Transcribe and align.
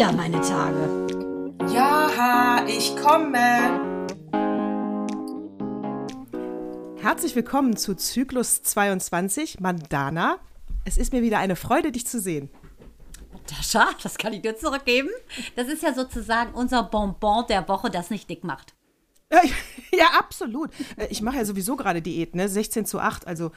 wieder 0.00 0.12
meine 0.12 0.40
Tage. 0.40 1.06
Ja, 1.74 2.64
ich 2.66 2.96
komme. 2.96 3.36
Herzlich 7.02 7.36
willkommen 7.36 7.76
zu 7.76 7.94
Zyklus 7.94 8.62
22, 8.62 9.60
Mandana. 9.60 10.38
Es 10.86 10.96
ist 10.96 11.12
mir 11.12 11.20
wieder 11.20 11.38
eine 11.38 11.54
Freude, 11.54 11.92
dich 11.92 12.06
zu 12.06 12.18
sehen. 12.18 12.48
Tascha, 13.46 13.90
das 14.02 14.16
kann 14.16 14.32
ich 14.32 14.40
dir 14.40 14.56
zurückgeben. 14.56 15.10
Das 15.54 15.68
ist 15.68 15.82
ja 15.82 15.92
sozusagen 15.92 16.54
unser 16.54 16.82
Bonbon 16.84 17.44
der 17.50 17.68
Woche, 17.68 17.90
das 17.90 18.08
nicht 18.08 18.30
dick 18.30 18.42
macht. 18.42 18.74
Ja, 19.92 20.12
absolut. 20.18 20.70
Äh, 20.96 21.08
Ich 21.10 21.20
mache 21.20 21.36
ja 21.36 21.44
sowieso 21.44 21.76
gerade 21.76 22.00
Diät, 22.00 22.34
ne? 22.34 22.48
16 22.48 22.86
zu 22.86 23.00
8. 23.00 23.26
Also 23.26 23.50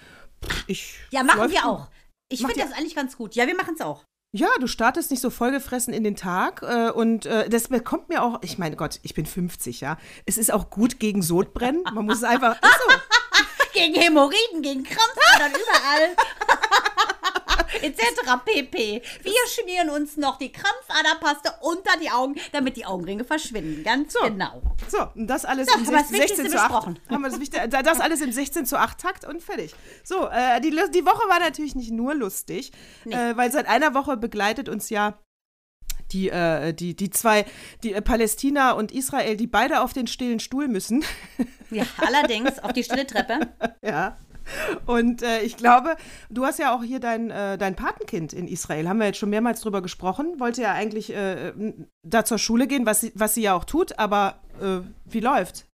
ich. 0.68 0.96
Ja, 1.12 1.24
machen 1.24 1.50
wir 1.50 1.66
auch. 1.66 1.88
Ich 2.28 2.40
finde 2.42 2.60
das 2.60 2.74
eigentlich 2.74 2.96
ganz 2.96 3.16
gut. 3.16 3.34
Ja, 3.36 3.48
wir 3.48 3.56
machen 3.56 3.76
es 3.76 3.82
auch. 3.82 4.04
Ja, 4.36 4.48
du 4.60 4.66
startest 4.66 5.12
nicht 5.12 5.22
so 5.22 5.30
vollgefressen 5.30 5.94
in 5.94 6.04
den 6.04 6.16
Tag 6.16 6.64
äh, 6.64 6.90
und 6.90 7.28
äh, 7.28 7.48
das 7.50 7.68
bekommt 7.68 8.10
mir 8.10 8.24
auch, 8.24 8.40
ich 8.42 8.58
meine 8.58 8.76
Gott, 8.76 9.00
ich 9.04 9.14
bin 9.14 9.28
50, 9.28 9.80
ja. 9.80 9.98
Es 10.26 10.40
ist 10.40 10.52
auch 10.52 10.72
gut 10.72 11.00
gegen 11.00 11.22
Sodbrennen. 11.22 11.84
Man 11.94 12.06
muss 12.06 12.18
es 12.18 12.24
einfach. 12.24 12.58
Ach 12.60 12.80
so. 12.80 12.96
Gegen 13.74 13.96
Hämorrhoiden, 13.96 14.62
gegen 14.62 14.84
Krampfadern, 14.84 15.52
überall. 15.52 16.16
Etc. 17.82 18.00
pp. 18.46 19.02
Wir 19.24 19.34
schmieren 19.50 19.90
uns 19.90 20.18
noch 20.18 20.38
die 20.38 20.52
Krampfaderpaste 20.52 21.54
unter 21.62 21.92
die 22.02 22.10
Augen, 22.10 22.36
damit 22.52 22.78
die 22.78 22.86
Augenringe 22.86 23.24
verschwinden. 23.24 23.84
Ganz 23.84 24.14
So. 24.14 24.20
genau. 24.22 24.62
So, 24.88 25.08
und 25.16 25.28
das 25.28 25.46
alles 25.46 25.68
So, 25.68 25.78
im 25.78 25.86
haben 25.86 25.92
wir 25.94 26.00
das 26.00 26.10
16 26.10 26.22
Wichtigste 26.22 26.50
zu 26.50 26.58
8. 26.60 26.68
besprochen. 26.70 27.00
Haben 27.10 27.22
wir 27.24 27.30
das, 27.30 27.40
Wichtigste, 27.40 27.70
das 27.70 28.00
alles 28.00 28.22
im 28.22 28.32
16 28.32 28.66
zu 28.66 28.78
8 28.80 28.98
Takt 29.00 29.26
und 29.26 29.42
fertig. 29.42 29.74
So, 30.04 30.28
äh, 30.28 30.60
die, 30.62 30.70
die 30.70 31.06
Woche 31.06 31.28
war 31.30 31.40
natürlich 31.40 31.76
nicht 31.76 31.92
nur 31.92 32.14
lustig, 32.16 32.72
Nee. 33.06 33.16
äh, 33.16 33.38
weil 33.38 33.52
seit 33.52 33.68
einer 33.68 33.94
Woche 33.94 34.18
begleitet 34.18 34.70
uns 34.70 34.90
ja 34.90 35.18
die, 36.12 36.30
äh, 36.30 36.74
die, 36.74 36.96
die 36.96 37.10
zwei, 37.10 37.46
die 37.84 37.94
äh, 37.94 38.02
Palästina 38.02 38.74
und 38.74 38.92
Israel, 38.92 39.36
die 39.36 39.48
beide 39.48 39.82
auf 39.82 39.94
den 39.94 40.06
stillen 40.08 40.40
Stuhl 40.40 40.68
müssen. 40.68 41.04
Ja, 41.72 41.86
allerdings 41.98 42.60
auf 42.60 42.72
die 42.74 42.84
stille 42.84 43.08
Treppe. 43.08 43.40
ja. 43.82 44.18
Und 44.86 45.22
äh, 45.22 45.42
ich 45.42 45.58
glaube, 45.58 45.96
du 46.30 46.46
hast 46.46 46.60
ja 46.60 46.76
auch 46.76 46.84
hier 46.84 47.00
dein, 47.00 47.32
äh, 47.32 47.58
dein 47.58 47.76
Patenkind 47.76 48.34
in 48.34 48.48
Israel. 48.48 48.88
Haben 48.88 49.00
wir 49.00 49.08
jetzt 49.08 49.20
schon 49.20 49.30
mehrmals 49.30 49.62
drüber 49.62 49.82
gesprochen. 49.82 50.40
Wollte 50.40 50.62
ja 50.62 50.74
eigentlich 50.74 51.14
äh, 51.14 51.54
da 52.04 52.26
zur 52.26 52.38
Schule 52.38 52.68
gehen, 52.68 52.86
was 52.86 53.02
sie, 53.02 53.12
was 53.16 53.34
sie 53.34 53.44
ja 53.44 53.54
auch 53.54 53.66
tut, 53.66 53.98
aber 54.00 54.40
äh, 54.62 54.80
wie 55.06 55.20
läuft? 55.20 55.66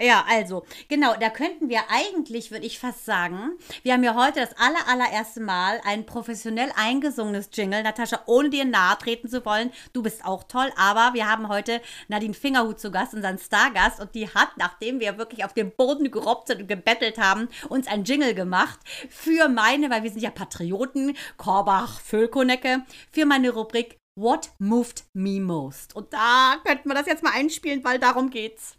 Ja, 0.00 0.24
also, 0.28 0.64
genau, 0.88 1.14
da 1.14 1.30
könnten 1.30 1.68
wir 1.68 1.82
eigentlich, 1.88 2.50
würde 2.50 2.66
ich 2.66 2.78
fast 2.78 3.04
sagen, 3.04 3.52
wir 3.82 3.92
haben 3.92 4.02
ja 4.02 4.14
heute 4.14 4.40
das 4.40 4.56
aller, 4.58 4.88
allererste 4.88 5.40
Mal 5.40 5.80
ein 5.84 6.04
professionell 6.04 6.70
eingesungenes 6.76 7.50
Jingle. 7.52 7.82
Natascha, 7.82 8.20
ohne 8.26 8.50
dir 8.50 8.64
nahe 8.64 8.98
treten 8.98 9.28
zu 9.28 9.44
wollen, 9.44 9.70
du 9.92 10.02
bist 10.02 10.24
auch 10.24 10.44
toll, 10.44 10.72
aber 10.76 11.14
wir 11.14 11.30
haben 11.30 11.48
heute 11.48 11.80
Nadine 12.08 12.34
Fingerhut 12.34 12.80
zu 12.80 12.90
Gast, 12.90 13.14
unseren 13.14 13.38
Stargast, 13.38 14.00
und 14.00 14.14
die 14.14 14.28
hat, 14.28 14.56
nachdem 14.56 14.98
wir 14.98 15.16
wirklich 15.16 15.44
auf 15.44 15.52
dem 15.52 15.70
Boden 15.70 16.10
gerobbt 16.10 16.48
sind 16.48 16.62
und 16.62 16.68
gebettelt 16.68 17.18
haben, 17.18 17.48
uns 17.68 17.86
ein 17.86 18.04
Jingle 18.04 18.34
gemacht 18.34 18.80
für 19.08 19.48
meine, 19.48 19.90
weil 19.90 20.02
wir 20.02 20.10
sind 20.10 20.22
ja 20.22 20.30
Patrioten, 20.30 21.16
Korbach, 21.36 22.00
Völkonecke, 22.00 22.82
für 23.12 23.26
meine 23.26 23.50
Rubrik 23.50 23.98
What 24.16 24.50
Moved 24.58 25.04
Me 25.12 25.40
Most. 25.40 25.94
Und 25.94 26.12
da 26.12 26.56
könnten 26.64 26.88
wir 26.88 26.94
das 26.94 27.06
jetzt 27.06 27.22
mal 27.22 27.32
einspielen, 27.32 27.84
weil 27.84 27.98
darum 27.98 28.30
geht's. 28.30 28.76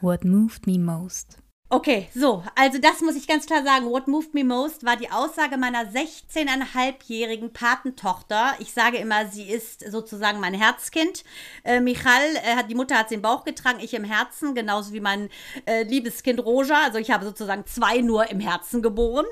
What 0.00 0.24
moved 0.24 0.66
me 0.66 0.76
most? 0.76 1.38
Okay, 1.70 2.08
so, 2.14 2.42
also 2.56 2.78
das 2.78 3.00
muss 3.00 3.14
ich 3.14 3.28
ganz 3.28 3.46
klar 3.46 3.62
sagen. 3.62 3.86
What 3.86 4.08
moved 4.08 4.34
me 4.34 4.42
most 4.42 4.84
war 4.84 4.96
die 4.96 5.10
Aussage 5.10 5.56
meiner 5.56 5.84
16,5-jährigen 5.84 7.52
Patentochter. 7.52 8.54
Ich 8.58 8.72
sage 8.74 8.98
immer, 8.98 9.26
sie 9.28 9.44
ist 9.44 9.88
sozusagen 9.88 10.40
mein 10.40 10.52
Herzkind. 10.52 11.22
Äh, 11.62 11.78
Michal, 11.80 12.20
äh, 12.44 12.64
die 12.68 12.74
Mutter 12.74 12.98
hat 12.98 13.08
sie 13.08 13.14
im 13.14 13.22
Bauch 13.22 13.44
getragen, 13.44 13.78
ich 13.80 13.94
im 13.94 14.04
Herzen, 14.04 14.56
genauso 14.56 14.92
wie 14.92 15.00
mein 15.00 15.30
äh, 15.64 15.84
liebes 15.84 16.24
Kind 16.24 16.44
Roja. 16.44 16.82
Also 16.84 16.98
ich 16.98 17.12
habe 17.12 17.24
sozusagen 17.24 17.64
zwei 17.66 17.98
nur 17.98 18.28
im 18.30 18.40
Herzen 18.40 18.82
geboren. 18.82 19.26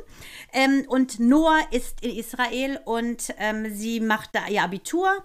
Ähm, 0.53 0.85
und 0.89 1.19
Noah 1.19 1.61
ist 1.73 2.03
in 2.03 2.17
Israel 2.17 2.81
und 2.85 3.35
ähm, 3.37 3.67
sie 3.75 3.99
macht 3.99 4.31
da 4.33 4.47
ihr 4.49 4.63
Abitur 4.63 5.25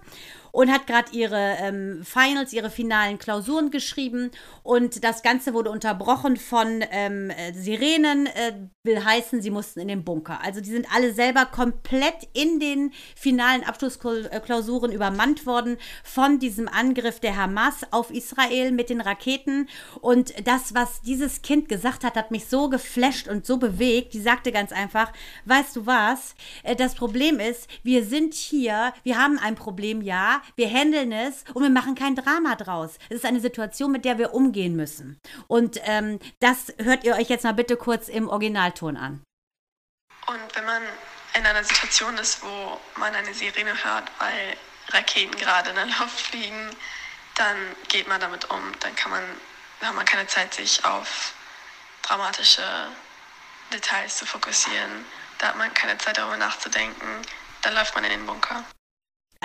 und 0.56 0.72
hat 0.72 0.86
gerade 0.86 1.12
ihre 1.12 1.56
ähm, 1.60 2.00
Finals, 2.02 2.54
ihre 2.54 2.70
finalen 2.70 3.18
Klausuren 3.18 3.70
geschrieben. 3.70 4.30
Und 4.62 5.04
das 5.04 5.22
Ganze 5.22 5.52
wurde 5.52 5.70
unterbrochen 5.70 6.38
von 6.38 6.82
ähm, 6.90 7.28
äh, 7.28 7.52
Sirenen, 7.52 8.26
äh, 8.26 8.54
will 8.82 9.04
heißen, 9.04 9.42
sie 9.42 9.50
mussten 9.50 9.80
in 9.80 9.88
den 9.88 10.02
Bunker. 10.02 10.40
Also 10.42 10.62
die 10.62 10.70
sind 10.70 10.86
alle 10.94 11.12
selber 11.12 11.44
komplett 11.44 12.26
in 12.32 12.58
den 12.58 12.92
finalen 13.14 13.64
Abschlussklausuren 13.64 14.92
übermannt 14.92 15.44
worden 15.44 15.76
von 16.02 16.38
diesem 16.38 16.68
Angriff 16.68 17.20
der 17.20 17.36
Hamas 17.36 17.82
auf 17.90 18.10
Israel 18.10 18.72
mit 18.72 18.88
den 18.88 19.02
Raketen. 19.02 19.68
Und 20.00 20.32
das, 20.46 20.74
was 20.74 21.02
dieses 21.02 21.42
Kind 21.42 21.68
gesagt 21.68 22.02
hat, 22.02 22.16
hat 22.16 22.30
mich 22.30 22.46
so 22.46 22.70
geflasht 22.70 23.28
und 23.28 23.44
so 23.44 23.58
bewegt. 23.58 24.14
Die 24.14 24.22
sagte 24.22 24.52
ganz 24.52 24.72
einfach, 24.72 25.12
weißt 25.44 25.76
du 25.76 25.84
was, 25.84 26.34
Äh, 26.62 26.76
das 26.76 26.94
Problem 26.94 27.40
ist, 27.40 27.68
wir 27.82 28.04
sind 28.04 28.34
hier, 28.34 28.92
wir 29.02 29.18
haben 29.18 29.38
ein 29.38 29.54
Problem, 29.54 30.02
ja, 30.02 30.40
wir 30.54 30.68
handeln 30.70 31.12
es 31.12 31.44
und 31.54 31.62
wir 31.62 31.70
machen 31.70 31.94
kein 31.94 32.14
Drama 32.14 32.54
draus. 32.54 32.98
Es 33.08 33.16
ist 33.16 33.24
eine 33.24 33.40
Situation, 33.40 33.92
mit 33.92 34.04
der 34.04 34.18
wir 34.18 34.34
umgehen 34.34 34.76
müssen. 34.76 35.18
Und 35.48 35.80
ähm, 35.84 36.18
das 36.40 36.72
hört 36.78 37.04
ihr 37.04 37.16
euch 37.16 37.28
jetzt 37.28 37.44
mal 37.44 37.54
bitte 37.54 37.76
kurz 37.76 38.08
im 38.08 38.28
Originalton 38.28 38.96
an. 38.96 39.22
Und 40.26 40.56
wenn 40.56 40.64
man 40.64 40.82
in 41.34 41.46
einer 41.46 41.64
Situation 41.64 42.16
ist, 42.18 42.42
wo 42.42 42.80
man 42.98 43.14
eine 43.14 43.32
Sirene 43.34 43.72
hört, 43.84 44.10
weil 44.18 44.56
Raketen 44.88 45.36
gerade 45.36 45.70
in 45.70 45.76
der 45.76 45.86
Luft 45.86 46.20
fliegen, 46.20 46.70
dann 47.34 47.56
geht 47.88 48.08
man 48.08 48.20
damit 48.20 48.50
um. 48.50 48.72
Dann 48.80 48.94
kann 48.96 49.10
man, 49.10 49.22
hat 49.82 49.94
man 49.94 50.04
keine 50.04 50.26
Zeit, 50.26 50.54
sich 50.54 50.84
auf 50.84 51.34
dramatische 52.02 52.62
Details 53.72 54.16
zu 54.16 54.26
fokussieren. 54.26 55.04
Da 55.38 55.48
hat 55.48 55.56
man 55.56 55.72
keine 55.74 55.98
Zeit, 55.98 56.16
darüber 56.16 56.36
nachzudenken. 56.36 57.22
Dann 57.62 57.74
läuft 57.74 57.94
man 57.94 58.04
in 58.04 58.10
den 58.10 58.26
Bunker. 58.26 58.64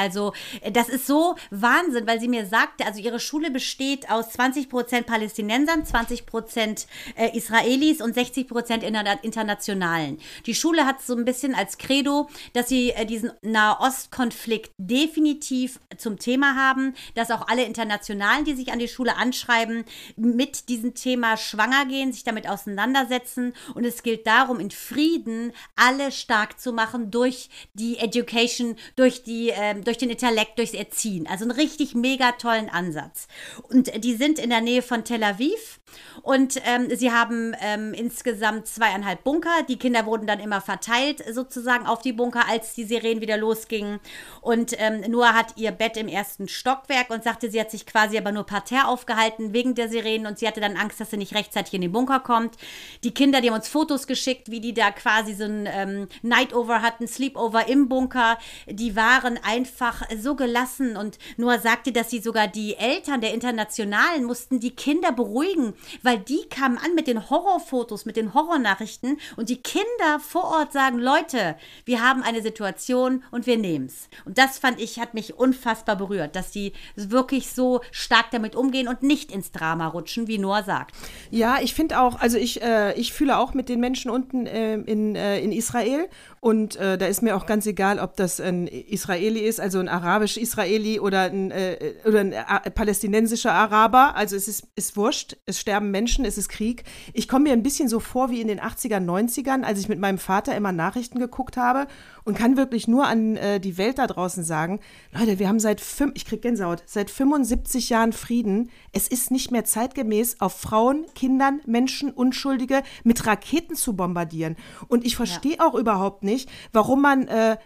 Also, 0.02 0.34
äh, 0.62 0.72
das 0.72 0.90
ist 0.90 1.06
so 1.06 1.36
Wahnsinn, 1.52 2.08
weil 2.08 2.20
sie 2.20 2.28
mir 2.28 2.46
sagte, 2.48 2.86
also 2.86 3.00
ihre 3.00 3.20
Schule 3.20 3.52
besteht 3.52 4.10
aus 4.10 4.34
20% 4.34 5.04
Palästinensern, 5.04 5.84
20% 5.84 6.88
äh, 7.16 7.38
Israelis 7.38 8.02
und 8.02 8.18
60% 8.18 8.82
interna 8.82 9.14
Internationalen. 9.22 10.18
Die 10.48 10.56
Schule 10.56 10.86
hat 10.86 11.02
so 11.02 11.16
ein 11.16 11.26
bisschen 11.26 11.54
als 11.54 11.78
Credo, 11.78 12.30
dass 12.54 12.70
sie 12.70 12.92
äh, 12.92 13.06
diesen 13.06 13.32
Nahostkonflikt 13.44 14.72
definitiv 14.78 15.80
zum 15.98 16.18
Thema 16.18 16.56
haben, 16.56 16.96
dass 17.14 17.30
auch 17.30 17.48
alle 17.48 17.64
Internationalen, 17.64 18.46
die 18.46 18.56
sich 18.56 18.72
an 18.72 18.80
die 18.80 18.88
Schule 18.88 19.18
anschreiben, 19.18 19.86
mit 20.16 20.70
diesem 20.70 20.96
Thema 20.96 21.38
schwanger 21.38 21.86
gehen, 21.86 22.12
sich 22.12 22.24
damit 22.24 22.50
auseinandersetzen. 22.50 23.54
Und 23.76 23.86
es 23.86 24.02
gilt 24.02 24.26
darum, 24.26 24.60
in 24.60 24.72
Frieden 24.72 25.54
alle 25.76 26.12
stark 26.12 26.60
zu 26.60 26.74
machen 26.74 27.12
durch 27.12 27.50
die 27.74 27.98
Education, 28.00 28.76
durch 28.96 29.24
die 29.24 29.50
ähm, 29.50 29.84
durch 29.91 29.91
den 29.98 30.10
Intellekt, 30.10 30.58
durchs 30.58 30.74
Erziehen. 30.74 31.28
Also 31.28 31.46
einen 31.46 31.52
richtig 31.52 31.96
mega 31.96 32.34
tollen 32.34 32.70
Ansatz. 32.70 33.28
Und 33.70 34.04
die 34.04 34.16
sind 34.16 34.40
in 34.40 34.50
der 34.50 34.62
Nähe 34.62 34.82
von 34.82 35.04
Tel 35.04 35.24
Aviv 35.24 35.80
und 36.24 36.62
ähm, 36.66 36.96
sie 36.96 37.12
haben 37.12 37.56
ähm, 37.62 37.94
insgesamt 37.94 38.68
zweieinhalb 38.68 39.24
Bunker. 39.24 39.64
Die 39.68 39.78
Kinder 39.78 40.06
wurden 40.06 40.28
dann 40.28 40.40
immer 40.40 40.62
verteilt 40.62 41.24
sozusagen 41.32 41.86
auf 41.86 42.02
die 42.02 42.14
Bunker, 42.14 42.48
als 42.48 42.74
die 42.74 42.84
Sirenen 42.84 43.22
wieder 43.22 43.38
losgingen. 43.38 44.00
Und 44.42 44.76
ähm, 44.78 45.02
Noah 45.10 45.34
hat 45.34 45.58
ihr 45.58 45.72
Bett 45.72 45.98
im 45.98 46.08
ersten 46.08 46.48
Stockwerk 46.48 47.10
und 47.10 47.24
sagte, 47.24 47.50
sie 47.50 47.60
hat 47.60 47.72
sich 47.72 47.86
quasi 47.86 48.18
aber 48.18 48.32
nur 48.32 48.46
parterre 48.46 48.88
aufgehalten 48.88 49.54
wegen 49.54 49.76
der 49.76 49.90
Sirenen 49.90 50.28
und 50.28 50.40
sie 50.40 50.48
hatte 50.48 50.62
dann 50.62 50.78
Angst, 50.78 51.00
dass 51.00 51.12
sie 51.12 51.18
nicht 51.18 51.36
rechtzeitig 51.36 51.74
in 51.74 51.82
den 51.82 51.92
Bunker 51.92 52.20
kommt. 52.20 52.56
Die 53.04 53.14
Kinder, 53.14 53.42
die 53.42 53.50
haben 53.50 53.56
uns 53.56 53.68
Fotos 53.68 54.08
geschickt, 54.08 54.52
wie 54.52 54.60
die 54.60 54.74
da 54.74 54.92
quasi 54.92 55.34
so 55.34 55.46
ein 55.46 55.68
ähm, 55.72 56.08
Nightover 56.22 56.82
hatten, 56.82 57.08
Sleepover 57.08 57.68
im 57.68 57.90
Bunker. 57.90 58.38
Die 58.68 58.96
waren 58.96 59.40
einfach 59.44 59.71
so 60.20 60.36
gelassen 60.36 60.98
und 60.98 61.18
Noah 61.38 61.60
sagte, 61.60 61.92
dass 61.92 62.10
sie 62.10 62.20
sogar 62.20 62.48
die 62.48 62.76
Eltern 62.76 63.22
der 63.22 63.34
Internationalen 63.34 64.24
mussten 64.24 64.60
die 64.60 64.76
Kinder 64.76 65.12
beruhigen, 65.12 65.74
weil 66.04 66.20
die 66.20 66.44
kamen 66.50 66.78
an 66.78 66.96
mit 66.96 67.08
den 67.08 67.30
Horrorfotos, 67.30 68.06
mit 68.06 68.16
den 68.16 68.34
Horrornachrichten 68.34 69.18
und 69.38 69.50
die 69.50 69.62
Kinder 69.62 70.20
vor 70.20 70.46
Ort 70.46 70.74
sagen, 70.74 71.00
Leute, 71.00 71.56
wir 71.86 72.02
haben 72.02 72.24
eine 72.24 72.42
Situation 72.42 73.24
und 73.32 73.48
wir 73.48 73.58
nehmen's. 73.58 74.10
Und 74.26 74.38
das 74.38 74.58
fand 74.58 74.80
ich, 74.80 75.00
hat 75.00 75.14
mich 75.14 75.38
unfassbar 75.38 75.96
berührt, 75.96 76.36
dass 76.36 76.52
die 76.52 76.74
wirklich 76.96 77.52
so 77.52 77.82
stark 77.92 78.32
damit 78.32 78.56
umgehen 78.56 78.88
und 78.88 79.04
nicht 79.04 79.32
ins 79.32 79.52
Drama 79.52 79.88
rutschen, 79.88 80.28
wie 80.28 80.38
Noah 80.38 80.64
sagt. 80.64 80.96
Ja, 81.30 81.60
ich 81.62 81.74
finde 81.74 82.00
auch, 82.00 82.20
also 82.20 82.38
ich, 82.38 82.62
äh, 82.62 82.94
ich 83.00 83.14
fühle 83.14 83.38
auch 83.38 83.54
mit 83.54 83.70
den 83.70 83.80
Menschen 83.80 84.12
unten 84.12 84.46
äh, 84.46 84.76
in, 84.76 85.16
äh, 85.16 85.40
in 85.40 85.52
Israel 85.52 86.08
und 86.40 86.76
äh, 86.76 86.98
da 86.98 87.06
ist 87.06 87.22
mir 87.22 87.36
auch 87.36 87.46
ganz 87.46 87.66
egal, 87.68 88.00
ob 88.00 88.16
das 88.16 88.40
ein 88.40 88.68
Israeli 88.68 89.42
ist, 89.42 89.60
also 89.62 89.80
ein 89.80 89.88
arabisch-Israeli 89.88 91.00
oder 91.00 91.24
ein, 91.24 91.52
äh, 91.52 91.94
oder 92.06 92.20
ein 92.20 92.34
äh, 92.34 92.72
palästinensischer 92.72 93.54
Araber. 93.54 94.16
Also 94.16 94.36
es 94.36 94.48
ist, 94.48 94.68
ist 94.76 94.98
wurscht, 94.98 95.38
es 95.46 95.60
sterben 95.60 95.92
Menschen, 95.92 96.26
es 96.26 96.38
ist 96.38 96.50
Krieg. 96.50 96.84
Ich 97.14 97.28
komme 97.28 97.44
mir 97.44 97.54
ein 97.54 97.64
bisschen 97.64 97.88
so 97.88 98.00
vor 98.00 98.30
wie 98.30 98.42
in 98.42 98.48
den 98.48 98.60
80er, 98.60 98.98
90ern, 98.98 99.64
als 99.64 99.80
ich 99.80 99.90
mit 99.90 100.00
meinem 100.00 100.18
Vater 100.18 100.56
immer 100.56 100.72
Nachrichten 100.72 101.20
geguckt 101.20 101.58
habe 101.58 101.88
und 102.24 102.38
kann 102.38 102.58
wirklich 102.58 102.88
nur 102.88 103.08
an 103.08 103.36
äh, 103.38 103.60
die 103.60 103.78
Welt 103.78 103.98
da 103.98 104.08
draußen 104.08 104.44
sagen, 104.44 104.80
Leute, 105.12 105.40
wir 105.40 105.48
haben 105.48 105.60
seit, 105.60 105.82
fünf, 105.82 106.14
ich 106.16 106.26
krieg 106.26 106.42
Gänsehaut, 106.42 106.84
seit 106.86 107.10
75 107.10 107.90
Jahren 107.90 108.14
Frieden. 108.14 108.70
Es 108.92 109.08
ist 109.08 109.32
nicht 109.32 109.52
mehr 109.52 109.66
zeitgemäß, 109.66 110.40
auf 110.40 110.54
Frauen, 110.54 111.06
Kindern, 111.16 111.62
Menschen, 111.66 112.12
Unschuldige 112.12 112.84
mit 113.04 113.26
Raketen 113.26 113.76
zu 113.76 113.96
bombardieren. 113.96 114.56
Und 114.88 115.06
ich 115.06 115.16
verstehe 115.16 115.58
ja. 115.58 115.68
auch 115.68 115.76
überhaupt 115.76 116.24
nicht, 116.24 116.50
warum 116.72 117.02
man 117.02 117.28
äh, 117.28 117.58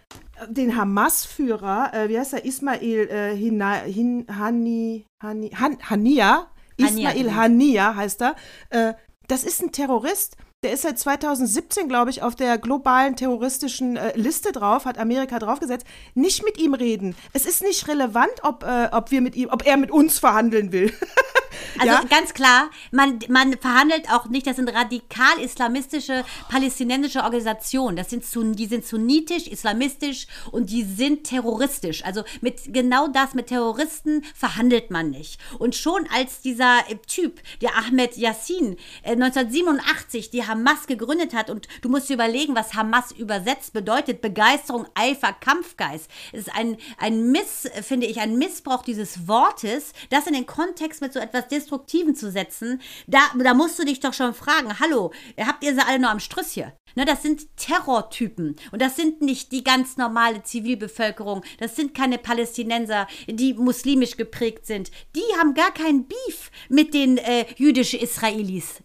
den 0.48 0.76
Hamas-Führer, 0.76 1.92
äh, 1.94 2.08
wie 2.08 2.18
heißt 2.18 2.34
er, 2.34 2.44
Ismail 2.44 3.08
äh, 3.08 3.36
Hina, 3.36 3.74
Hin, 3.82 4.26
Hani, 4.30 5.06
Hani, 5.22 5.50
Han, 5.50 5.78
Hania, 5.88 6.48
Ismail 6.76 7.14
genau. 7.14 7.34
Hania 7.34 7.94
heißt 7.94 8.22
er, 8.22 8.36
äh, 8.70 8.94
das 9.28 9.44
ist 9.44 9.62
ein 9.62 9.72
Terrorist. 9.72 10.36
Der 10.62 10.72
ist 10.72 10.82
seit 10.82 10.98
2017, 10.98 11.86
glaube 11.86 12.10
ich, 12.10 12.22
auf 12.22 12.34
der 12.34 12.56
globalen 12.56 13.14
terroristischen 13.14 13.96
äh, 13.96 14.16
Liste 14.16 14.52
drauf, 14.52 14.86
hat 14.86 14.96
Amerika 14.96 15.38
draufgesetzt. 15.38 15.86
Nicht 16.14 16.44
mit 16.44 16.58
ihm 16.58 16.72
reden. 16.72 17.14
Es 17.34 17.44
ist 17.44 17.62
nicht 17.62 17.86
relevant, 17.88 18.32
ob, 18.42 18.62
äh, 18.62 18.88
ob 18.90 19.10
wir 19.10 19.20
mit 19.20 19.36
ihm, 19.36 19.50
ob 19.50 19.66
er 19.66 19.76
mit 19.76 19.90
uns 19.90 20.18
verhandeln 20.18 20.72
will. 20.72 20.92
Also 21.78 21.92
ja? 21.92 22.04
ganz 22.08 22.34
klar, 22.34 22.70
man, 22.90 23.18
man 23.28 23.56
verhandelt 23.58 24.10
auch 24.10 24.26
nicht, 24.26 24.46
das 24.46 24.56
sind 24.56 24.72
radikal-islamistische 24.72 26.24
palästinensische 26.48 27.22
Organisationen. 27.22 27.96
Das 27.96 28.10
sind, 28.10 28.24
die 28.58 28.66
sind 28.66 28.86
sunnitisch, 28.86 29.46
islamistisch 29.46 30.26
und 30.52 30.70
die 30.70 30.84
sind 30.84 31.24
terroristisch. 31.24 32.04
Also 32.04 32.24
mit 32.40 32.72
genau 32.72 33.08
das, 33.08 33.34
mit 33.34 33.48
Terroristen 33.48 34.24
verhandelt 34.34 34.90
man 34.90 35.10
nicht. 35.10 35.40
Und 35.58 35.74
schon 35.74 36.06
als 36.14 36.40
dieser 36.40 36.78
Typ, 37.06 37.40
der 37.60 37.76
Ahmed 37.76 38.16
Yassin, 38.16 38.76
äh, 39.02 39.12
1987 39.12 40.30
die 40.30 40.45
Hamas 40.46 40.86
gegründet 40.86 41.34
hat, 41.34 41.50
und 41.50 41.68
du 41.82 41.88
musst 41.88 42.08
dir 42.08 42.14
überlegen, 42.14 42.54
was 42.54 42.74
Hamas 42.74 43.12
übersetzt 43.12 43.72
bedeutet, 43.72 44.20
Begeisterung, 44.20 44.86
Eifer, 44.94 45.32
Kampfgeist. 45.32 46.10
Es 46.32 46.40
ist 46.40 46.54
ein, 46.54 46.76
ein 46.98 47.30
Miss, 47.30 47.68
finde 47.82 48.06
ich, 48.06 48.20
ein 48.20 48.36
Missbrauch 48.36 48.82
dieses 48.82 49.28
Wortes, 49.28 49.92
das 50.10 50.26
in 50.26 50.34
den 50.34 50.46
Kontext 50.46 51.00
mit 51.00 51.12
so 51.12 51.18
etwas 51.18 51.48
Destruktiven 51.48 52.14
zu 52.14 52.30
setzen, 52.30 52.80
da, 53.06 53.20
da 53.42 53.54
musst 53.54 53.78
du 53.78 53.84
dich 53.84 54.00
doch 54.00 54.14
schon 54.14 54.34
fragen, 54.34 54.78
hallo, 54.78 55.12
habt 55.38 55.64
ihr 55.64 55.74
sie 55.74 55.86
alle 55.86 55.98
nur 55.98 56.10
am 56.10 56.20
Strüss 56.20 56.52
hier? 56.52 56.72
Ne, 56.96 57.04
das 57.04 57.22
sind 57.22 57.54
Terrortypen 57.58 58.56
und 58.72 58.80
das 58.80 58.96
sind 58.96 59.20
nicht 59.20 59.52
die 59.52 59.62
ganz 59.62 59.98
normale 59.98 60.42
Zivilbevölkerung. 60.42 61.44
Das 61.58 61.76
sind 61.76 61.92
keine 61.92 62.16
Palästinenser, 62.16 63.06
die 63.26 63.52
muslimisch 63.52 64.16
geprägt 64.16 64.64
sind. 64.64 64.90
Die 65.14 65.38
haben 65.38 65.52
gar 65.52 65.74
keinen 65.74 66.08
Beef 66.08 66.50
mit 66.70 66.94
den 66.94 67.18
äh, 67.18 67.44
jüdischen 67.56 68.00
Israelis. 68.00 68.82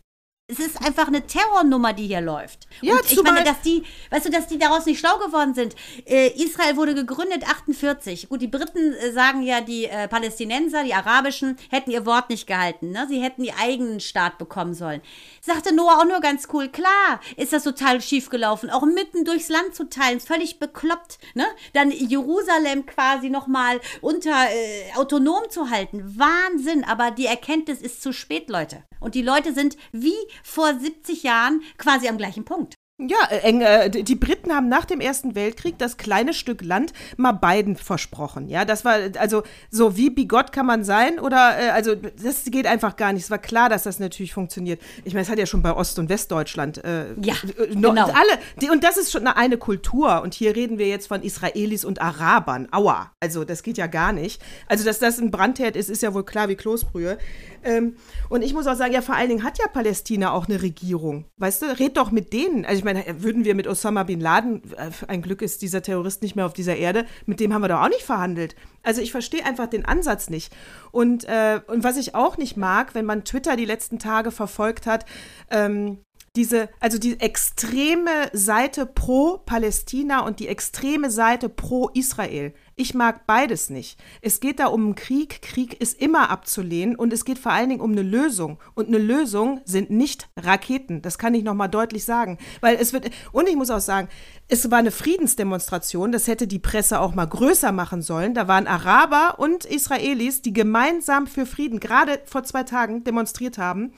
Es 0.51 0.59
ist 0.59 0.85
einfach 0.85 1.07
eine 1.07 1.25
Terrornummer, 1.25 1.93
die 1.93 2.07
hier 2.07 2.19
läuft. 2.19 2.67
Ja, 2.81 2.95
und 2.95 3.09
ich 3.09 3.23
meine, 3.23 3.45
dass 3.45 3.61
die, 3.61 3.83
weißt 4.09 4.25
du, 4.25 4.29
dass 4.31 4.47
die 4.47 4.57
daraus 4.57 4.85
nicht 4.85 4.99
schlau 4.99 5.17
geworden 5.17 5.53
sind. 5.53 5.77
Äh, 6.05 6.27
Israel 6.43 6.75
wurde 6.75 6.93
gegründet 6.93 7.47
48. 7.47 8.27
Gut, 8.27 8.41
die 8.41 8.49
Briten 8.49 8.93
äh, 8.93 9.13
sagen 9.13 9.43
ja, 9.43 9.61
die 9.61 9.85
äh, 9.85 10.09
Palästinenser, 10.09 10.83
die 10.83 10.93
Arabischen, 10.93 11.57
hätten 11.69 11.91
ihr 11.91 12.05
Wort 12.05 12.29
nicht 12.29 12.47
gehalten. 12.47 12.91
Ne? 12.91 13.05
Sie 13.07 13.21
hätten 13.21 13.45
ihren 13.45 13.59
eigenen 13.59 13.99
Staat 14.01 14.37
bekommen 14.37 14.73
sollen. 14.73 15.01
Sagte 15.39 15.73
Noah 15.73 15.99
auch 15.99 16.05
nur 16.05 16.19
ganz 16.19 16.49
cool, 16.51 16.67
klar, 16.67 17.21
ist 17.37 17.53
das 17.53 17.63
total 17.63 18.01
schief 18.01 18.29
gelaufen. 18.29 18.69
Auch 18.69 18.83
mitten 18.83 19.23
durchs 19.23 19.47
Land 19.47 19.73
zu 19.73 19.89
teilen, 19.89 20.19
völlig 20.19 20.59
bekloppt. 20.59 21.17
Ne? 21.33 21.45
Dann 21.71 21.91
Jerusalem 21.91 22.85
quasi 22.85 23.29
nochmal 23.29 23.79
unter 24.01 24.49
äh, 24.49 24.97
autonom 24.97 25.49
zu 25.49 25.69
halten. 25.69 26.17
Wahnsinn, 26.17 26.83
aber 26.83 27.11
die 27.11 27.25
Erkenntnis 27.25 27.79
ist 27.79 28.01
zu 28.01 28.11
spät, 28.11 28.49
Leute. 28.49 28.83
Und 28.99 29.15
die 29.15 29.23
Leute 29.23 29.53
sind 29.53 29.77
wie 29.91 30.13
vor 30.43 30.73
70 30.79 31.23
Jahren 31.23 31.61
quasi 31.77 32.07
am 32.07 32.17
gleichen 32.17 32.45
Punkt. 32.45 32.75
Ja, 33.07 33.17
äh, 33.29 33.85
äh 33.85 33.89
die 33.89 34.15
Briten 34.15 34.53
haben 34.53 34.69
nach 34.69 34.85
dem 34.85 34.99
Ersten 34.99 35.35
Weltkrieg 35.35 35.77
das 35.77 35.97
kleine 35.97 36.33
Stück 36.33 36.63
Land 36.63 36.93
mal 37.17 37.31
beiden 37.31 37.75
versprochen. 37.75 38.47
Ja, 38.47 38.65
das 38.65 38.85
war 38.85 38.97
also 39.17 39.43
so 39.69 39.97
wie 39.97 40.09
bigott 40.09 40.51
kann 40.51 40.65
man 40.65 40.83
sein 40.83 41.19
oder 41.19 41.57
äh, 41.59 41.69
also 41.69 41.95
das 41.95 42.43
geht 42.45 42.67
einfach 42.67 42.95
gar 42.95 43.13
nicht. 43.13 43.23
Es 43.23 43.31
war 43.31 43.39
klar, 43.39 43.69
dass 43.69 43.83
das 43.83 43.99
natürlich 43.99 44.33
funktioniert. 44.33 44.81
Ich 45.03 45.13
meine, 45.13 45.23
es 45.23 45.29
hat 45.29 45.39
ja 45.39 45.45
schon 45.45 45.61
bei 45.61 45.73
Ost- 45.73 45.99
und 45.99 46.09
Westdeutschland 46.09 46.83
äh, 46.83 47.13
ja, 47.21 47.33
äh, 47.57 47.67
genau. 47.67 47.91
alle 47.91 48.39
die, 48.61 48.69
und 48.69 48.83
das 48.83 48.97
ist 48.97 49.11
schon 49.11 49.27
eine, 49.27 49.37
eine 49.37 49.57
Kultur 49.57 50.21
und 50.21 50.33
hier 50.33 50.55
reden 50.55 50.77
wir 50.77 50.87
jetzt 50.87 51.07
von 51.07 51.23
Israelis 51.23 51.85
und 51.85 52.01
Arabern. 52.01 52.67
Aua, 52.71 53.11
also 53.19 53.43
das 53.43 53.63
geht 53.63 53.77
ja 53.77 53.87
gar 53.87 54.13
nicht. 54.13 54.41
Also 54.67 54.85
dass 54.85 54.99
das 54.99 55.19
ein 55.19 55.31
Brandherd 55.31 55.75
ist, 55.75 55.89
ist 55.89 56.03
ja 56.03 56.13
wohl 56.13 56.25
klar 56.25 56.49
wie 56.49 56.55
Kloßbrühe. 56.55 57.17
Ähm, 57.63 57.95
und 58.29 58.41
ich 58.41 58.53
muss 58.53 58.67
auch 58.67 58.75
sagen, 58.75 58.93
ja, 58.93 59.01
vor 59.01 59.15
allen 59.15 59.29
Dingen 59.29 59.43
hat 59.43 59.59
ja 59.59 59.67
Palästina 59.67 60.31
auch 60.31 60.47
eine 60.47 60.61
Regierung. 60.61 61.25
Weißt 61.37 61.61
du, 61.61 61.65
red 61.79 61.97
doch 61.97 62.11
mit 62.11 62.33
denen. 62.33 62.65
Also 62.65 62.79
ich 62.79 62.83
meine, 62.83 62.90
würden 63.17 63.45
wir 63.45 63.55
mit 63.55 63.67
Osama 63.67 64.03
bin 64.03 64.19
Laden, 64.19 64.61
äh, 64.77 64.89
ein 65.07 65.21
Glück 65.21 65.41
ist 65.41 65.61
dieser 65.61 65.81
Terrorist 65.81 66.21
nicht 66.21 66.35
mehr 66.35 66.45
auf 66.45 66.53
dieser 66.53 66.75
Erde, 66.75 67.05
mit 67.25 67.39
dem 67.39 67.53
haben 67.53 67.61
wir 67.61 67.67
doch 67.67 67.81
auch 67.81 67.89
nicht 67.89 68.03
verhandelt. 68.03 68.55
Also 68.83 69.01
ich 69.01 69.11
verstehe 69.11 69.45
einfach 69.45 69.67
den 69.67 69.85
Ansatz 69.85 70.29
nicht. 70.29 70.53
Und, 70.91 71.25
äh, 71.25 71.61
und 71.67 71.83
was 71.83 71.97
ich 71.97 72.15
auch 72.15 72.37
nicht 72.37 72.57
mag, 72.57 72.95
wenn 72.95 73.05
man 73.05 73.23
Twitter 73.23 73.55
die 73.55 73.65
letzten 73.65 73.99
Tage 73.99 74.31
verfolgt 74.31 74.87
hat, 74.87 75.05
ähm, 75.49 75.99
diese, 76.37 76.69
also 76.79 76.97
die 76.97 77.19
extreme 77.19 78.29
Seite 78.31 78.85
pro 78.85 79.39
Palästina 79.39 80.21
und 80.21 80.39
die 80.39 80.47
extreme 80.47 81.11
Seite 81.11 81.49
pro 81.49 81.89
Israel. 81.89 82.53
Ich 82.77 82.93
mag 82.93 83.27
beides 83.27 83.69
nicht. 83.69 83.99
Es 84.21 84.39
geht 84.39 84.59
da 84.59 84.67
um 84.67 84.85
einen 84.85 84.95
Krieg. 84.95 85.41
Krieg 85.41 85.79
ist 85.81 86.01
immer 86.01 86.29
abzulehnen 86.29 86.95
und 86.95 87.11
es 87.11 87.25
geht 87.25 87.37
vor 87.37 87.51
allen 87.51 87.67
Dingen 87.67 87.81
um 87.81 87.91
eine 87.91 88.01
Lösung. 88.01 88.59
Und 88.75 88.87
eine 88.87 88.97
Lösung 88.97 89.59
sind 89.65 89.89
nicht 89.89 90.29
Raketen. 90.37 91.01
Das 91.01 91.17
kann 91.17 91.33
ich 91.33 91.43
nochmal 91.43 91.69
deutlich 91.69 92.05
sagen. 92.05 92.37
Weil 92.61 92.77
es 92.77 92.93
wird, 92.93 93.09
und 93.33 93.49
ich 93.49 93.57
muss 93.57 93.69
auch 93.69 93.81
sagen, 93.81 94.07
es 94.47 94.71
war 94.71 94.79
eine 94.79 94.91
Friedensdemonstration. 94.91 96.13
Das 96.13 96.27
hätte 96.27 96.47
die 96.47 96.59
Presse 96.59 97.01
auch 97.01 97.13
mal 97.13 97.25
größer 97.27 97.73
machen 97.73 98.01
sollen. 98.01 98.33
Da 98.33 98.47
waren 98.47 98.67
Araber 98.67 99.37
und 99.37 99.65
Israelis, 99.65 100.41
die 100.41 100.53
gemeinsam 100.53 101.27
für 101.27 101.45
Frieden 101.45 101.81
gerade 101.81 102.21
vor 102.25 102.43
zwei 102.43 102.63
Tagen 102.63 103.03
demonstriert 103.03 103.57
haben. 103.57 103.91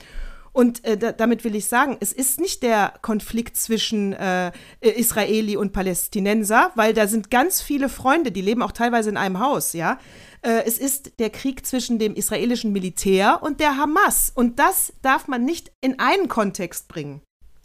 Und 0.54 0.84
äh, 0.84 0.96
da, 0.96 1.10
damit 1.10 1.42
will 1.42 1.56
ich 1.56 1.66
sagen, 1.66 1.96
es 2.00 2.12
ist 2.12 2.40
nicht 2.40 2.62
der 2.62 2.94
Konflikt 3.02 3.56
zwischen 3.56 4.12
äh, 4.12 4.52
Israeli 4.80 5.56
und 5.56 5.72
Palästinenser, 5.72 6.70
weil 6.76 6.94
da 6.94 7.08
sind 7.08 7.28
ganz 7.28 7.60
viele 7.60 7.88
Freunde, 7.88 8.30
die 8.30 8.40
leben 8.40 8.62
auch 8.62 8.70
teilweise 8.70 9.10
in 9.10 9.16
einem 9.16 9.40
Haus, 9.40 9.72
ja. 9.72 9.98
Äh, 10.42 10.62
es 10.64 10.78
ist 10.78 11.18
der 11.18 11.30
Krieg 11.30 11.66
zwischen 11.66 11.98
dem 11.98 12.14
israelischen 12.14 12.72
Militär 12.72 13.42
und 13.42 13.58
der 13.58 13.76
Hamas. 13.76 14.30
Und 14.32 14.60
das 14.60 14.92
darf 15.02 15.26
man 15.26 15.44
nicht 15.44 15.72
in 15.80 15.98
einen 15.98 16.28
Kontext 16.28 16.86
bringen. 16.86 17.20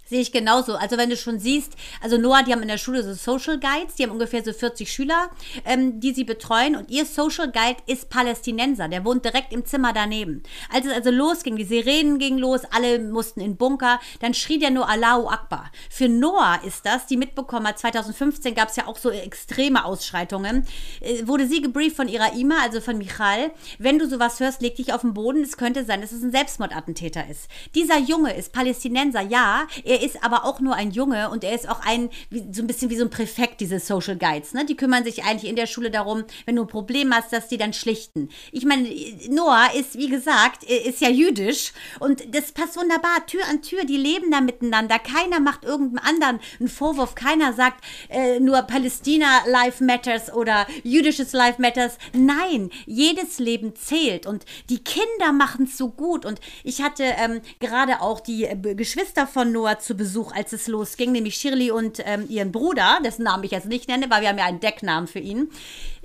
Sehe 0.10 0.22
ich 0.22 0.32
genauso. 0.32 0.74
Also 0.74 0.98
wenn 0.98 1.12
du 1.12 1.18
schon 1.18 1.38
siehst, 1.38 1.74
also 2.02 2.18
Noah, 2.18 2.42
die 2.42 2.52
haben 2.52 2.64
in 2.64 2.68
der 2.68 2.80
Schule 2.80 3.04
so 3.04 3.14
Social 3.14 3.60
Guides, 3.60 3.94
die 3.94 4.04
haben 4.04 4.12
ungefähr 4.12 4.44
so 4.44 4.54
40 4.54 4.92
Schüler, 4.92 5.30
ähm, 5.66 6.00
die 6.00 6.16
sie 6.16 6.24
betreuen 6.24 6.76
und 6.76 6.90
ihr 6.90 7.06
Social 7.06 7.52
Guide 7.52 7.78
ist 7.86 8.10
Palästinenser, 8.10 8.88
der 8.88 9.06
wohnt 9.06 9.24
direkt 9.24 9.54
im 9.54 9.66
Zimmer 9.66 9.94
daneben. 9.94 10.42
Als 10.74 10.88
es 10.88 10.94
also 10.94 11.12
losging, 11.12 11.58
die 11.58 11.64
Sirenen 11.64 12.18
gingen 12.18 12.40
los, 12.40 12.62
alle 12.72 12.98
mussten 12.98 13.40
in 13.40 13.56
Bunker, 13.56 14.00
dann 14.20 14.34
schrie 14.34 14.58
der 14.58 14.72
nur 14.72 14.90
Allahu 14.90 15.28
Akbar. 15.28 15.72
Für 15.92 16.10
Noah 16.10 16.60
ist 16.66 16.88
das, 16.88 17.06
die 17.06 17.16
mitbekommen 17.16 17.68
hat, 17.68 17.78
2015 17.78 18.56
gab 18.56 18.70
es 18.70 18.78
ja 18.78 18.88
auch 18.88 18.98
so 18.98 19.12
extreme 19.12 19.86
Ausschreitungen, 19.86 20.66
äh, 21.02 21.28
wurde 21.28 21.46
sie 21.46 21.62
gebrieft 21.62 21.96
von 21.96 22.08
ihrer 22.08 22.34
Ima, 22.34 22.64
also 22.64 22.82
von 22.82 22.98
Michal, 22.98 23.52
wenn 23.78 24.00
du 24.00 24.10
sowas 24.10 24.40
hörst, 24.40 24.64
leg 24.64 24.76
dich 24.76 24.92
auf 24.92 25.02
den 25.02 25.14
Boden, 25.14 25.44
es 25.44 25.56
könnte 25.56 25.86
sein, 25.86 26.02
dass 26.02 26.12
es 26.12 26.24
ein 26.24 26.32
Selbstmordattentäter 26.32 27.30
ist. 27.30 27.48
Dieser 27.76 28.00
Junge 28.00 28.36
ist 28.36 28.54
Palästinenser, 28.54 29.22
ja, 29.22 29.68
er 29.84 29.99
ist 30.02 30.24
aber 30.24 30.46
auch 30.46 30.60
nur 30.60 30.76
ein 30.76 30.92
Junge 30.92 31.30
und 31.30 31.44
er 31.44 31.54
ist 31.54 31.70
auch 31.70 31.82
ein, 31.86 32.10
wie, 32.30 32.48
so 32.52 32.62
ein 32.62 32.68
bisschen 32.68 32.90
wie 32.90 32.98
so 32.98 33.04
ein 33.04 33.10
Präfekt, 33.10 33.62
diese 33.62 33.80
Social 33.80 34.18
Guides. 34.18 34.54
Ne? 34.54 34.66
Die 34.66 34.76
kümmern 34.76 35.04
sich 35.04 35.24
eigentlich 35.24 35.50
in 35.50 35.56
der 35.56 35.68
Schule 35.68 35.92
darum, 35.92 36.24
wenn 36.46 36.56
du 36.56 36.64
ein 36.64 36.68
Problem 36.68 37.14
hast, 37.14 37.34
dass 37.34 37.48
die 37.48 37.58
dann 37.58 37.74
schlichten. 37.74 38.30
Ich 38.52 38.66
meine, 38.66 38.90
Noah 39.30 39.70
ist, 39.78 39.98
wie 39.98 40.10
gesagt, 40.10 40.64
ist 40.64 41.02
ja 41.02 41.10
jüdisch 41.10 41.74
und 42.00 42.36
das 42.36 42.52
passt 42.52 42.78
wunderbar, 42.78 43.26
Tür 43.26 43.42
an 43.50 43.62
Tür, 43.62 43.86
die 43.86 43.98
leben 43.98 44.32
da 44.32 44.42
miteinander. 44.42 45.00
Keiner 45.00 45.40
macht 45.40 45.64
irgendeinem 45.64 46.06
anderen 46.06 46.40
einen 46.60 46.70
Vorwurf, 46.70 47.16
keiner 47.16 47.54
sagt 47.54 47.84
äh, 48.10 48.40
nur 48.40 48.62
Palästina 48.64 49.28
Life 49.48 49.84
Matters 49.84 50.34
oder 50.34 50.68
jüdisches 50.84 51.34
Life 51.34 51.62
Matters. 51.62 51.98
Nein, 52.14 52.70
jedes 52.86 53.40
Leben 53.40 53.76
zählt 53.76 54.26
und 54.26 54.46
die 54.70 54.84
Kinder 54.84 55.32
machen 55.34 55.66
es 55.66 55.78
so 55.78 55.90
gut 55.90 56.26
und 56.26 56.40
ich 56.64 56.82
hatte 56.82 57.04
ähm, 57.04 57.42
gerade 57.60 58.02
auch 58.02 58.20
die 58.20 58.46
äh, 58.46 58.56
Geschwister 58.76 59.28
von 59.28 59.52
Noah 59.52 59.80
zu 59.80 59.89
Besuch, 59.96 60.32
als 60.34 60.54
es 60.54 60.68
losging, 60.68 61.12
nämlich 61.12 61.36
Shirley 61.36 61.72
und 61.72 62.02
ähm, 62.06 62.26
ihren 62.30 62.52
Bruder, 62.52 63.00
dessen 63.04 63.24
Namen 63.24 63.44
ich 63.44 63.52
jetzt 63.52 63.68
nicht 63.68 63.88
nenne, 63.88 64.10
weil 64.10 64.22
wir 64.22 64.30
haben 64.30 64.38
ja 64.38 64.46
einen 64.46 64.60
Decknamen 64.60 65.08
für 65.08 65.20
ihn 65.20 65.50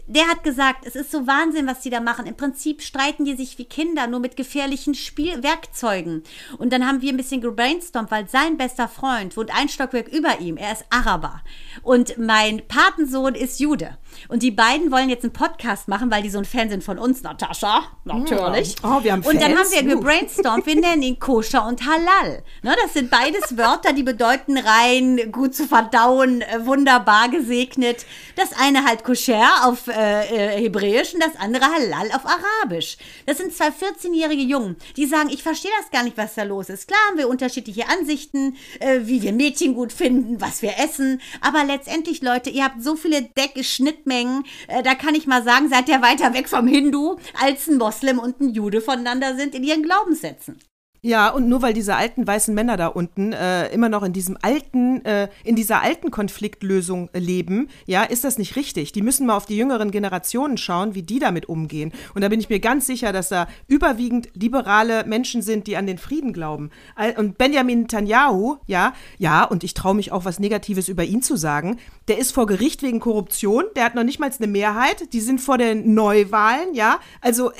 der 0.06 0.28
hat 0.28 0.44
gesagt, 0.44 0.86
es 0.86 0.96
ist 0.96 1.10
so 1.10 1.26
Wahnsinn, 1.26 1.66
was 1.66 1.80
die 1.80 1.90
da 1.90 2.00
machen. 2.00 2.26
Im 2.26 2.36
Prinzip 2.36 2.82
streiten 2.82 3.24
die 3.24 3.36
sich 3.36 3.56
wie 3.58 3.64
Kinder, 3.64 4.06
nur 4.06 4.20
mit 4.20 4.36
gefährlichen 4.36 4.94
Spielwerkzeugen. 4.94 6.22
Und 6.58 6.72
dann 6.72 6.86
haben 6.86 7.00
wir 7.00 7.12
ein 7.12 7.16
bisschen 7.16 7.40
gebrainstormt, 7.40 8.10
weil 8.10 8.28
sein 8.28 8.58
bester 8.58 8.88
Freund 8.88 9.36
wohnt 9.36 9.56
ein 9.56 9.68
Stockwerk 9.68 10.08
über 10.08 10.40
ihm. 10.40 10.56
Er 10.58 10.72
ist 10.72 10.84
Araber. 10.90 11.40
Und 11.82 12.18
mein 12.18 12.62
Patensohn 12.68 13.34
ist 13.34 13.60
Jude. 13.60 13.96
Und 14.28 14.42
die 14.42 14.50
beiden 14.50 14.92
wollen 14.92 15.08
jetzt 15.08 15.24
einen 15.24 15.32
Podcast 15.32 15.88
machen, 15.88 16.10
weil 16.10 16.22
die 16.22 16.30
so 16.30 16.38
ein 16.38 16.44
Fan 16.44 16.68
sind 16.68 16.84
von 16.84 16.98
uns, 16.98 17.22
Natascha. 17.22 17.84
Natürlich. 18.04 18.76
Ja. 18.82 18.98
Oh, 18.98 19.02
wir 19.02 19.12
haben 19.12 19.22
und 19.22 19.40
dann 19.40 19.56
haben 19.56 19.70
wir 19.70 19.82
gebrainstormt, 19.82 20.66
wir 20.66 20.76
nennen 20.76 21.02
ihn 21.02 21.18
Koscher 21.18 21.66
und 21.66 21.84
Halal. 21.86 22.42
Ne, 22.62 22.76
das 22.82 22.92
sind 22.92 23.10
beides 23.10 23.56
Wörter, 23.56 23.92
die 23.92 24.02
bedeuten 24.02 24.58
rein, 24.58 25.32
gut 25.32 25.54
zu 25.54 25.66
verdauen, 25.66 26.42
äh, 26.42 26.66
wunderbar 26.66 27.28
gesegnet. 27.30 28.04
Das 28.36 28.50
eine 28.58 28.84
halt 28.84 29.04
Koscher 29.04 29.66
auf 29.66 29.88
äh, 29.94 30.56
äh, 30.56 30.62
Hebräisch 30.62 31.14
und 31.14 31.22
das 31.22 31.36
andere 31.36 31.64
Halal 31.64 32.10
auf 32.12 32.22
Arabisch. 32.24 32.96
Das 33.26 33.38
sind 33.38 33.52
zwei 33.52 33.68
14-jährige 33.68 34.42
Jungen, 34.42 34.76
die 34.96 35.06
sagen, 35.06 35.30
ich 35.30 35.42
verstehe 35.42 35.70
das 35.80 35.90
gar 35.90 36.02
nicht, 36.02 36.16
was 36.16 36.34
da 36.34 36.42
los 36.42 36.68
ist. 36.68 36.88
Klar 36.88 37.00
haben 37.08 37.18
wir 37.18 37.28
unterschiedliche 37.28 37.88
Ansichten, 37.88 38.56
äh, 38.80 39.00
wie 39.04 39.22
wir 39.22 39.32
Mädchen 39.32 39.74
gut 39.74 39.92
finden, 39.92 40.40
was 40.40 40.62
wir 40.62 40.78
essen. 40.78 41.20
Aber 41.40 41.64
letztendlich, 41.64 42.22
Leute, 42.22 42.50
ihr 42.50 42.64
habt 42.64 42.82
so 42.82 42.96
viele 42.96 43.22
Decke, 43.22 43.64
Schnittmengen. 43.64 44.44
Äh, 44.68 44.82
da 44.82 44.94
kann 44.94 45.14
ich 45.14 45.26
mal 45.26 45.44
sagen, 45.44 45.68
seid 45.68 45.88
ihr 45.88 46.02
weiter 46.02 46.34
weg 46.34 46.48
vom 46.48 46.66
Hindu, 46.66 47.16
als 47.40 47.68
ein 47.68 47.78
Moslem 47.78 48.18
und 48.18 48.40
ein 48.40 48.50
Jude 48.50 48.80
voneinander 48.80 49.36
sind 49.36 49.54
in 49.54 49.64
ihren 49.64 49.82
Glaubenssätzen. 49.82 50.58
Ja, 51.06 51.28
und 51.28 51.50
nur 51.50 51.60
weil 51.60 51.74
diese 51.74 51.96
alten 51.96 52.26
weißen 52.26 52.54
Männer 52.54 52.78
da 52.78 52.86
unten 52.86 53.34
äh, 53.34 53.68
immer 53.74 53.90
noch 53.90 54.02
in 54.04 54.14
diesem 54.14 54.38
alten, 54.40 55.04
äh, 55.04 55.28
in 55.44 55.54
dieser 55.54 55.82
alten 55.82 56.10
Konfliktlösung 56.10 57.10
leben, 57.12 57.68
ja, 57.84 58.04
ist 58.04 58.24
das 58.24 58.38
nicht 58.38 58.56
richtig. 58.56 58.92
Die 58.92 59.02
müssen 59.02 59.26
mal 59.26 59.36
auf 59.36 59.44
die 59.44 59.58
jüngeren 59.58 59.90
Generationen 59.90 60.56
schauen, 60.56 60.94
wie 60.94 61.02
die 61.02 61.18
damit 61.18 61.46
umgehen. 61.46 61.92
Und 62.14 62.22
da 62.22 62.30
bin 62.30 62.40
ich 62.40 62.48
mir 62.48 62.58
ganz 62.58 62.86
sicher, 62.86 63.12
dass 63.12 63.28
da 63.28 63.48
überwiegend 63.68 64.30
liberale 64.32 65.04
Menschen 65.04 65.42
sind, 65.42 65.66
die 65.66 65.76
an 65.76 65.86
den 65.86 65.98
Frieden 65.98 66.32
glauben. 66.32 66.70
Und 67.18 67.36
Benjamin 67.36 67.82
Netanyahu, 67.82 68.56
ja, 68.66 68.94
ja, 69.18 69.44
und 69.44 69.62
ich 69.62 69.74
traue 69.74 69.94
mich 69.94 70.10
auch 70.10 70.24
was 70.24 70.38
Negatives 70.38 70.88
über 70.88 71.04
ihn 71.04 71.20
zu 71.20 71.36
sagen, 71.36 71.78
der 72.08 72.16
ist 72.16 72.32
vor 72.32 72.46
Gericht 72.46 72.82
wegen 72.82 73.00
Korruption, 73.00 73.64
der 73.76 73.84
hat 73.84 73.94
noch 73.94 74.04
nicht 74.04 74.20
mal 74.20 74.30
eine 74.34 74.46
Mehrheit, 74.46 75.12
die 75.12 75.20
sind 75.20 75.42
vor 75.42 75.58
den 75.58 75.92
Neuwahlen, 75.92 76.72
ja, 76.72 76.98
also 77.20 77.52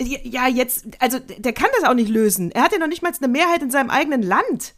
ja, 0.00 0.48
jetzt, 0.48 0.86
also 0.98 1.18
der 1.18 1.52
kann 1.52 1.68
das 1.78 1.88
auch 1.88 1.94
nicht 1.94 2.08
lösen. 2.08 2.50
Er 2.50 2.62
hat 2.62 2.72
ja 2.72 2.78
noch 2.78 2.86
nicht 2.86 3.02
mal 3.02 3.12
eine 3.16 3.28
Mehrheit 3.28 3.62
in 3.62 3.70
seinem 3.70 3.90
eigenen 3.90 4.22
Land. 4.22 4.74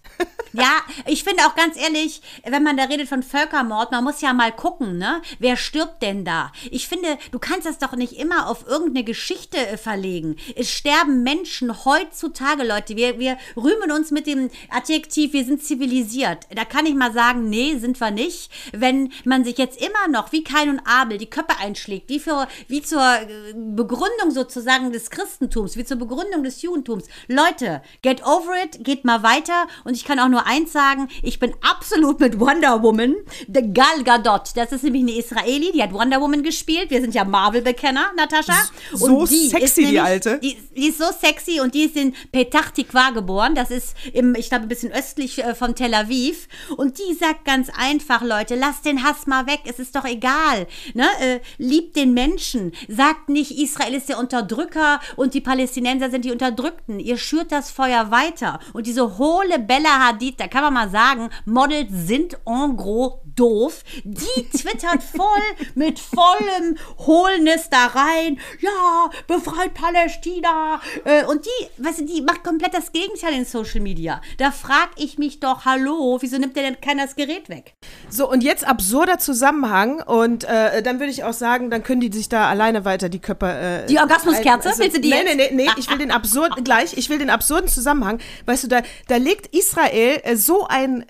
Ja, 0.53 0.83
ich 1.07 1.25
finde 1.25 1.47
auch 1.47 1.55
ganz 1.55 1.79
ehrlich, 1.79 2.21
wenn 2.45 2.63
man 2.63 2.77
da 2.77 2.85
redet 2.85 3.09
von 3.09 3.23
Völkermord, 3.23 3.91
man 3.91 4.05
muss 4.05 4.21
ja 4.21 4.35
mal 4.35 4.53
gucken, 4.53 4.99
ne? 4.99 5.23
Wer 5.39 5.57
stirbt 5.57 6.03
denn 6.03 6.27
da? 6.27 6.53
Ich 6.71 6.89
finde, 6.89 7.17
du 7.31 7.39
kannst 7.39 7.67
das 7.67 7.79
doch 7.79 7.97
nicht 7.97 8.19
immer 8.19 8.49
auf 8.49 8.67
irgendeine 8.67 9.05
Geschichte 9.05 9.57
äh, 9.57 9.79
verlegen. 9.79 10.37
Es 10.55 10.71
sterben 10.71 11.23
Menschen 11.23 11.85
heutzutage, 11.87 12.65
Leute. 12.65 12.97
Wir, 12.97 13.19
wir 13.19 13.39
rühmen 13.57 13.91
uns 13.93 14.11
mit 14.11 14.27
dem 14.27 14.51
Adjektiv, 14.71 15.33
wir 15.33 15.45
sind 15.47 15.63
zivilisiert. 15.63 16.47
Da 16.55 16.67
kann 16.67 16.85
ich 16.85 16.95
mal 16.95 17.15
sagen, 17.15 17.49
nee, 17.49 17.79
sind 17.79 17.99
wir 17.99 18.11
nicht. 18.11 18.51
Wenn 18.73 19.11
man 19.25 19.45
sich 19.45 19.57
jetzt 19.57 19.81
immer 19.81 20.09
noch 20.09 20.33
wie 20.33 20.45
Kain 20.45 20.69
und 20.69 20.81
Abel 20.85 21.17
die 21.17 21.31
Köpfe 21.31 21.59
einschlägt, 21.61 22.11
wie, 22.11 22.21
für, 22.21 22.47
wie 22.69 22.83
zur 22.83 23.01
äh, 23.01 23.55
Begründung 23.55 24.31
sozusagen 24.31 24.93
des 24.93 25.09
Christentums, 25.09 25.79
wie 25.79 25.85
zur 25.85 25.97
Begründung 25.97 26.45
des 26.45 26.61
Judentums. 26.61 27.05
Leute, 27.27 27.81
get 28.03 28.23
over 28.27 28.53
it, 28.63 28.85
geht 28.85 29.07
mal 29.07 29.23
weiter. 29.23 29.67
Und 29.85 29.97
ich 29.97 30.02
kann 30.05 30.19
auch 30.19 30.29
nur 30.29 30.47
eins 30.47 30.73
sagen, 30.73 31.09
ich 31.23 31.39
bin 31.39 31.55
absolut 31.61 32.21
mit 32.21 32.39
Wonder 32.39 32.83
Woman, 32.83 33.17
The 33.47 33.73
Gal 33.73 34.03
Gadot. 34.05 34.51
Das 34.55 34.73
ist 34.73 34.85
nämlich 34.85 35.03
eine 35.03 35.13
Israeli, 35.13 35.73
die 35.73 35.83
hat 35.83 35.93
Wonder 35.93 36.21
Woman 36.21 36.43
gespielt. 36.43 36.91
Wir 36.91 37.01
sind 37.01 37.15
ja 37.15 37.25
Marvel-Bekenner, 37.25 38.13
Natascha. 38.17 38.55
So 38.93 39.27
sexy, 39.27 39.87
die 39.87 40.01
Alte. 40.01 40.39
Die, 40.43 40.57
die 40.77 40.89
ist 40.89 40.99
so 40.99 41.07
sexy 41.19 41.61
und 41.61 41.75
die 41.75 41.85
ist 41.85 41.97
in 41.97 42.15
Petach 42.33 42.71
Tikva 42.71 43.11
geboren. 43.11 43.55
Das 43.55 43.71
ist 43.71 43.95
im, 44.13 44.35
ich 44.35 44.49
glaube, 44.49 44.65
ein 44.65 44.69
bisschen 44.69 44.93
östlich 44.93 45.43
äh, 45.43 45.55
von 45.55 45.75
Tel 45.75 45.95
Aviv. 45.95 46.49
Und 46.77 46.99
die 46.99 47.15
sagt 47.15 47.45
ganz 47.45 47.71
einfach, 47.77 48.23
Leute, 48.23 48.55
lasst 48.55 48.85
den 48.85 49.03
Hass 49.03 49.27
mal 49.27 49.47
weg. 49.47 49.61
Es 49.65 49.79
ist 49.79 49.95
doch 49.97 50.05
egal. 50.05 50.67
Ne? 50.95 51.07
Äh, 51.21 51.41
liebt 51.59 51.97
den 51.97 52.15
Menschen. 52.15 52.73
Sagt 52.89 53.29
nicht, 53.29 53.59
Israel 53.59 53.95
ist 53.95 54.09
der 54.09 54.19
Unterdrücker 54.19 55.01
und 55.17 55.35
die 55.35 55.41
Palästinenser 55.41 56.11
sind 56.11 56.25
die 56.25 56.33
Unterdrückten. 56.33 57.01
Ihr 57.01 57.19
schürt 57.19 57.53
das 57.53 57.71
Feuer 57.71 58.11
weiter. 58.11 58.61
Und 58.73 58.87
diese 58.87 59.19
hohle 59.19 59.59
Bella 59.59 59.92
Hadid, 59.99 60.41
da 60.41 60.49
kann 60.49 60.63
man 60.63 60.75
mal 60.75 60.91
sagen, 60.91 61.31
Models 61.45 61.91
sind 61.91 62.39
en 62.47 62.77
gros 62.77 63.15
doof. 63.37 63.83
Die 64.05 64.49
twittert 64.57 65.03
voll 65.03 65.43
mit 65.75 65.99
vollem 65.99 66.77
Hohlnis 66.99 67.69
da 67.71 67.87
rein. 67.87 68.39
Ja, 68.61 69.11
befreit 69.27 69.75
Palästina. 69.75 70.81
Äh, 71.05 71.25
und 71.27 71.45
die, 71.47 71.83
weißt 71.85 72.01
du, 72.01 72.05
die 72.07 72.23
macht 72.23 72.45
komplett 72.45 72.75
das 72.75 72.93
Gegenteil 72.93 73.35
in 73.35 73.45
Social 73.45 73.81
Media. 73.81 74.21
Da 74.39 74.51
frag 74.51 74.91
ich 74.97 75.19
mich 75.19 75.41
doch, 75.41 75.65
hallo, 75.65 76.19
wieso 76.21 76.39
nimmt 76.39 76.57
der 76.57 76.65
denn 76.65 76.81
keiner 76.81 77.05
das 77.07 77.17
Gerät 77.17 77.49
weg? 77.49 77.75
So, 78.09 78.31
und 78.31 78.43
jetzt 78.43 78.67
absurder 78.67 79.19
Zusammenhang. 79.19 80.03
Und 80.03 80.45
äh, 80.45 80.83
dann 80.83 80.99
würde 81.01 81.11
ich 81.13 81.25
auch 81.25 81.33
sagen, 81.33 81.71
dann 81.71 81.83
können 81.83 82.01
die 82.01 82.13
sich 82.13 82.29
da 82.29 82.49
alleine 82.49 82.85
weiter 82.85 83.09
die 83.09 83.21
Köpfe. 83.21 83.47
Äh, 83.47 83.87
Die 83.87 83.99
Orgasmuskerze? 83.99 84.69
halten. 84.71 84.81
Willst 84.81 84.97
du 84.97 85.01
die 85.01 85.11
Nee, 85.11 85.17
jetzt? 85.23 85.37
nee, 85.37 85.49
nee, 85.53 85.65
nee, 85.65 85.71
ich 85.77 85.91
will 85.91 85.99
den 85.99 86.11
absurd, 86.11 86.65
gleich, 86.65 86.97
ich 86.97 87.09
will 87.11 87.19
den 87.19 87.31
absurden 87.31 87.69
Zusammenhang. 87.69 88.21
Weißt 88.47 88.65
du, 88.65 88.69
da, 88.69 88.83
da 89.09 89.17
legt 89.17 89.55
Israel 89.55 90.21
äh, 90.25 90.37
so 90.37 90.67
ein. 90.67 91.05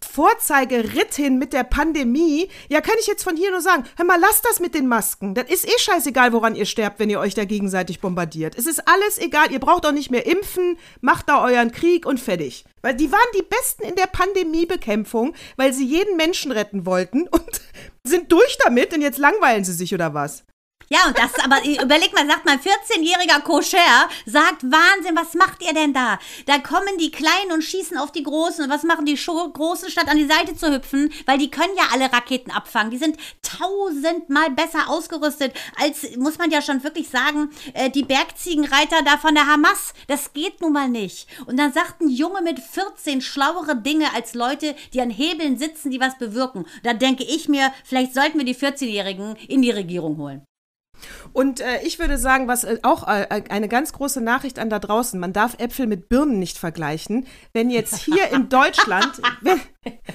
Vorzeigeritt 0.00 1.14
hin 1.14 1.38
mit 1.38 1.52
der 1.52 1.64
Pandemie. 1.64 2.48
Ja, 2.68 2.80
kann 2.80 2.94
ich 3.00 3.06
jetzt 3.06 3.24
von 3.24 3.36
hier 3.36 3.50
nur 3.50 3.60
sagen, 3.60 3.84
hör 3.96 4.04
mal, 4.04 4.20
lasst 4.20 4.44
das 4.44 4.60
mit 4.60 4.74
den 4.74 4.86
Masken. 4.86 5.34
Das 5.34 5.50
ist 5.50 5.66
eh 5.66 5.78
scheißegal, 5.78 6.32
woran 6.32 6.54
ihr 6.54 6.66
sterbt, 6.66 6.98
wenn 6.98 7.10
ihr 7.10 7.20
euch 7.20 7.34
da 7.34 7.44
gegenseitig 7.44 8.00
bombardiert. 8.00 8.56
Es 8.56 8.66
ist 8.66 8.86
alles 8.86 9.18
egal, 9.18 9.50
ihr 9.50 9.60
braucht 9.60 9.86
auch 9.86 9.92
nicht 9.92 10.10
mehr 10.10 10.26
impfen, 10.26 10.78
macht 11.00 11.28
da 11.28 11.44
euren 11.44 11.72
Krieg 11.72 12.06
und 12.06 12.20
fertig. 12.20 12.64
Weil 12.82 12.94
die 12.94 13.10
waren 13.10 13.20
die 13.36 13.42
Besten 13.42 13.82
in 13.82 13.96
der 13.96 14.06
Pandemiebekämpfung, 14.06 15.34
weil 15.56 15.72
sie 15.72 15.86
jeden 15.86 16.16
Menschen 16.16 16.52
retten 16.52 16.86
wollten 16.86 17.28
und 17.30 17.60
sind 18.04 18.30
durch 18.32 18.58
damit 18.64 18.94
und 18.94 19.02
jetzt 19.02 19.18
langweilen 19.18 19.64
sie 19.64 19.72
sich 19.74 19.94
oder 19.94 20.14
was? 20.14 20.44
Ja, 20.92 21.06
und 21.06 21.16
das, 21.16 21.32
aber 21.44 21.64
überleg 21.64 22.12
mal, 22.12 22.26
sagt 22.26 22.44
mal, 22.44 22.56
14-jähriger 22.56 23.42
Koscher 23.42 24.08
sagt, 24.26 24.64
Wahnsinn, 24.64 25.14
was 25.14 25.34
macht 25.34 25.62
ihr 25.64 25.72
denn 25.72 25.92
da? 25.92 26.18
Da 26.46 26.58
kommen 26.58 26.98
die 26.98 27.12
Kleinen 27.12 27.52
und 27.52 27.62
schießen 27.62 27.96
auf 27.96 28.10
die 28.10 28.24
Großen. 28.24 28.64
Und 28.64 28.70
was 28.70 28.82
machen 28.82 29.06
die 29.06 29.14
Großen, 29.14 29.88
statt 29.88 30.08
an 30.08 30.16
die 30.16 30.26
Seite 30.26 30.56
zu 30.56 30.72
hüpfen? 30.74 31.12
Weil 31.26 31.38
die 31.38 31.48
können 31.48 31.76
ja 31.76 31.84
alle 31.92 32.12
Raketen 32.12 32.50
abfangen. 32.50 32.90
Die 32.90 32.98
sind 32.98 33.18
tausendmal 33.42 34.50
besser 34.50 34.90
ausgerüstet, 34.90 35.54
als, 35.80 36.16
muss 36.16 36.38
man 36.38 36.50
ja 36.50 36.60
schon 36.60 36.82
wirklich 36.82 37.08
sagen, 37.08 37.50
äh, 37.74 37.88
die 37.88 38.02
Bergziegenreiter 38.02 39.02
da 39.04 39.16
von 39.16 39.36
der 39.36 39.46
Hamas. 39.46 39.94
Das 40.08 40.32
geht 40.32 40.60
nun 40.60 40.72
mal 40.72 40.88
nicht. 40.88 41.28
Und 41.46 41.56
dann 41.56 41.72
sagt 41.72 42.00
ein 42.00 42.08
Junge 42.08 42.42
mit 42.42 42.58
14 42.58 43.20
schlauere 43.20 43.76
Dinge 43.76 44.12
als 44.12 44.34
Leute, 44.34 44.74
die 44.92 45.00
an 45.00 45.10
Hebeln 45.10 45.56
sitzen, 45.56 45.92
die 45.92 46.00
was 46.00 46.18
bewirken. 46.18 46.66
Da 46.82 46.94
denke 46.94 47.22
ich 47.22 47.48
mir, 47.48 47.72
vielleicht 47.84 48.12
sollten 48.12 48.38
wir 48.38 48.44
die 48.44 48.56
14-Jährigen 48.56 49.36
in 49.46 49.62
die 49.62 49.70
Regierung 49.70 50.16
holen. 50.16 50.44
Und 51.32 51.60
äh, 51.60 51.82
ich 51.82 51.98
würde 51.98 52.18
sagen, 52.18 52.48
was 52.48 52.64
äh, 52.64 52.78
auch 52.82 53.06
äh, 53.06 53.42
eine 53.48 53.68
ganz 53.68 53.92
große 53.92 54.20
Nachricht 54.20 54.58
an 54.58 54.70
da 54.70 54.78
draußen, 54.78 55.18
man 55.18 55.32
darf 55.32 55.56
Äpfel 55.58 55.86
mit 55.86 56.08
Birnen 56.08 56.38
nicht 56.38 56.58
vergleichen. 56.58 57.26
Wenn 57.52 57.70
jetzt 57.70 57.96
hier 57.96 58.30
in 58.32 58.48
Deutschland, 58.48 59.20
wenn, 59.40 59.60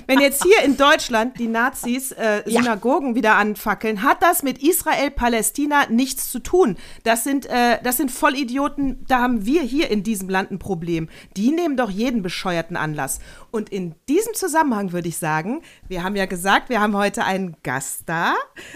wenn 0.07 0.19
jetzt 0.19 0.43
hier 0.43 0.62
in 0.63 0.77
Deutschland 0.77 1.39
die 1.39 1.48
Nazis 1.48 2.12
äh, 2.12 2.43
Synagogen 2.45 3.15
wieder 3.15 3.36
anfackeln, 3.36 4.03
hat 4.03 4.22
das 4.22 4.43
mit 4.43 4.62
Israel, 4.62 5.10
Palästina 5.10 5.88
nichts 5.89 6.29
zu 6.29 6.39
tun. 6.39 6.77
Das 7.03 7.24
sind, 7.24 7.48
äh, 7.48 7.79
das 7.81 7.98
sind 7.98 8.12
Vollidioten, 8.12 9.03
da 9.07 9.22
haben 9.22 9.45
wir 9.45 9.63
hier 9.63 9.89
in 9.89 10.03
diesem 10.03 10.29
Land 10.29 10.51
ein 10.51 10.60
Problem. 10.60 11.10
Die 11.36 11.50
nehmen 11.51 11.77
doch 11.77 11.89
jeden 11.89 12.22
bescheuerten 12.22 12.77
Anlass. 12.77 13.19
Und 13.50 13.69
in 13.69 13.95
diesem 14.07 14.36
Zusammenhang 14.36 14.91
würde 14.91 15.07
ich 15.07 15.17
sagen, 15.17 15.63
wir 15.88 16.03
haben 16.03 16.15
ja 16.15 16.27
gesagt, 16.27 16.69
wir 16.69 16.79
haben 16.79 16.95
heute 16.95 17.24
einen 17.24 17.57
Gast 17.63 18.01
da. 18.05 18.36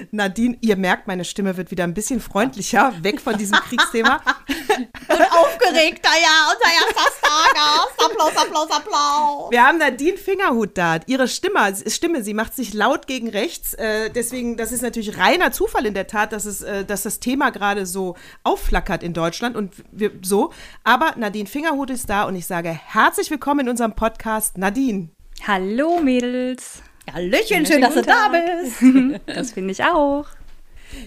Nadine, 0.09 0.57
ihr 0.61 0.75
merkt, 0.75 1.07
meine 1.07 1.25
Stimme 1.25 1.55
wird 1.57 1.69
wieder 1.69 1.83
ein 1.83 1.93
bisschen 1.93 2.19
freundlicher, 2.19 2.93
weg 3.03 3.21
von 3.21 3.37
diesem 3.37 3.59
Kriegsthema. 3.69 4.21
Und 4.69 5.31
aufgeregter, 5.31 6.09
ja, 6.09 6.51
unser 6.51 6.71
erster 6.73 7.11
Stargast. 7.19 8.11
Applaus, 8.11 8.37
Applaus, 8.37 8.71
Applaus. 8.71 9.51
Wir 9.51 9.63
haben 9.63 9.77
Nadine 9.77 10.17
Fingerhut 10.17 10.78
da. 10.79 10.99
Ihre 11.05 11.27
Stimme, 11.27 11.59
Stimme, 11.87 12.23
sie 12.23 12.33
macht 12.33 12.55
sich 12.55 12.73
laut 12.73 13.05
gegen 13.05 13.29
rechts. 13.29 13.73
Äh, 13.75 14.09
deswegen, 14.09 14.57
das 14.57 14.71
ist 14.71 14.81
natürlich 14.81 15.17
reiner 15.17 15.51
Zufall 15.51 15.85
in 15.85 15.93
der 15.93 16.07
Tat, 16.07 16.31
dass, 16.31 16.45
es, 16.45 16.61
äh, 16.61 16.85
dass 16.85 17.03
das 17.03 17.19
Thema 17.19 17.51
gerade 17.51 17.85
so 17.85 18.15
aufflackert 18.43 19.03
in 19.03 19.13
Deutschland 19.13 19.55
und 19.55 19.73
wir, 19.91 20.11
so. 20.21 20.51
Aber 20.83 21.13
Nadine 21.17 21.47
Fingerhut 21.47 21.89
ist 21.89 22.09
da 22.09 22.23
und 22.23 22.35
ich 22.35 22.45
sage 22.45 22.69
herzlich 22.69 23.29
willkommen 23.29 23.61
in 23.61 23.69
unserem 23.69 23.93
Podcast, 23.93 24.57
Nadine. 24.57 25.09
Hallo 25.45 25.99
Mädels. 26.01 26.81
Hallöchen, 27.13 27.65
schön, 27.65 27.81
dass 27.81 27.95
du 27.95 28.01
da 28.01 28.29
bist. 28.29 28.81
Das 29.25 29.51
finde 29.51 29.71
ich 29.71 29.83
auch. 29.83 30.25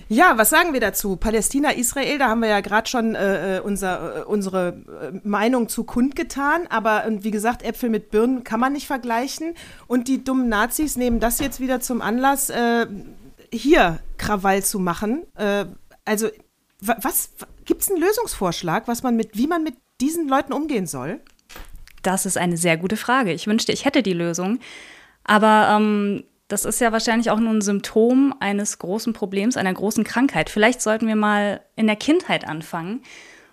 Ja, 0.08 0.38
was 0.38 0.50
sagen 0.50 0.72
wir 0.72 0.80
dazu? 0.80 1.16
Palästina, 1.16 1.72
Israel, 1.72 2.18
da 2.18 2.28
haben 2.28 2.40
wir 2.40 2.48
ja 2.48 2.60
gerade 2.60 2.88
schon 2.88 3.14
äh, 3.14 3.60
unser, 3.62 4.20
äh, 4.20 4.24
unsere 4.24 5.12
äh, 5.12 5.20
Meinung 5.26 5.68
zu 5.68 5.84
kundgetan. 5.84 6.66
Aber 6.68 7.06
äh, 7.06 7.24
wie 7.24 7.30
gesagt, 7.30 7.62
Äpfel 7.62 7.90
mit 7.90 8.10
Birnen 8.10 8.44
kann 8.44 8.60
man 8.60 8.72
nicht 8.72 8.86
vergleichen. 8.86 9.54
Und 9.86 10.08
die 10.08 10.22
dummen 10.24 10.48
Nazis 10.48 10.96
nehmen 10.96 11.20
das 11.20 11.40
jetzt 11.40 11.60
wieder 11.60 11.80
zum 11.80 12.00
Anlass, 12.02 12.50
äh, 12.50 12.86
hier 13.52 14.00
Krawall 14.18 14.62
zu 14.62 14.78
machen. 14.78 15.24
Äh, 15.36 15.66
also, 16.04 16.28
was 16.80 17.30
gibt 17.64 17.82
es 17.82 17.90
einen 17.90 18.00
Lösungsvorschlag, 18.00 18.88
was 18.88 19.04
man 19.04 19.14
mit, 19.14 19.36
wie 19.36 19.46
man 19.46 19.62
mit 19.62 19.76
diesen 20.00 20.28
Leuten 20.28 20.52
umgehen 20.52 20.86
soll? 20.86 21.20
Das 22.02 22.26
ist 22.26 22.36
eine 22.36 22.56
sehr 22.56 22.76
gute 22.76 22.96
Frage. 22.96 23.32
Ich 23.32 23.46
wünschte, 23.46 23.72
ich 23.72 23.84
hätte 23.84 24.02
die 24.02 24.12
Lösung. 24.12 24.58
Aber 25.24 25.76
ähm, 25.76 26.24
das 26.52 26.66
ist 26.66 26.80
ja 26.80 26.92
wahrscheinlich 26.92 27.30
auch 27.30 27.40
nur 27.40 27.52
ein 27.52 27.62
Symptom 27.62 28.34
eines 28.38 28.78
großen 28.78 29.14
Problems, 29.14 29.56
einer 29.56 29.72
großen 29.72 30.04
Krankheit. 30.04 30.50
Vielleicht 30.50 30.82
sollten 30.82 31.06
wir 31.06 31.16
mal 31.16 31.62
in 31.76 31.86
der 31.86 31.96
Kindheit 31.96 32.46
anfangen 32.46 33.02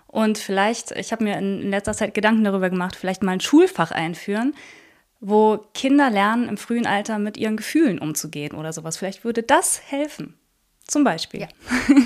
und 0.06 0.38
vielleicht, 0.38 0.90
ich 0.92 1.12
habe 1.12 1.24
mir 1.24 1.38
in 1.38 1.70
letzter 1.70 1.94
Zeit 1.94 2.14
Gedanken 2.14 2.44
darüber 2.44 2.68
gemacht, 2.68 2.96
vielleicht 2.96 3.22
mal 3.22 3.32
ein 3.32 3.40
Schulfach 3.40 3.90
einführen, 3.90 4.54
wo 5.20 5.58
Kinder 5.72 6.10
lernen, 6.10 6.48
im 6.48 6.58
frühen 6.58 6.86
Alter 6.86 7.18
mit 7.18 7.36
ihren 7.36 7.56
Gefühlen 7.56 7.98
umzugehen 7.98 8.54
oder 8.56 8.72
sowas. 8.72 8.96
Vielleicht 8.96 9.24
würde 9.24 9.42
das 9.42 9.80
helfen. 9.86 10.39
Zum 10.90 11.04
Beispiel. 11.04 11.42
Ja, 11.42 11.48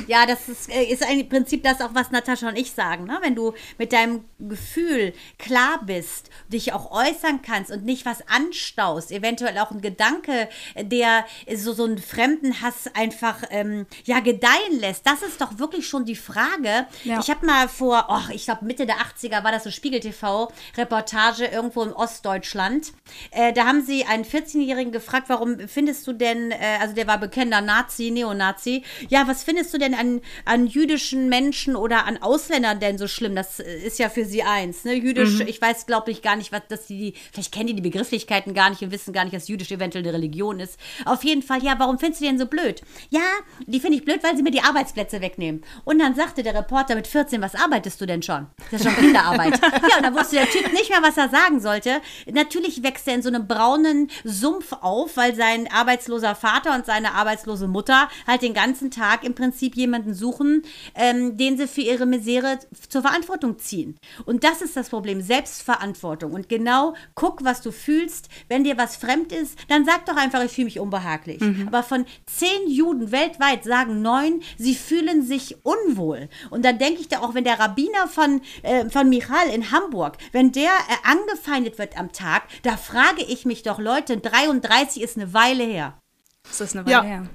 ja 0.07 0.27
das 0.27 0.47
ist, 0.47 0.71
äh, 0.71 0.85
ist 0.85 1.03
im 1.11 1.27
Prinzip 1.27 1.63
das 1.63 1.81
auch, 1.81 1.95
was 1.95 2.11
Natascha 2.11 2.49
und 2.49 2.59
ich 2.59 2.73
sagen. 2.73 3.05
Ne? 3.05 3.19
Wenn 3.23 3.35
du 3.35 3.55
mit 3.79 3.95
deinem 3.95 4.25
Gefühl 4.39 5.15
klar 5.39 5.81
bist, 5.87 6.29
dich 6.49 6.75
auch 6.75 6.91
äußern 6.91 7.41
kannst 7.41 7.71
und 7.71 7.87
nicht 7.87 8.05
was 8.05 8.29
anstaust, 8.29 9.11
eventuell 9.11 9.57
auch 9.59 9.71
ein 9.71 9.81
Gedanke, 9.81 10.51
der 10.79 11.25
so, 11.57 11.73
so 11.73 11.85
einen 11.85 11.97
fremden 11.97 12.61
Hass 12.61 12.91
einfach 12.95 13.45
ähm, 13.49 13.87
ja, 14.05 14.21
gedeihen 14.21 14.79
lässt, 14.79 15.07
das 15.07 15.23
ist 15.23 15.41
doch 15.41 15.59
wirklich 15.59 15.89
schon 15.89 16.05
die 16.05 16.15
Frage. 16.15 16.87
Ja. 17.05 17.21
Ich 17.21 17.31
habe 17.31 17.47
mal 17.47 17.69
vor, 17.69 18.09
oh, 18.11 18.33
ich 18.35 18.45
glaube 18.45 18.67
Mitte 18.67 18.85
der 18.85 18.97
80er 18.97 19.43
war 19.45 19.53
das 19.53 19.65
so 19.65 19.71
Spiegel 19.71 20.01
TV-Reportage 20.01 21.47
irgendwo 21.47 21.85
in 21.85 21.93
Ostdeutschland. 21.95 22.93
Äh, 23.31 23.55
da 23.55 23.65
haben 23.65 23.83
sie 23.83 24.05
einen 24.05 24.25
14-Jährigen 24.25 24.93
gefragt, 24.93 25.31
warum 25.31 25.59
findest 25.69 26.07
du 26.07 26.13
denn, 26.13 26.51
äh, 26.51 26.79
also 26.83 26.95
der 26.95 27.07
war 27.07 27.17
bekennender 27.17 27.63
Nazi, 27.63 28.11
Neonazi, 28.11 28.74
ja, 29.09 29.29
was 29.29 29.45
findest 29.45 29.73
du 29.75 29.79
denn 29.79 29.95
an, 29.95 30.21
an 30.45 30.67
jüdischen 30.67 31.29
Menschen 31.29 31.77
oder 31.77 32.07
an 32.07 32.21
Ausländern 32.21 32.81
denn 32.81 32.99
so 32.99 33.07
schlimm? 33.07 33.37
Das 33.37 33.61
ist 33.61 33.99
ja 33.99 34.09
für 34.09 34.25
sie 34.25 34.43
eins, 34.43 34.85
ne? 34.85 34.95
Jüdisch, 34.95 35.41
mhm. 35.41 35.47
ich 35.47 35.61
weiß, 35.61 35.87
glaube 35.87 36.11
ich, 36.11 36.23
gar 36.23 36.37
nicht, 36.37 36.51
was, 36.53 36.63
dass 36.69 36.87
die, 36.87 37.15
vielleicht 37.33 37.53
kennen 37.53 37.69
die 37.69 37.75
die 37.75 37.83
Begrifflichkeiten 37.83 38.55
gar 38.55 38.71
nicht 38.71 38.83
und 38.83 38.91
wissen 38.91 39.13
gar 39.13 39.25
nicht, 39.25 39.37
dass 39.37 39.49
jüdisch 39.49 39.71
eventuell 39.71 40.05
eine 40.05 40.15
Religion 40.15 40.61
ist. 40.61 40.79
Auf 41.05 41.25
jeden 41.25 41.43
Fall, 41.43 41.63
ja, 41.63 41.75
warum 41.79 41.99
findest 41.99 42.21
du 42.21 42.25
die 42.25 42.31
denn 42.31 42.39
so 42.39 42.47
blöd? 42.47 42.83
Ja, 43.11 43.21
die 43.67 43.81
finde 43.81 43.99
ich 43.99 44.05
blöd, 44.05 44.23
weil 44.23 44.37
sie 44.37 44.43
mir 44.43 44.51
die 44.51 44.63
Arbeitsplätze 44.63 45.21
wegnehmen. 45.21 45.65
Und 45.85 45.99
dann 45.99 46.15
sagte 46.15 46.43
der 46.43 46.55
Reporter 46.55 46.95
mit 46.95 47.07
14, 47.07 47.43
was 47.43 47.55
arbeitest 47.55 48.01
du 48.01 48.07
denn 48.07 48.23
schon? 48.23 48.47
Das 48.71 48.81
ist 48.81 48.87
schon 48.87 48.97
Kinderarbeit. 48.97 49.61
ja, 49.63 49.97
und 49.97 50.03
dann 50.03 50.15
wusste 50.15 50.37
der 50.37 50.49
Typ 50.49 50.73
nicht 50.73 50.91
mehr, 50.91 51.03
was 51.03 51.17
er 51.17 51.29
sagen 51.29 51.61
sollte. 51.61 52.01
Natürlich 52.31 52.83
wächst 52.83 53.07
er 53.09 53.15
in 53.15 53.23
so 53.23 53.29
einem 53.29 53.47
braunen 53.47 54.11
Sumpf 54.25 54.73
auf, 54.81 55.17
weil 55.17 55.35
sein 55.35 55.69
arbeitsloser 55.71 56.35
Vater 56.35 56.75
und 56.75 56.87
seine 56.87 57.13
arbeitslose 57.15 57.69
Mutter 57.69 58.09
halt 58.27 58.43
den 58.43 58.55
ganzen 58.55 58.64
ganzen 58.65 58.91
Tag 58.91 59.25
im 59.25 59.35
Prinzip 59.35 59.77
jemanden 59.77 60.15
suchen, 60.15 60.63
ähm, 60.95 61.37
den 61.37 61.59
sie 61.59 61.69
für 61.69 61.83
ihre 61.83 62.07
Misere 62.07 62.59
zur 62.89 63.03
Verantwortung 63.03 63.59
ziehen. 63.59 63.99
Und 64.25 64.43
das 64.43 64.63
ist 64.63 64.75
das 64.75 64.89
Problem, 64.89 65.21
Selbstverantwortung. 65.21 66.33
Und 66.33 66.49
genau 66.49 66.95
guck, 67.15 67.45
was 67.45 67.61
du 67.61 67.73
fühlst. 67.73 68.29
Wenn 68.49 68.65
dir 68.65 68.79
was 68.79 68.97
fremd 68.97 69.33
ist, 69.33 69.59
dann 69.69 69.85
sag 69.85 70.07
doch 70.07 70.17
einfach, 70.17 70.43
ich 70.43 70.53
fühle 70.53 70.65
mich 70.65 70.81
unbehaglich. 70.81 71.41
Mhm. 71.41 71.69
Aber 71.69 71.83
von 71.83 72.07
zehn 72.25 72.69
Juden 72.69 73.13
weltweit 73.13 73.65
sagen 73.65 74.01
neun, 74.01 74.41
sie 74.57 74.75
fühlen 74.75 75.23
sich 75.23 75.57
unwohl. 75.63 76.31
Und 76.49 76.65
dann 76.65 76.79
denke 76.79 77.03
ich 77.03 77.09
da 77.09 77.21
auch, 77.21 77.35
wenn 77.35 77.45
der 77.45 77.61
Rabbiner 77.61 78.09
von, 78.09 78.41
äh, 78.63 78.89
von 78.89 79.11
Michal 79.11 79.49
in 79.55 79.73
Hamburg, 79.73 80.17
wenn 80.33 80.53
der 80.53 80.71
äh, 80.71 81.11
angefeindet 81.11 81.79
wird 81.79 81.99
am 81.99 82.13
Tag, 82.13 82.45
da 82.63 82.79
frage 82.79 83.25
ich 83.29 83.45
mich 83.45 83.63
doch, 83.63 83.79
Leute, 83.79 84.17
33 84.17 85.03
ist 85.03 85.19
eine 85.19 85.35
Weile 85.35 85.65
her. 85.65 85.99
Das 86.45 86.63
ist 86.63 86.75
eine 86.75 86.87
Weile 86.87 86.93
ja. 86.93 87.03
her. 87.03 87.29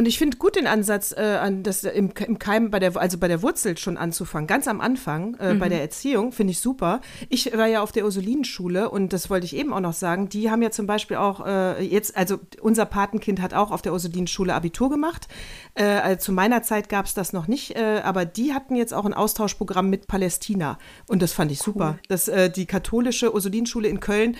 Und 0.00 0.06
ich 0.06 0.16
finde 0.16 0.38
gut 0.38 0.56
den 0.56 0.66
Ansatz, 0.66 1.12
äh, 1.12 1.20
an 1.20 1.62
das 1.62 1.84
im, 1.84 2.10
im 2.26 2.38
Keim 2.38 2.70
bei 2.70 2.78
der, 2.78 2.96
also 2.96 3.18
bei 3.18 3.28
der 3.28 3.42
Wurzel 3.42 3.76
schon 3.76 3.98
anzufangen, 3.98 4.46
ganz 4.46 4.66
am 4.66 4.80
Anfang 4.80 5.34
äh, 5.34 5.52
mhm. 5.52 5.58
bei 5.58 5.68
der 5.68 5.82
Erziehung, 5.82 6.32
finde 6.32 6.52
ich 6.52 6.60
super. 6.60 7.02
Ich 7.28 7.54
war 7.54 7.66
ja 7.66 7.82
auf 7.82 7.92
der 7.92 8.06
Ursulinenschule 8.06 8.88
und 8.88 9.12
das 9.12 9.28
wollte 9.28 9.44
ich 9.44 9.54
eben 9.54 9.74
auch 9.74 9.80
noch 9.80 9.92
sagen. 9.92 10.30
Die 10.30 10.50
haben 10.50 10.62
ja 10.62 10.70
zum 10.70 10.86
Beispiel 10.86 11.18
auch 11.18 11.44
äh, 11.44 11.82
jetzt, 11.84 12.16
also 12.16 12.38
unser 12.62 12.86
Patenkind 12.86 13.42
hat 13.42 13.52
auch 13.52 13.70
auf 13.70 13.82
der 13.82 13.92
Ursulinenschule 13.92 14.54
Abitur 14.54 14.88
gemacht. 14.88 15.28
Äh, 15.74 15.84
also 15.84 16.18
zu 16.18 16.32
meiner 16.32 16.62
Zeit 16.62 16.88
gab 16.88 17.04
es 17.04 17.12
das 17.12 17.34
noch 17.34 17.46
nicht, 17.46 17.76
äh, 17.76 18.00
aber 18.02 18.24
die 18.24 18.54
hatten 18.54 18.76
jetzt 18.76 18.94
auch 18.94 19.04
ein 19.04 19.12
Austauschprogramm 19.12 19.90
mit 19.90 20.06
Palästina 20.06 20.78
und 21.08 21.20
das 21.20 21.34
fand 21.34 21.52
ich 21.52 21.58
super. 21.58 21.98
Cool. 21.98 22.08
Dass 22.08 22.26
äh, 22.26 22.48
die 22.48 22.64
katholische 22.64 23.34
Ursulinenschule 23.34 23.86
in 23.86 24.00
Köln 24.00 24.34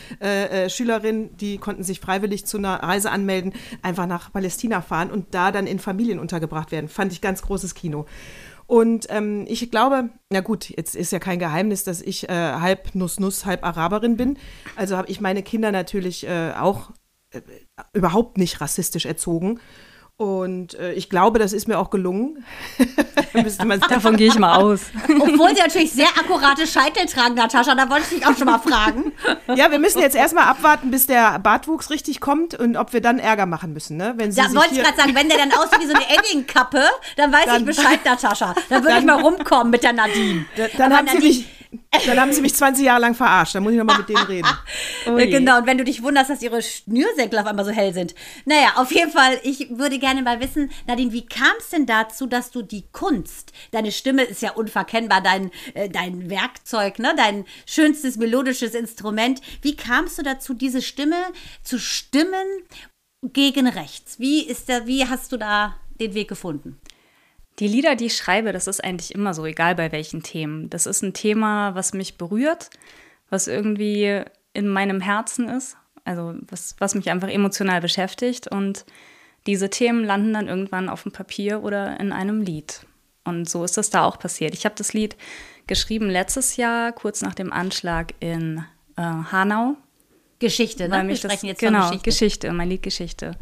Schülerinnen, 0.69 1.37
die 1.37 1.59
konnten 1.59 1.83
sich 1.83 2.01
freiwillig 2.01 2.47
zu 2.47 2.57
einer 2.57 2.83
Reise 2.83 3.11
anmelden, 3.11 3.53
einfach 3.83 4.07
nach 4.07 4.33
Palästina 4.33 4.81
fahren 4.81 5.11
und 5.11 5.35
da 5.35 5.50
da 5.51 5.61
dann 5.61 5.67
in 5.67 5.79
Familien 5.79 6.19
untergebracht 6.19 6.73
werden. 6.73 6.89
Fand 6.89 7.13
ich 7.13 7.21
ganz 7.21 7.43
großes 7.43 7.75
Kino. 7.75 8.07
Und 8.67 9.07
ähm, 9.11 9.47
ich 9.49 9.69
glaube, 9.71 10.11
na 10.31 10.41
gut, 10.41 10.71
jetzt 10.71 10.95
ist 10.95 11.11
ja 11.11 11.19
kein 11.19 11.41
Geheimnis, 11.41 11.83
dass 11.83 12.01
ich 12.01 12.29
äh, 12.29 12.33
halb 12.33 12.95
Nuss-Nuss, 12.95 13.45
halb 13.45 13.65
Araberin 13.65 14.17
bin. 14.17 14.39
Also 14.77 14.97
habe 14.97 15.11
ich 15.11 15.21
meine 15.21 15.43
Kinder 15.43 15.73
natürlich 15.73 16.27
äh, 16.27 16.53
auch 16.53 16.93
äh, 17.33 17.41
überhaupt 17.93 18.39
nicht 18.39 18.61
rassistisch 18.61 19.07
erzogen. 19.07 19.59
Und 20.21 20.75
äh, 20.75 20.93
ich 20.93 21.09
glaube, 21.09 21.39
das 21.39 21.55
ist 21.55 21.67
mir 21.67 21.79
auch 21.79 21.89
gelungen. 21.89 22.45
Davon 23.89 24.19
gehe 24.19 24.29
ich 24.29 24.39
mal 24.39 24.57
aus. 24.57 24.83
Obwohl 25.19 25.57
sie 25.57 25.63
natürlich 25.63 25.93
sehr 25.93 26.09
akkurate 26.09 26.67
Scheitel 26.67 27.07
tragen, 27.07 27.37
Natascha, 27.37 27.75
da 27.75 27.89
wollte 27.89 28.03
ich 28.03 28.19
dich 28.19 28.27
auch 28.27 28.37
schon 28.37 28.45
mal 28.45 28.59
fragen. 28.59 29.13
Ja, 29.55 29.71
wir 29.71 29.79
müssen 29.79 30.01
jetzt 30.01 30.15
erstmal 30.15 30.45
abwarten, 30.45 30.91
bis 30.91 31.07
der 31.07 31.39
Bartwuchs 31.39 31.89
richtig 31.89 32.21
kommt 32.21 32.55
und 32.55 32.77
ob 32.77 32.93
wir 32.93 33.01
dann 33.01 33.19
Ärger 33.19 33.47
machen 33.47 33.73
müssen. 33.73 33.97
Ne? 33.97 34.13
Wenn 34.17 34.31
sie 34.31 34.43
da 34.43 34.55
wollte 34.55 34.75
ich 34.75 34.83
gerade 34.83 34.95
sagen, 34.99 35.15
wenn 35.15 35.31
der 35.31 35.39
dann 35.39 35.53
aussieht 35.53 35.81
wie 35.81 35.87
so 35.87 35.95
eine 35.95 36.05
Edding-Kappe, 36.05 36.83
dann 37.17 37.33
weiß 37.33 37.47
dann, 37.47 37.61
ich 37.61 37.65
Bescheid, 37.65 38.05
Natascha. 38.05 38.55
Dann 38.69 38.85
würde 38.85 38.99
ich 38.99 39.07
mal 39.07 39.23
rumkommen 39.23 39.71
mit 39.71 39.83
der 39.83 39.95
Nadine. 39.95 40.45
Da, 40.55 40.67
dann, 40.77 40.95
haben 40.99 41.07
Nadine, 41.07 41.23
sie 41.23 41.39
mich, 41.39 41.60
dann 42.07 42.21
haben 42.21 42.33
sie 42.33 42.41
mich 42.41 42.55
20 42.55 42.85
Jahre 42.85 43.01
lang 43.01 43.15
verarscht. 43.15 43.55
Dann 43.55 43.63
muss 43.63 43.73
ich 43.73 43.79
nochmal 43.79 43.99
mit 43.99 44.09
denen 44.09 44.25
reden. 44.25 44.49
Oh 45.07 45.17
genau, 45.17 45.59
und 45.59 45.67
wenn 45.67 45.79
du 45.79 45.85
dich 45.85 46.03
wunderst, 46.03 46.29
dass 46.29 46.43
ihre 46.43 46.61
Schnürsenkel 46.61 47.39
auf 47.39 47.47
einmal 47.47 47.65
so 47.65 47.71
hell 47.71 47.95
sind. 47.95 48.15
Naja, 48.45 48.75
auf 48.77 48.93
jeden 48.93 49.11
Fall, 49.11 49.41
ich 49.45 49.71
würde 49.71 49.99
gerne 49.99 50.21
mal 50.21 50.41
wissen, 50.41 50.71
Nadine, 50.87 51.11
wie 51.13 51.25
kam 51.25 51.53
es 51.59 51.71
denn 51.71 51.87
dazu, 51.87 52.27
dass 52.27 52.51
du 52.51 52.61
die 52.61 52.85
Kunst, 52.93 53.53
deine 53.71 53.93
Stimme 53.93 54.23
ist 54.23 54.43
ja 54.43 54.53
unverkennbar, 54.53 55.23
dein, 55.23 55.51
äh, 55.73 55.89
dein 55.89 56.29
Werkzeug, 56.29 56.99
ne, 56.99 57.15
dein 57.17 57.47
schönstes 57.65 58.19
melodisches 58.19 58.75
Instrument, 58.75 59.41
wie 59.63 59.75
kamst 59.75 60.19
du 60.19 60.23
dazu, 60.23 60.53
diese 60.53 60.83
Stimme 60.83 61.17
zu 61.63 61.79
stimmen 61.79 62.47
gegen 63.23 63.67
rechts? 63.67 64.19
Wie 64.19 64.43
ist 64.43 64.69
der, 64.69 64.87
wie 64.87 65.07
hast 65.07 65.33
du 65.33 65.39
da 65.39 65.77
den 65.99 66.13
Weg 66.13 66.29
gefunden? 66.29 66.79
Die 67.61 67.69
Lieder, 67.69 67.95
die 67.95 68.07
ich 68.07 68.17
schreibe, 68.17 68.53
das 68.53 68.67
ist 68.67 68.83
eigentlich 68.83 69.15
immer 69.15 69.35
so, 69.35 69.45
egal 69.45 69.75
bei 69.75 69.93
welchen 69.93 70.23
Themen. 70.23 70.71
Das 70.71 70.87
ist 70.87 71.03
ein 71.03 71.13
Thema, 71.13 71.75
was 71.75 71.93
mich 71.93 72.17
berührt, 72.17 72.71
was 73.29 73.47
irgendwie 73.47 74.23
in 74.55 74.67
meinem 74.67 75.01
Herzen 75.01 75.49
ist, 75.49 75.77
also 76.05 76.35
was, 76.49 76.75
was 76.79 76.95
mich 76.95 77.11
einfach 77.11 77.29
emotional 77.29 77.83
beschäftigt. 77.83 78.49
Und 78.49 78.87
diese 79.47 79.69
Themen 79.69 80.05
landen 80.05 80.33
dann 80.33 80.49
irgendwann 80.49 80.89
auf 80.89 81.03
dem 81.03 81.13
Papier 81.13 81.63
oder 81.63 82.01
in 82.01 82.13
einem 82.13 82.41
Lied. 82.41 82.87
Und 83.25 83.49
so 83.49 83.63
ist 83.63 83.77
das 83.77 83.91
da 83.91 84.05
auch 84.05 84.19
passiert. 84.19 84.55
Ich 84.55 84.65
habe 84.65 84.75
das 84.77 84.95
Lied 84.95 85.17
geschrieben 85.67 86.09
letztes 86.09 86.57
Jahr, 86.57 86.93
kurz 86.93 87.21
nach 87.21 87.35
dem 87.35 87.53
Anschlag 87.53 88.15
in 88.21 88.65
äh, 88.97 89.03
Hanau. 89.03 89.77
Geschichte, 90.39 90.89
ne? 90.89 91.07
Wir 91.07 91.17
sprechen 91.17 91.35
das, 91.35 91.43
jetzt 91.43 91.61
genau, 91.61 91.89
Geschichte. 91.89 92.05
Geschichte, 92.11 92.53
mein 92.53 92.71
Lied 92.71 92.83
Geschichte. 92.83 93.37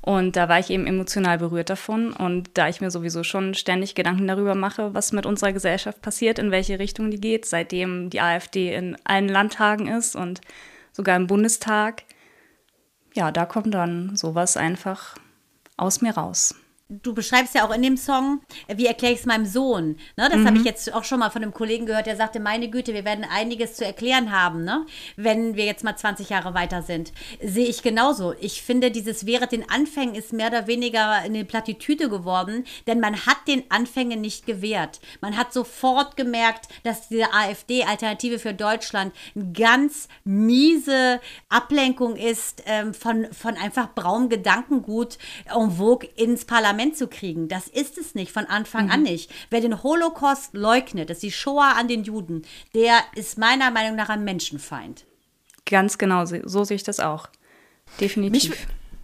Und 0.00 0.36
da 0.36 0.48
war 0.48 0.58
ich 0.58 0.70
eben 0.70 0.86
emotional 0.86 1.38
berührt 1.38 1.70
davon. 1.70 2.12
Und 2.12 2.50
da 2.54 2.68
ich 2.68 2.80
mir 2.80 2.90
sowieso 2.90 3.24
schon 3.24 3.54
ständig 3.54 3.94
Gedanken 3.94 4.26
darüber 4.26 4.54
mache, 4.54 4.94
was 4.94 5.12
mit 5.12 5.26
unserer 5.26 5.52
Gesellschaft 5.52 6.00
passiert, 6.00 6.38
in 6.38 6.50
welche 6.50 6.78
Richtung 6.78 7.10
die 7.10 7.20
geht, 7.20 7.46
seitdem 7.46 8.08
die 8.10 8.20
AfD 8.20 8.74
in 8.74 8.96
allen 9.04 9.28
Landtagen 9.28 9.88
ist 9.88 10.16
und 10.16 10.40
sogar 10.92 11.16
im 11.16 11.26
Bundestag, 11.26 12.04
ja, 13.14 13.32
da 13.32 13.44
kommt 13.46 13.74
dann 13.74 14.16
sowas 14.16 14.56
einfach 14.56 15.16
aus 15.76 16.00
mir 16.00 16.12
raus 16.12 16.54
du 16.90 17.12
beschreibst 17.12 17.54
ja 17.54 17.66
auch 17.66 17.74
in 17.74 17.82
dem 17.82 17.98
Song, 17.98 18.40
wie 18.66 18.86
erkläre 18.86 19.12
ich 19.12 19.20
es 19.20 19.26
meinem 19.26 19.44
Sohn. 19.44 19.96
Ne, 20.16 20.28
das 20.30 20.38
mhm. 20.38 20.46
habe 20.46 20.56
ich 20.56 20.64
jetzt 20.64 20.92
auch 20.94 21.04
schon 21.04 21.18
mal 21.18 21.28
von 21.28 21.42
einem 21.42 21.52
Kollegen 21.52 21.84
gehört, 21.84 22.06
der 22.06 22.16
sagte, 22.16 22.40
meine 22.40 22.70
Güte, 22.70 22.94
wir 22.94 23.04
werden 23.04 23.26
einiges 23.30 23.74
zu 23.74 23.84
erklären 23.84 24.32
haben, 24.32 24.64
ne? 24.64 24.86
wenn 25.16 25.54
wir 25.54 25.66
jetzt 25.66 25.84
mal 25.84 25.96
20 25.96 26.30
Jahre 26.30 26.54
weiter 26.54 26.80
sind. 26.80 27.12
Sehe 27.42 27.66
ich 27.66 27.82
genauso. 27.82 28.34
Ich 28.40 28.62
finde, 28.62 28.90
dieses 28.90 29.26
während 29.26 29.52
den 29.52 29.68
Anfängen 29.68 30.14
ist 30.14 30.32
mehr 30.32 30.48
oder 30.48 30.66
weniger 30.66 31.10
eine 31.10 31.44
Plattitüde 31.44 32.08
geworden, 32.08 32.64
denn 32.86 33.00
man 33.00 33.26
hat 33.26 33.36
den 33.46 33.70
Anfängen 33.70 34.22
nicht 34.22 34.46
gewährt. 34.46 35.00
Man 35.20 35.36
hat 35.36 35.52
sofort 35.52 36.16
gemerkt, 36.16 36.68
dass 36.84 37.08
diese 37.08 37.34
AfD, 37.34 37.84
Alternative 37.84 38.38
für 38.38 38.54
Deutschland, 38.54 39.14
eine 39.34 39.52
ganz 39.52 40.08
miese 40.24 41.20
Ablenkung 41.50 42.16
ist 42.16 42.62
ähm, 42.64 42.94
von, 42.94 43.26
von 43.32 43.56
einfach 43.56 43.94
braunem 43.94 44.30
Gedankengut 44.30 45.18
en 45.54 45.70
vogue 45.72 46.08
ins 46.16 46.46
Parlament 46.46 46.77
Parlament 46.78 46.96
zu 46.96 47.08
kriegen. 47.08 47.48
Das 47.48 47.66
ist 47.66 47.98
es 47.98 48.14
nicht, 48.14 48.30
von 48.30 48.46
Anfang 48.46 48.86
mhm. 48.86 48.90
an 48.90 49.02
nicht. 49.02 49.30
Wer 49.50 49.60
den 49.60 49.82
Holocaust 49.82 50.54
leugnet, 50.54 51.10
das 51.10 51.18
ist 51.18 51.22
die 51.22 51.32
Shoah 51.32 51.74
an 51.76 51.88
den 51.88 52.04
Juden, 52.04 52.42
der 52.74 53.00
ist 53.14 53.38
meiner 53.38 53.70
Meinung 53.70 53.96
nach 53.96 54.08
ein 54.08 54.24
Menschenfeind. 54.24 55.04
Ganz 55.66 55.98
genau, 55.98 56.24
so 56.24 56.64
sehe 56.64 56.76
ich 56.76 56.84
das 56.84 57.00
auch. 57.00 57.28
Definitiv. 58.00 58.50
Mich, 58.50 58.58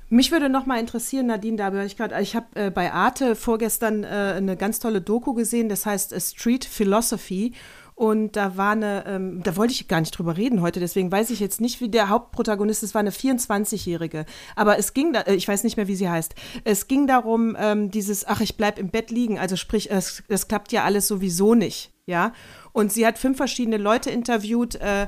Mich 0.08 0.32
würde 0.32 0.48
noch 0.48 0.66
mal 0.66 0.78
interessieren, 0.78 1.26
Nadine, 1.26 1.56
da 1.56 1.64
habe 1.64 1.84
ich 1.84 1.96
gerade, 1.96 2.20
ich 2.20 2.36
habe 2.36 2.46
äh, 2.54 2.70
bei 2.70 2.92
Arte 2.92 3.34
vorgestern 3.34 4.04
äh, 4.04 4.34
eine 4.36 4.56
ganz 4.56 4.78
tolle 4.78 5.00
Doku 5.00 5.34
gesehen, 5.34 5.68
das 5.68 5.86
heißt 5.86 6.12
äh, 6.12 6.20
Street 6.20 6.64
Philosophy. 6.64 7.52
Und 7.94 8.32
da 8.34 8.56
war 8.56 8.72
eine, 8.72 9.04
ähm, 9.06 9.42
da 9.44 9.56
wollte 9.56 9.72
ich 9.72 9.86
gar 9.86 10.00
nicht 10.00 10.18
drüber 10.18 10.36
reden 10.36 10.62
heute, 10.62 10.80
deswegen 10.80 11.12
weiß 11.12 11.30
ich 11.30 11.38
jetzt 11.38 11.60
nicht, 11.60 11.80
wie 11.80 11.88
der 11.88 12.08
Hauptprotagonist 12.08 12.82
ist, 12.82 12.94
war 12.94 13.00
eine 13.00 13.10
24-Jährige. 13.10 14.26
Aber 14.56 14.78
es 14.78 14.94
ging 14.94 15.12
da, 15.12 15.20
äh, 15.22 15.34
ich 15.34 15.46
weiß 15.46 15.62
nicht 15.62 15.76
mehr, 15.76 15.86
wie 15.86 15.94
sie 15.94 16.08
heißt. 16.08 16.34
Es 16.64 16.88
ging 16.88 17.06
darum, 17.06 17.56
ähm, 17.58 17.90
dieses, 17.92 18.26
ach, 18.26 18.40
ich 18.40 18.56
bleib 18.56 18.80
im 18.80 18.90
Bett 18.90 19.10
liegen. 19.10 19.38
Also 19.38 19.54
sprich, 19.54 19.90
es, 19.92 20.24
das 20.28 20.48
klappt 20.48 20.72
ja 20.72 20.82
alles 20.82 21.06
sowieso 21.06 21.54
nicht. 21.54 21.92
Ja. 22.06 22.32
Und 22.72 22.92
sie 22.92 23.06
hat 23.06 23.16
fünf 23.16 23.36
verschiedene 23.36 23.76
Leute 23.76 24.10
interviewt, 24.10 24.74
äh, 24.74 25.06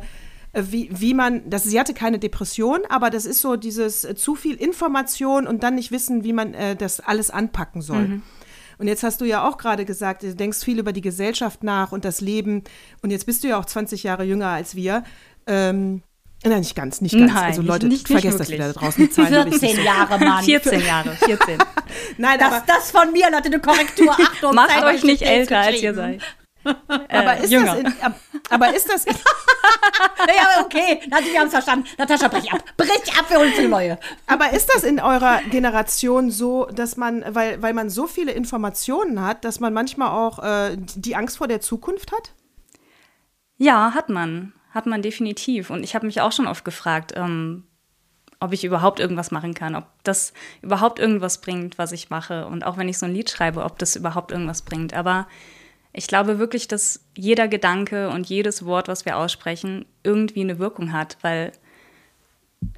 wie, 0.57 0.88
wie 0.92 1.12
man, 1.12 1.49
das, 1.51 1.64
sie 1.64 1.79
hatte 1.79 1.92
keine 1.92 2.18
Depression, 2.18 2.81
aber 2.88 3.11
das 3.11 3.27
ist 3.27 3.40
so 3.40 3.57
dieses 3.57 4.05
äh, 4.05 4.14
zu 4.14 4.35
viel 4.35 4.55
Information 4.55 5.46
und 5.46 5.62
dann 5.62 5.75
nicht 5.75 5.90
wissen, 5.90 6.25
wie 6.25 6.33
man 6.33 6.55
äh, 6.55 6.77
das 6.77 7.01
alles 7.01 7.31
anpacken 7.31 7.83
soll. 7.83 8.09
Mhm. 8.09 8.22
Und 8.78 8.88
jetzt 8.88 9.02
hast 9.02 9.20
du 9.20 9.24
ja 9.24 9.48
auch 9.48 9.58
gerade 9.58 9.84
gesagt, 9.84 10.22
du 10.22 10.34
denkst 10.34 10.58
viel 10.64 10.78
über 10.78 10.92
die 10.92 11.00
Gesellschaft 11.00 11.62
nach 11.62 11.92
und 11.92 12.04
das 12.04 12.20
Leben. 12.20 12.64
Und 13.02 13.10
jetzt 13.10 13.26
bist 13.26 13.44
du 13.44 13.48
ja 13.48 13.58
auch 13.58 13.64
20 13.64 14.02
Jahre 14.02 14.24
jünger 14.24 14.48
als 14.48 14.74
wir. 14.74 15.04
Ähm, 15.46 16.02
Nein, 16.44 16.60
nicht 16.60 16.76
ganz, 16.76 17.00
nicht 17.00 17.18
ganz. 17.18 17.32
Nein, 17.32 17.44
also 17.44 17.62
Leute, 17.62 17.86
nicht, 17.88 18.08
nicht 18.08 18.08
vergesst 18.08 18.38
das 18.38 18.50
wieder 18.50 18.72
da 18.72 18.78
draußen. 18.78 19.10
Zahlen 19.10 19.50
14 19.50 19.82
Jahre, 19.82 20.18
Mann. 20.18 20.44
14 20.44 20.84
Jahre, 20.84 21.10
14. 21.16 21.58
Nein, 22.18 22.38
das, 22.38 22.52
aber, 22.52 22.64
das 22.66 22.90
von 22.90 23.10
mir, 23.12 23.30
Leute, 23.30 23.46
eine 23.46 23.58
Korrektur. 23.58 24.12
Achtung, 24.12 24.54
Macht 24.54 24.84
euch 24.84 25.02
nicht 25.02 25.22
älter, 25.22 25.58
als 25.58 25.82
ihr 25.82 25.94
seid. 25.94 26.22
aber, 26.88 27.37
Äh, 27.38 27.44
ist 27.44 27.50
jünger. 27.52 27.76
das 27.76 27.79
in, 27.94 28.02
ab- 28.02 28.20
aber 28.50 28.74
ist 28.74 28.90
das 28.92 29.05
in, 29.05 29.14
Ja, 30.26 30.62
okay, 30.64 31.00
Nadine, 31.09 31.33
wir 31.33 31.38
haben 31.40 31.46
es 31.46 31.52
verstanden. 31.52 31.87
Natascha, 31.98 32.29
brich 32.29 32.52
ab. 32.52 32.62
Brich 32.76 33.18
ab, 33.18 33.26
wir 33.29 33.38
holen 33.38 33.52
eine 33.57 33.68
neue. 33.68 33.98
aber 34.26 34.52
ist 34.52 34.68
das 34.74 34.83
in 34.85 35.00
eurer 35.00 35.40
Generation 35.50 36.31
so, 36.31 36.66
dass 36.66 36.96
man, 36.96 37.24
weil, 37.29 37.61
weil 37.62 37.72
man 37.74 37.90
so 37.90 38.07
viele 38.07 38.33
Informationen 38.33 39.22
hat, 39.22 39.44
dass 39.44 39.61
man 39.61 39.72
manchmal 39.72 40.09
auch 40.11 40.38
äh, 40.42 40.76
die 40.76 41.16
Angst 41.16 41.38
vor 41.38 41.48
der 41.48 41.61
Zukunft 41.61 42.12
hat? 42.12 42.33
Ja, 43.59 43.92
hat 43.94 44.09
man. 44.09 44.52
Hat 44.72 44.87
man 44.87 45.00
definitiv. 45.02 45.70
Und 45.70 45.83
ich 45.85 45.94
habe 45.94 46.05
mich 46.07 46.20
auch 46.20 46.33
schon 46.33 46.46
oft 46.46 46.64
gefragt, 46.64 47.12
ähm, 47.16 47.64
ob 48.40 48.52
ich 48.52 48.64
überhaupt 48.64 49.00
irgendwas 49.00 49.31
machen 49.31 49.55
kann, 49.55 49.74
ob 49.74 49.85
das 50.05 50.35
überhaupt 50.61 50.98
irgendwas 50.98 51.40
bringt, 51.40 51.79
was 51.79 51.92
ich 51.92 52.11
mache. 52.11 52.46
Und 52.46 52.64
auch 52.64 52.76
wenn 52.76 52.88
ich 52.88 52.98
so 52.98 53.07
ein 53.07 53.14
Lied 53.14 53.31
schreibe, 53.31 53.64
ob 53.64 53.79
das 53.79 53.96
überhaupt 53.96 54.33
irgendwas 54.33 54.61
bringt. 54.62 54.92
Aber 54.92 55.26
ich 55.96 56.06
glaube 56.09 56.38
wirklich, 56.38 56.68
dass 56.68 57.00
jeder 57.16 57.48
Gedanke 57.48 58.11
und 58.11 58.28
jedes 58.28 58.64
Wort, 58.66 58.87
was 58.87 59.06
wir 59.06 59.16
aussprechen, 59.16 59.87
irgendwie 60.02 60.42
eine 60.42 60.59
Wirkung 60.59 60.92
hat, 60.92 61.16
weil 61.22 61.52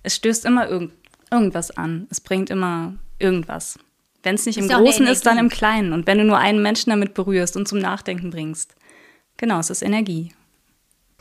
es 0.04 0.14
stößt 0.16 0.44
immer 0.44 0.68
irgend, 0.68 0.92
irgendwas 1.30 1.72
an. 1.72 2.06
Es 2.10 2.20
bringt 2.20 2.48
immer 2.48 2.94
irgendwas. 3.18 3.78
Wenn 4.22 4.36
es 4.36 4.46
nicht 4.46 4.58
im 4.58 4.66
Ist 4.66 4.70
eine 4.70 4.84
Großen 4.84 5.06
ist, 5.06 5.26
dann 5.26 5.38
im. 5.38 5.48
Kleinen. 5.48 5.92
Und 5.92 6.06
wenn 6.06 6.18
du 6.18 6.24
nur 6.24 6.38
einen 6.38 6.62
Menschen 6.62 6.90
damit 6.90 7.14
berührst 7.14 7.56
und 7.56 7.66
zum 7.66 7.78
Nachdenken 7.80 8.30
bringst. 8.30 8.76
Genau, 9.36 9.58
es 9.58 9.70
ist 9.70 9.82
Energie. 9.82 10.32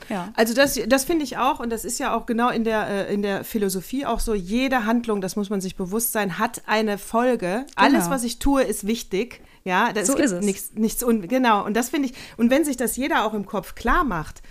Ja. 0.09 0.31
Also 0.35 0.53
das, 0.53 0.79
das 0.87 1.05
finde 1.05 1.23
ich 1.23 1.37
auch, 1.37 1.59
und 1.59 1.71
das 1.71 1.83
ist 1.83 1.99
ja 1.99 2.15
auch 2.15 2.27
genau 2.27 2.49
in 2.49 2.63
der, 2.63 2.87
äh, 2.87 3.13
in 3.13 3.23
der 3.23 3.43
Philosophie 3.43 4.05
auch 4.05 4.19
so, 4.19 4.35
jede 4.35 4.85
Handlung, 4.85 5.21
das 5.21 5.35
muss 5.35 5.49
man 5.49 5.61
sich 5.61 5.75
bewusst 5.75 6.11
sein, 6.11 6.37
hat 6.37 6.61
eine 6.67 6.99
Folge. 6.99 7.65
Alles, 7.75 8.11
was 8.11 8.23
ich 8.23 8.37
tue, 8.37 8.63
ist 8.63 8.85
wichtig. 8.85 9.41
Ja, 9.67 9.91
das 9.93 10.07
So 10.07 10.15
ist 10.15 10.31
es. 10.31 10.45
Nichts, 10.45 10.71
nichts 10.75 11.03
un 11.03 11.27
genau. 11.27 11.65
Und 11.65 11.75
das 11.75 11.89
finde 11.89 12.07
ich, 12.09 12.13
und 12.37 12.49
wenn 12.49 12.63
sich 12.63 12.77
das 12.77 12.95
jeder 12.95 13.25
auch 13.25 13.33
im 13.33 13.45
Kopf 13.45 13.75
klar 13.75 14.03
macht, 14.05 14.41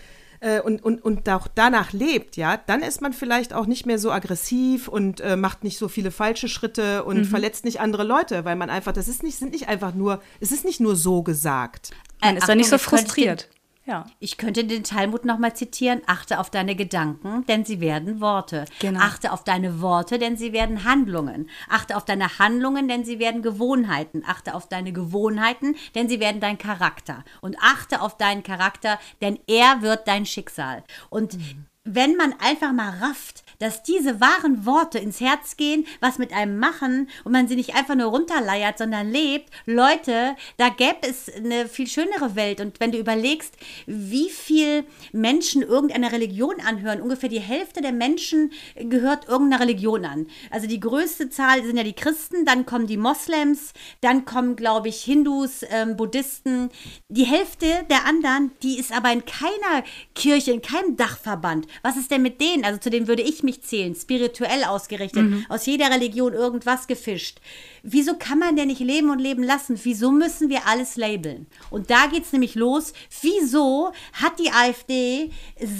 äh, 0.40 0.60
und, 0.60 0.84
und, 0.84 1.02
und 1.02 1.26
auch 1.30 1.48
danach 1.54 1.94
lebt, 1.94 2.36
ja, 2.36 2.58
dann 2.66 2.82
ist 2.82 3.00
man 3.00 3.14
vielleicht 3.14 3.54
auch 3.54 3.64
nicht 3.64 3.86
mehr 3.86 3.98
so 3.98 4.12
aggressiv 4.12 4.86
und 4.86 5.22
äh, 5.22 5.34
macht 5.34 5.64
nicht 5.64 5.78
so 5.78 5.88
viele 5.88 6.10
falsche 6.10 6.48
Schritte 6.48 7.04
und 7.04 7.16
Mhm. 7.20 7.24
verletzt 7.24 7.64
nicht 7.64 7.80
andere 7.80 8.04
Leute, 8.04 8.44
weil 8.44 8.54
man 8.56 8.68
einfach, 8.68 8.92
das 8.92 9.08
ist 9.08 9.22
nicht, 9.22 9.38
sind 9.38 9.52
nicht 9.52 9.68
einfach 9.68 9.94
nur, 9.94 10.20
es 10.40 10.52
ist 10.52 10.66
nicht 10.66 10.78
nur 10.78 10.94
so 10.94 11.22
gesagt. 11.22 11.92
Man 12.20 12.36
ist 12.36 12.46
nicht 12.48 12.68
so 12.68 12.76
Achtung, 12.76 12.90
könnte 12.90 13.04
ich 13.06 13.14
den- 13.14 13.26
frustriert. 13.38 13.48
Ja. 13.86 14.04
Ich 14.18 14.36
könnte 14.36 14.64
den 14.64 14.82
Talmud 14.82 15.24
nochmal 15.24 15.54
zitieren. 15.54 16.02
Achte 16.06 16.40
auf 16.40 16.50
deine 16.50 16.74
Gedanken, 16.74 17.46
denn 17.46 17.64
sie 17.64 17.80
werden 17.80 18.20
Worte. 18.20 18.64
Genau. 18.80 18.98
Achte 19.00 19.32
auf 19.32 19.44
deine 19.44 19.80
Worte, 19.80 20.18
denn 20.18 20.36
sie 20.36 20.52
werden 20.52 20.84
Handlungen. 20.84 21.48
Achte 21.68 21.96
auf 21.96 22.04
deine 22.04 22.40
Handlungen, 22.40 22.88
denn 22.88 23.04
sie 23.04 23.20
werden 23.20 23.42
Gewohnheiten. 23.42 24.24
Achte 24.26 24.54
auf 24.54 24.68
deine 24.68 24.92
Gewohnheiten, 24.92 25.76
denn 25.94 26.08
sie 26.08 26.18
werden 26.18 26.40
dein 26.40 26.58
Charakter. 26.58 27.24
Und 27.40 27.56
achte 27.60 28.00
auf 28.00 28.16
deinen 28.16 28.42
Charakter, 28.42 28.98
denn 29.20 29.38
er 29.46 29.82
wird 29.82 30.08
dein 30.08 30.26
Schicksal. 30.26 30.82
Und 31.08 31.38
wenn 31.86 32.16
man 32.16 32.34
einfach 32.40 32.72
mal 32.72 32.98
rafft, 32.98 33.44
dass 33.58 33.82
diese 33.82 34.20
wahren 34.20 34.66
Worte 34.66 34.98
ins 34.98 35.20
Herz 35.20 35.56
gehen, 35.56 35.86
was 36.00 36.18
mit 36.18 36.32
einem 36.32 36.58
machen 36.58 37.08
und 37.24 37.32
man 37.32 37.48
sie 37.48 37.56
nicht 37.56 37.74
einfach 37.74 37.94
nur 37.94 38.08
runterleiert, 38.08 38.78
sondern 38.78 39.10
lebt, 39.10 39.50
Leute, 39.64 40.36
da 40.56 40.68
gäbe 40.68 41.08
es 41.08 41.32
eine 41.34 41.68
viel 41.68 41.86
schönere 41.86 42.36
Welt. 42.36 42.60
Und 42.60 42.80
wenn 42.80 42.92
du 42.92 42.98
überlegst, 42.98 43.54
wie 43.86 44.30
viel 44.30 44.84
Menschen 45.12 45.62
irgendeiner 45.62 46.12
Religion 46.12 46.60
anhören, 46.60 47.00
ungefähr 47.00 47.28
die 47.28 47.40
Hälfte 47.40 47.80
der 47.80 47.92
Menschen 47.92 48.52
gehört 48.74 49.28
irgendeiner 49.28 49.62
Religion 49.62 50.04
an. 50.04 50.26
Also 50.50 50.66
die 50.66 50.80
größte 50.80 51.30
Zahl 51.30 51.64
sind 51.64 51.76
ja 51.76 51.84
die 51.84 51.92
Christen, 51.92 52.44
dann 52.44 52.66
kommen 52.66 52.86
die 52.86 52.96
Moslems, 52.96 53.72
dann 54.00 54.24
kommen, 54.24 54.56
glaube 54.56 54.88
ich, 54.88 55.02
Hindus, 55.02 55.64
ähm, 55.70 55.96
Buddhisten. 55.96 56.70
Die 57.08 57.24
Hälfte 57.24 57.66
der 57.90 58.04
anderen, 58.04 58.50
die 58.62 58.78
ist 58.78 58.92
aber 58.92 59.12
in 59.12 59.24
keiner 59.24 59.84
Kirche, 60.14 60.52
in 60.52 60.62
keinem 60.62 60.96
Dachverband. 60.96 61.66
Was 61.82 61.96
ist 61.96 62.10
denn 62.10 62.22
mit 62.22 62.40
denen? 62.40 62.64
Also 62.64 62.78
zu 62.78 62.90
denen 62.90 63.08
würde 63.08 63.22
ich 63.22 63.42
mich 63.42 63.62
zählen, 63.62 63.94
spirituell 63.94 64.64
ausgerichtet, 64.64 65.24
aus 65.48 65.66
jeder 65.66 65.90
Religion 65.90 66.32
irgendwas 66.32 66.86
gefischt. 66.86 67.40
Wieso 67.82 68.14
kann 68.16 68.38
man 68.38 68.56
denn 68.56 68.68
nicht 68.68 68.80
leben 68.80 69.10
und 69.10 69.18
leben 69.18 69.42
lassen? 69.42 69.78
Wieso 69.82 70.10
müssen 70.10 70.48
wir 70.48 70.66
alles 70.66 70.96
labeln? 70.96 71.46
Und 71.70 71.90
da 71.90 72.06
geht 72.06 72.24
es 72.24 72.32
nämlich 72.32 72.54
los. 72.54 72.92
Wieso 73.22 73.92
hat 74.12 74.38
die 74.38 74.50
AfD 74.50 75.30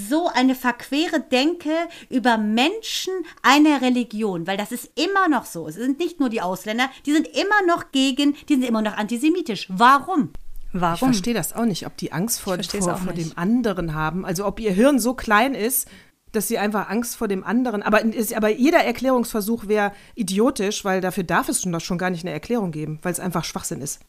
so 0.08 0.28
eine 0.28 0.54
verquere 0.54 1.20
Denke 1.20 1.72
über 2.08 2.38
Menschen 2.38 3.12
einer 3.42 3.82
Religion? 3.82 4.46
Weil 4.46 4.56
das 4.56 4.72
ist 4.72 4.90
immer 4.94 5.28
noch 5.28 5.44
so. 5.44 5.66
Es 5.66 5.74
sind 5.74 5.98
nicht 5.98 6.20
nur 6.20 6.28
die 6.28 6.40
Ausländer, 6.40 6.90
die 7.06 7.12
sind 7.12 7.26
immer 7.26 7.62
noch 7.66 7.90
gegen, 7.92 8.36
die 8.48 8.54
sind 8.54 8.64
immer 8.64 8.82
noch 8.82 8.96
antisemitisch. 8.96 9.66
Warum? 9.68 10.30
Ich 10.72 10.80
Warum? 10.80 11.08
verstehe 11.08 11.34
das 11.34 11.54
auch 11.54 11.64
nicht, 11.64 11.86
ob 11.86 11.96
die 11.96 12.12
Angst 12.12 12.40
vor, 12.40 12.58
vor, 12.62 12.96
vor 12.96 13.12
dem 13.12 13.32
anderen 13.36 13.94
haben. 13.94 14.24
Also 14.26 14.44
ob 14.46 14.60
ihr 14.60 14.72
Hirn 14.72 14.98
so 14.98 15.14
klein 15.14 15.54
ist, 15.54 15.88
dass 16.32 16.48
sie 16.48 16.58
einfach 16.58 16.90
Angst 16.90 17.16
vor 17.16 17.28
dem 17.28 17.44
anderen. 17.44 17.82
Aber, 17.82 18.02
ist- 18.04 18.34
aber 18.34 18.48
jeder 18.50 18.80
Erklärungsversuch 18.84 19.68
wäre 19.68 19.92
idiotisch, 20.14 20.84
weil 20.84 21.00
dafür 21.00 21.24
darf 21.24 21.48
es 21.48 21.62
schon, 21.62 21.72
doch 21.72 21.80
schon 21.80 21.98
gar 21.98 22.10
nicht 22.10 22.24
eine 22.24 22.32
Erklärung 22.32 22.72
geben, 22.72 22.98
weil 23.02 23.12
es 23.12 23.20
einfach 23.20 23.44
Schwachsinn 23.44 23.80
ist. 23.80 24.00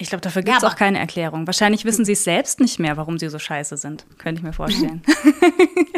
Ich 0.00 0.08
glaube, 0.08 0.22
dafür 0.22 0.42
gibt 0.42 0.56
es 0.56 0.64
aber- 0.64 0.72
auch 0.72 0.78
keine 0.78 0.98
Erklärung. 0.98 1.46
Wahrscheinlich 1.46 1.84
wissen 1.84 2.04
sie 2.04 2.12
es 2.12 2.24
selbst 2.24 2.58
nicht 2.58 2.78
mehr, 2.78 2.96
warum 2.96 3.18
sie 3.18 3.28
so 3.28 3.38
scheiße 3.38 3.76
sind. 3.76 4.06
Könnte 4.18 4.38
ich 4.40 4.42
mir 4.42 4.52
vorstellen. 4.54 5.02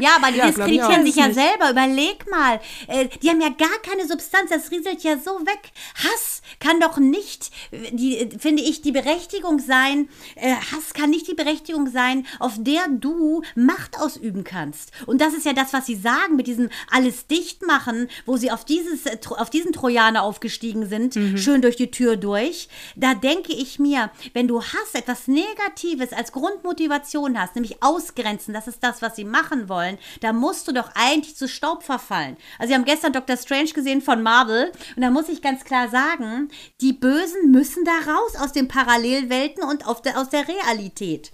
Ja, 0.00 0.10
aber 0.16 0.32
die 0.32 0.38
Ja, 0.42 0.46
diskreditieren 0.48 1.06
sich 1.06 1.14
ja 1.16 1.28
Nicht. 1.28 1.38
selber. 1.38 1.70
Überleg 1.70 2.28
mal. 2.30 2.60
Äh, 2.88 3.08
die 3.22 3.28
haben 3.30 3.40
ja 3.40 3.50
gar 3.50 3.78
keine 3.88 4.06
Substanz. 4.08 4.50
Das 4.50 4.70
rieselt 4.72 5.02
ja 5.04 5.16
so 5.18 5.30
weg. 5.46 5.70
Hass 5.94 6.42
kann 6.58 6.80
doch 6.80 6.98
nicht, 6.98 7.50
äh, 7.70 7.92
die, 7.92 8.18
äh, 8.18 8.38
finde 8.38 8.62
ich, 8.64 8.82
die 8.82 8.90
Berechtigung 8.92 9.60
sein. 9.60 10.08
Äh, 10.34 10.54
Hass 10.54 10.94
kann 10.94 11.10
nicht 11.10 11.28
die 11.28 11.34
Berechtigung 11.34 11.88
sein, 11.88 12.26
auf 12.40 12.54
der 12.58 12.88
du 12.88 13.42
Macht 13.54 14.00
ausüben 14.00 14.42
kannst. 14.42 14.90
Und 15.06 15.20
das 15.20 15.32
ist 15.32 15.46
ja 15.46 15.52
das, 15.52 15.72
was 15.72 15.86
sie 15.86 15.94
sagen 15.96 16.34
mit 16.34 16.48
diesem 16.48 16.70
alles 16.90 17.28
dicht 17.28 17.64
machen, 17.64 18.08
wo 18.26 18.36
sie 18.36 18.50
auf, 18.50 18.64
dieses, 18.64 19.06
äh, 19.06 19.16
auf 19.38 19.50
diesen 19.50 19.72
Trojaner 19.72 20.24
aufgestiegen 20.24 20.88
sind, 20.88 21.14
schön 21.38 21.62
durch 21.62 21.76
die 21.76 21.92
Tür 21.92 22.16
durch. 22.16 22.68
Da 22.96 23.14
denke 23.14 23.52
ich 23.52 23.78
mir, 23.78 23.91
wenn 24.32 24.48
du 24.48 24.62
Hass, 24.62 24.94
etwas 24.94 25.28
Negatives 25.28 26.12
als 26.12 26.32
Grundmotivation 26.32 27.40
hast, 27.40 27.54
nämlich 27.54 27.82
ausgrenzen, 27.82 28.54
das 28.54 28.68
ist 28.68 28.82
das, 28.82 29.02
was 29.02 29.16
sie 29.16 29.24
machen 29.24 29.68
wollen, 29.68 29.98
da 30.20 30.32
musst 30.32 30.68
du 30.68 30.72
doch 30.72 30.90
eigentlich 30.94 31.36
zu 31.36 31.48
Staub 31.48 31.82
verfallen. 31.82 32.36
Also 32.58 32.70
wir 32.70 32.76
haben 32.76 32.84
gestern 32.84 33.12
Dr. 33.12 33.36
Strange 33.36 33.72
gesehen 33.72 34.02
von 34.02 34.22
Marvel 34.22 34.72
und 34.96 35.02
da 35.02 35.10
muss 35.10 35.28
ich 35.28 35.42
ganz 35.42 35.64
klar 35.64 35.88
sagen, 35.88 36.48
die 36.80 36.92
Bösen 36.92 37.50
müssen 37.50 37.84
da 37.84 38.12
raus 38.12 38.36
aus 38.40 38.52
den 38.52 38.68
Parallelwelten 38.68 39.62
und 39.62 39.86
auf 39.86 40.02
der, 40.02 40.18
aus 40.18 40.28
der 40.28 40.46
Realität. 40.48 41.32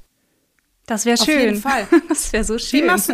Das 0.88 1.04
wäre 1.04 1.18
Auf 1.20 1.26
schön. 1.26 1.40
jeden 1.40 1.60
Fall. 1.60 1.86
Das 2.08 2.32
wäre 2.32 2.44
so 2.44 2.54
Wie 2.54 2.58
schön. 2.60 2.86
machst, 2.86 3.12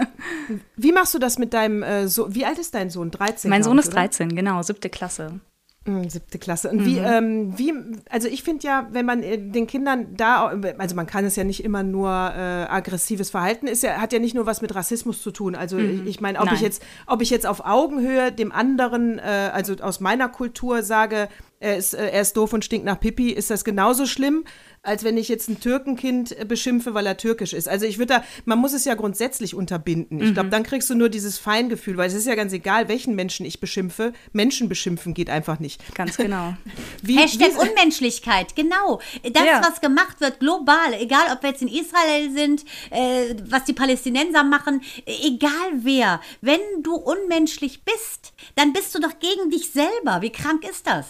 wie 0.76 0.92
machst 0.92 1.12
du 1.12 1.18
das 1.18 1.38
mit 1.38 1.52
deinem 1.52 1.82
äh, 1.82 2.06
Sohn? 2.06 2.32
Wie 2.32 2.44
alt 2.44 2.58
ist 2.58 2.72
dein 2.74 2.88
Sohn? 2.88 3.10
13? 3.10 3.50
mein 3.50 3.64
Sohn 3.64 3.78
ist 3.78 3.88
oder? 3.88 3.96
13, 3.96 4.34
genau, 4.34 4.62
siebte 4.62 4.88
Klasse. 4.88 5.40
Mm, 5.86 6.08
Siebte 6.08 6.38
Klasse. 6.38 6.70
Und 6.70 6.86
wie, 6.86 6.96
ähm, 6.96 7.58
wie, 7.58 7.74
also 8.08 8.26
ich 8.26 8.42
finde 8.42 8.66
ja, 8.66 8.88
wenn 8.92 9.04
man 9.04 9.22
äh, 9.22 9.36
den 9.36 9.66
Kindern 9.66 10.16
da, 10.16 10.46
also 10.78 10.96
man 10.96 11.06
kann 11.06 11.26
es 11.26 11.36
ja 11.36 11.44
nicht 11.44 11.62
immer 11.62 11.82
nur 11.82 12.08
äh, 12.08 12.64
aggressives 12.70 13.28
Verhalten, 13.28 13.66
ist 13.66 13.82
ja, 13.82 14.00
hat 14.00 14.14
ja 14.14 14.18
nicht 14.18 14.34
nur 14.34 14.46
was 14.46 14.62
mit 14.62 14.74
Rassismus 14.74 15.20
zu 15.20 15.30
tun. 15.30 15.54
Also 15.54 15.76
ich, 15.76 16.06
ich 16.06 16.20
meine, 16.22 16.38
ob 16.40 16.46
ich 16.46 16.52
Nein. 16.52 16.62
jetzt, 16.62 16.82
ob 17.06 17.20
ich 17.20 17.28
jetzt 17.28 17.46
auf 17.46 17.66
Augenhöhe 17.66 18.32
dem 18.32 18.50
anderen, 18.50 19.18
äh, 19.18 19.50
also 19.52 19.74
aus 19.82 20.00
meiner 20.00 20.30
Kultur 20.30 20.82
sage, 20.82 21.28
er 21.60 21.76
ist, 21.76 21.92
äh, 21.92 22.10
er 22.10 22.22
ist 22.22 22.36
doof 22.36 22.54
und 22.54 22.64
stinkt 22.64 22.86
nach 22.86 22.98
Pipi, 22.98 23.30
ist 23.30 23.50
das 23.50 23.62
genauso 23.62 24.06
schlimm, 24.06 24.44
als 24.84 25.02
wenn 25.02 25.16
ich 25.16 25.28
jetzt 25.28 25.48
ein 25.48 25.60
Türkenkind 25.60 26.38
äh, 26.38 26.44
beschimpfe, 26.44 26.94
weil 26.94 27.06
er 27.06 27.16
türkisch 27.16 27.52
ist. 27.52 27.68
Also 27.68 27.86
ich 27.86 27.98
würde 27.98 28.14
da, 28.14 28.24
man 28.44 28.58
muss 28.58 28.72
es 28.72 28.84
ja 28.84 28.94
grundsätzlich 28.94 29.54
unterbinden. 29.54 30.20
Ich 30.22 30.34
glaube, 30.34 30.50
dann 30.50 30.62
kriegst 30.62 30.88
du 30.90 30.94
nur 30.94 31.08
dieses 31.08 31.38
Feingefühl, 31.38 31.96
weil 31.96 32.08
es 32.08 32.14
ist 32.14 32.26
ja 32.26 32.34
ganz 32.34 32.52
egal, 32.52 32.88
welchen 32.88 33.14
Menschen 33.14 33.46
ich 33.46 33.60
beschimpfe. 33.60 34.12
Menschen 34.32 34.68
beschimpfen 34.68 35.14
geht 35.14 35.30
einfach 35.30 35.58
nicht. 35.58 35.82
Ganz 35.94 36.16
genau. 36.16 36.54
Wie, 37.02 37.16
Hashtag 37.16 37.52
wie, 37.54 37.68
Unmenschlichkeit, 37.68 38.54
genau. 38.54 39.00
Das, 39.32 39.44
Ja. 39.44 39.62
was 39.62 39.80
gemacht 39.80 40.20
wird, 40.20 40.40
global, 40.40 40.94
egal 40.98 41.32
ob 41.32 41.42
wir 41.42 41.50
jetzt 41.50 41.62
in 41.62 41.68
Israel 41.68 42.30
sind, 42.32 42.64
äh, 42.90 43.34
was 43.48 43.64
die 43.64 43.72
Palästinenser 43.72 44.44
machen, 44.44 44.82
äh, 45.06 45.12
egal 45.28 45.72
wer, 45.76 46.20
wenn 46.40 46.60
du 46.82 46.94
unmenschlich 46.94 47.84
bist, 47.84 48.32
dann 48.54 48.72
bist 48.72 48.94
du 48.94 49.00
doch 49.00 49.18
gegen 49.18 49.50
dich 49.50 49.70
selber. 49.70 50.20
Wie 50.20 50.30
krank 50.30 50.68
ist 50.68 50.86
das? 50.86 51.06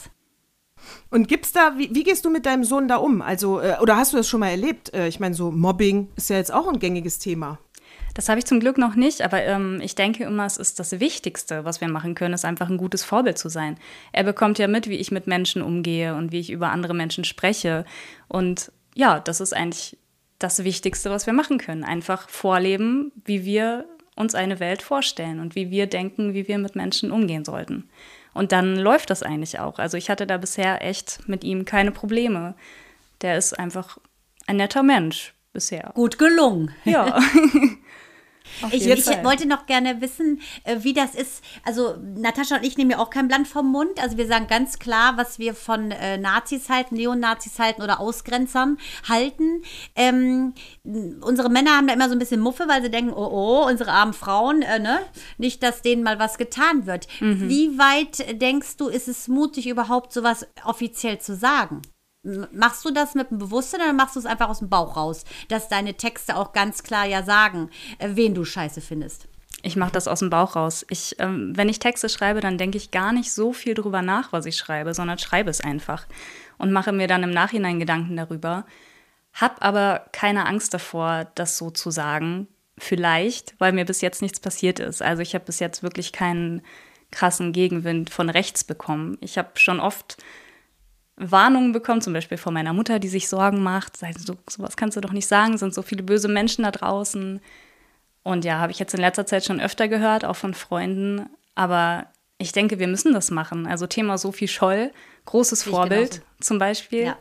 Und 1.10 1.28
gibt's 1.28 1.52
da, 1.52 1.74
wie, 1.76 1.94
wie 1.94 2.02
gehst 2.02 2.24
du 2.24 2.30
mit 2.30 2.46
deinem 2.46 2.64
Sohn 2.64 2.88
da 2.88 2.96
um? 2.96 3.22
Also, 3.22 3.60
äh, 3.60 3.76
oder 3.80 3.96
hast 3.96 4.12
du 4.12 4.16
das 4.16 4.28
schon 4.28 4.40
mal 4.40 4.50
erlebt? 4.50 4.92
Äh, 4.94 5.08
ich 5.08 5.20
meine, 5.20 5.34
so 5.34 5.50
Mobbing 5.50 6.08
ist 6.16 6.30
ja 6.30 6.36
jetzt 6.36 6.52
auch 6.52 6.68
ein 6.68 6.78
gängiges 6.78 7.18
Thema. 7.18 7.58
Das 8.14 8.28
habe 8.28 8.38
ich 8.38 8.46
zum 8.46 8.60
Glück 8.60 8.78
noch 8.78 8.94
nicht, 8.94 9.22
aber 9.22 9.42
ähm, 9.42 9.80
ich 9.82 9.96
denke 9.96 10.24
immer, 10.24 10.46
es 10.46 10.56
ist 10.56 10.78
das 10.78 11.00
Wichtigste, 11.00 11.64
was 11.64 11.80
wir 11.80 11.88
machen 11.88 12.14
können, 12.14 12.34
ist 12.34 12.44
einfach 12.44 12.70
ein 12.70 12.76
gutes 12.76 13.02
Vorbild 13.02 13.38
zu 13.38 13.48
sein. 13.48 13.76
Er 14.12 14.22
bekommt 14.22 14.58
ja 14.58 14.68
mit, 14.68 14.88
wie 14.88 14.96
ich 14.96 15.10
mit 15.10 15.26
Menschen 15.26 15.62
umgehe 15.62 16.14
und 16.14 16.30
wie 16.30 16.38
ich 16.38 16.50
über 16.50 16.70
andere 16.70 16.94
Menschen 16.94 17.24
spreche. 17.24 17.84
Und 18.28 18.70
ja, 18.94 19.18
das 19.18 19.40
ist 19.40 19.52
eigentlich 19.52 19.98
das 20.38 20.62
Wichtigste, 20.62 21.10
was 21.10 21.26
wir 21.26 21.32
machen 21.32 21.58
können. 21.58 21.82
Einfach 21.82 22.28
vorleben, 22.28 23.10
wie 23.24 23.44
wir 23.44 23.84
uns 24.14 24.36
eine 24.36 24.60
Welt 24.60 24.82
vorstellen 24.82 25.40
und 25.40 25.56
wie 25.56 25.70
wir 25.70 25.86
denken, 25.86 26.34
wie 26.34 26.46
wir 26.46 26.58
mit 26.58 26.76
Menschen 26.76 27.10
umgehen 27.10 27.44
sollten. 27.44 27.88
Und 28.34 28.52
dann 28.52 28.76
läuft 28.76 29.10
das 29.10 29.22
eigentlich 29.22 29.60
auch. 29.60 29.78
Also 29.78 29.96
ich 29.96 30.10
hatte 30.10 30.26
da 30.26 30.36
bisher 30.36 30.82
echt 30.84 31.28
mit 31.28 31.44
ihm 31.44 31.64
keine 31.64 31.92
Probleme. 31.92 32.54
Der 33.22 33.38
ist 33.38 33.58
einfach 33.58 33.98
ein 34.46 34.56
netter 34.56 34.82
Mensch 34.82 35.34
bisher. 35.52 35.92
Gut 35.94 36.18
gelungen. 36.18 36.74
Ja. 36.84 37.18
Ich, 38.70 38.86
ich 38.86 39.06
wollte 39.24 39.46
noch 39.46 39.66
gerne 39.66 40.00
wissen, 40.00 40.40
äh, 40.64 40.78
wie 40.80 40.92
das 40.92 41.14
ist. 41.14 41.42
Also 41.64 41.96
Natascha 42.16 42.56
und 42.56 42.64
ich 42.64 42.76
nehmen 42.76 42.90
ja 42.90 42.98
auch 42.98 43.10
kein 43.10 43.28
Blatt 43.28 43.46
vom 43.46 43.70
Mund. 43.70 44.02
Also 44.02 44.16
wir 44.16 44.26
sagen 44.26 44.46
ganz 44.46 44.78
klar, 44.78 45.16
was 45.16 45.38
wir 45.38 45.54
von 45.54 45.90
äh, 45.90 46.18
Nazis 46.18 46.68
halten, 46.68 46.94
Neonazis 46.94 47.58
halten 47.58 47.82
oder 47.82 48.00
Ausgrenzern 48.00 48.78
halten. 49.08 49.62
Ähm, 49.96 50.54
unsere 51.20 51.50
Männer 51.50 51.76
haben 51.76 51.86
da 51.86 51.94
immer 51.94 52.08
so 52.08 52.14
ein 52.14 52.18
bisschen 52.18 52.40
Muffe, 52.40 52.66
weil 52.68 52.82
sie 52.82 52.90
denken, 52.90 53.12
oh 53.12 53.28
oh, 53.30 53.66
unsere 53.68 53.90
armen 53.90 54.12
Frauen, 54.12 54.62
äh, 54.62 54.78
ne? 54.78 55.00
Nicht, 55.38 55.62
dass 55.62 55.82
denen 55.82 56.02
mal 56.02 56.18
was 56.18 56.38
getan 56.38 56.86
wird. 56.86 57.06
Wie 57.20 57.78
weit 57.78 58.40
denkst 58.40 58.76
du, 58.76 58.88
ist 58.88 59.08
es 59.08 59.28
mutig, 59.28 59.66
überhaupt 59.66 60.12
sowas 60.12 60.46
offiziell 60.64 61.18
zu 61.18 61.34
sagen? 61.34 61.82
Machst 62.52 62.84
du 62.84 62.90
das 62.90 63.14
mit 63.14 63.30
dem 63.30 63.38
Bewusstsein 63.38 63.82
oder 63.82 63.92
machst 63.92 64.16
du 64.16 64.20
es 64.20 64.26
einfach 64.26 64.48
aus 64.48 64.60
dem 64.60 64.70
Bauch 64.70 64.96
raus, 64.96 65.24
dass 65.48 65.68
deine 65.68 65.94
Texte 65.94 66.36
auch 66.36 66.52
ganz 66.52 66.82
klar 66.82 67.06
ja 67.06 67.22
sagen, 67.22 67.70
äh, 67.98 68.10
wen 68.14 68.34
du 68.34 68.44
scheiße 68.44 68.80
findest? 68.80 69.28
Ich 69.62 69.76
mache 69.76 69.92
das 69.92 70.08
aus 70.08 70.18
dem 70.18 70.30
Bauch 70.30 70.56
raus. 70.56 70.84
Ich, 70.90 71.16
ähm, 71.18 71.56
wenn 71.56 71.68
ich 71.68 71.78
Texte 71.78 72.08
schreibe, 72.08 72.40
dann 72.40 72.58
denke 72.58 72.76
ich 72.76 72.90
gar 72.90 73.12
nicht 73.12 73.32
so 73.32 73.52
viel 73.52 73.74
drüber 73.74 74.02
nach, 74.02 74.32
was 74.32 74.46
ich 74.46 74.56
schreibe, 74.56 74.92
sondern 74.94 75.18
schreibe 75.18 75.50
es 75.50 75.62
einfach 75.62 76.06
und 76.58 76.72
mache 76.72 76.92
mir 76.92 77.08
dann 77.08 77.22
im 77.22 77.30
Nachhinein 77.30 77.78
Gedanken 77.78 78.16
darüber. 78.16 78.66
Hab 79.32 79.64
aber 79.64 80.06
keine 80.12 80.46
Angst 80.46 80.74
davor, 80.74 81.26
das 81.34 81.56
so 81.58 81.70
zu 81.70 81.90
sagen. 81.90 82.46
Vielleicht, 82.76 83.54
weil 83.58 83.72
mir 83.72 83.84
bis 83.84 84.00
jetzt 84.00 84.20
nichts 84.20 84.40
passiert 84.40 84.80
ist. 84.80 85.00
Also 85.00 85.22
ich 85.22 85.34
habe 85.34 85.44
bis 85.44 85.60
jetzt 85.60 85.82
wirklich 85.82 86.12
keinen 86.12 86.62
krassen 87.10 87.52
Gegenwind 87.52 88.10
von 88.10 88.28
rechts 88.28 88.64
bekommen. 88.64 89.16
Ich 89.20 89.38
habe 89.38 89.50
schon 89.54 89.80
oft 89.80 90.18
Warnungen 91.16 91.72
bekommen, 91.72 92.00
zum 92.00 92.12
Beispiel 92.12 92.38
von 92.38 92.54
meiner 92.54 92.72
Mutter, 92.72 92.98
die 92.98 93.08
sich 93.08 93.28
Sorgen 93.28 93.62
macht. 93.62 93.96
Sagt, 93.96 94.20
so, 94.20 94.36
sowas 94.48 94.76
kannst 94.76 94.96
du 94.96 95.00
doch 95.00 95.12
nicht 95.12 95.26
sagen, 95.26 95.58
sind 95.58 95.74
so 95.74 95.82
viele 95.82 96.02
böse 96.02 96.28
Menschen 96.28 96.64
da 96.64 96.70
draußen. 96.70 97.40
Und 98.22 98.44
ja, 98.44 98.58
habe 98.58 98.72
ich 98.72 98.78
jetzt 98.78 98.94
in 98.94 99.00
letzter 99.00 99.26
Zeit 99.26 99.44
schon 99.44 99.60
öfter 99.60 99.86
gehört, 99.86 100.24
auch 100.24 100.36
von 100.36 100.54
Freunden. 100.54 101.26
Aber 101.54 102.06
ich 102.38 102.52
denke, 102.52 102.78
wir 102.78 102.88
müssen 102.88 103.12
das 103.12 103.30
machen. 103.30 103.66
Also 103.66 103.86
Thema 103.86 104.18
Sophie 104.18 104.48
Scholl, 104.48 104.92
großes 105.26 105.64
ich 105.64 105.70
Vorbild 105.70 106.10
genauso. 106.10 106.22
zum 106.40 106.58
Beispiel. 106.58 107.04
Ja. 107.04 107.18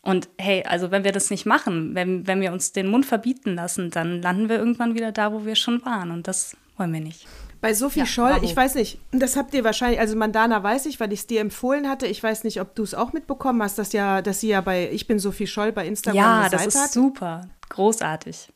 Und 0.00 0.28
hey, 0.38 0.64
also 0.64 0.90
wenn 0.90 1.04
wir 1.04 1.12
das 1.12 1.30
nicht 1.30 1.46
machen, 1.46 1.94
wenn, 1.94 2.26
wenn 2.26 2.40
wir 2.40 2.52
uns 2.52 2.72
den 2.72 2.88
Mund 2.88 3.06
verbieten 3.06 3.54
lassen, 3.54 3.90
dann 3.90 4.22
landen 4.22 4.48
wir 4.48 4.58
irgendwann 4.58 4.94
wieder 4.94 5.12
da, 5.12 5.32
wo 5.32 5.44
wir 5.44 5.54
schon 5.54 5.84
waren. 5.84 6.10
Und 6.10 6.26
das 6.28 6.56
wollen 6.76 6.92
wir 6.92 7.00
nicht. 7.00 7.26
Bei 7.62 7.72
Sophie 7.72 8.00
Ja, 8.00 8.06
Scholl, 8.06 8.32
bravo. 8.32 8.44
ich 8.44 8.54
weiß 8.54 8.74
nicht, 8.74 8.98
das 9.12 9.36
habt 9.36 9.54
ihr 9.54 9.62
wahrscheinlich, 9.64 10.00
also 10.00 10.16
Mandana 10.16 10.62
weiß 10.62 10.84
ich, 10.86 11.00
weil 11.00 11.12
ich 11.12 11.20
es 11.20 11.26
dir 11.28 11.40
empfohlen 11.40 11.88
hatte. 11.88 12.06
Ich 12.06 12.22
weiß 12.22 12.44
nicht, 12.44 12.60
ob 12.60 12.74
du 12.74 12.82
es 12.82 12.92
auch 12.92 13.12
mitbekommen 13.14 13.62
hast, 13.62 13.78
dass 13.78 13.92
ja, 13.94 14.20
dass 14.20 14.40
sie 14.40 14.48
ja 14.48 14.60
bei 14.60 14.90
Ich 14.92 15.06
bin 15.06 15.18
Sophie 15.18 15.46
Scholl 15.46 15.72
bei 15.72 15.86
Instagram 15.86 16.16
Ja, 16.18 16.40
eine 16.42 16.50
das 16.50 16.66
ist 16.66 16.78
hat. 16.82 16.90
super. 16.92 17.48
Großartig. 17.70 18.48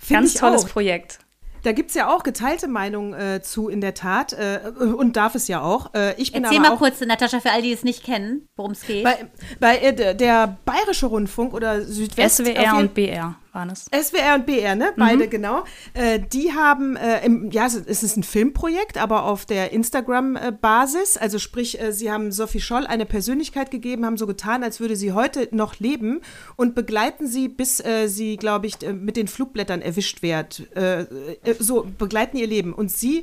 Find 0.00 0.20
Ganz 0.20 0.34
tolles 0.34 0.64
auch. 0.64 0.68
Projekt. 0.70 1.18
Da 1.64 1.72
gibt 1.72 1.88
es 1.90 1.96
ja 1.96 2.14
auch 2.14 2.22
geteilte 2.22 2.68
Meinungen 2.68 3.14
äh, 3.14 3.40
zu, 3.42 3.68
in 3.70 3.80
der 3.80 3.94
Tat. 3.94 4.34
Äh, 4.34 4.60
und 4.78 5.16
darf 5.16 5.34
es 5.34 5.48
ja 5.48 5.60
auch. 5.62 5.94
Äh, 5.94 6.14
ich 6.20 6.30
bin 6.32 6.44
Erzähl 6.44 6.58
aber 6.58 6.68
mal 6.68 6.74
auch 6.74 6.78
kurz, 6.78 7.00
Natascha, 7.00 7.40
für 7.40 7.50
all 7.52 7.62
die 7.62 7.72
es 7.72 7.84
nicht 7.84 8.04
kennen, 8.04 8.46
worum 8.54 8.72
es 8.72 8.82
geht. 8.86 9.02
bei, 9.02 9.16
bei 9.60 9.78
äh, 9.78 10.14
der- 10.14 10.58
Bayerische 10.64 11.06
Rundfunk 11.06 11.54
oder 11.54 11.80
Südwest. 11.82 12.36
SWR 12.36 12.76
und 12.76 12.92
BR 12.94 13.34
waren 13.54 13.70
es. 13.70 13.86
SWR 13.92 14.34
und 14.34 14.46
BR, 14.46 14.74
ne? 14.74 14.92
Beide, 14.96 15.28
genau. 15.28 15.64
Äh, 15.94 16.20
die 16.20 16.52
haben, 16.52 16.96
äh, 16.96 17.24
im, 17.24 17.50
ja, 17.50 17.66
es 17.66 18.02
ist 18.02 18.16
ein 18.16 18.22
Filmprojekt, 18.22 18.98
aber 18.98 19.24
auf 19.24 19.46
der 19.46 19.72
Instagram-Basis. 19.72 21.16
Also 21.16 21.38
sprich, 21.38 21.80
äh, 21.80 21.92
sie 21.92 22.10
haben 22.10 22.32
Sophie 22.32 22.60
Scholl 22.60 22.86
eine 22.86 23.06
Persönlichkeit 23.06 23.70
gegeben, 23.70 24.04
haben 24.04 24.16
so 24.16 24.26
getan, 24.26 24.62
als 24.62 24.80
würde 24.80 24.96
sie 24.96 25.12
heute 25.12 25.48
noch 25.52 25.78
leben 25.78 26.20
und 26.56 26.74
begleiten 26.74 27.26
sie, 27.26 27.48
bis 27.48 27.84
äh, 27.84 28.08
sie, 28.08 28.36
glaube 28.36 28.66
ich, 28.66 28.82
äh, 28.82 28.92
mit 28.92 29.16
den 29.16 29.28
Flugblättern 29.28 29.82
erwischt 29.82 30.22
wird. 30.22 30.64
Äh, 30.76 31.06
so, 31.58 31.86
begleiten 31.98 32.36
ihr 32.36 32.46
Leben. 32.46 32.72
Und 32.72 32.90
sie 32.90 33.22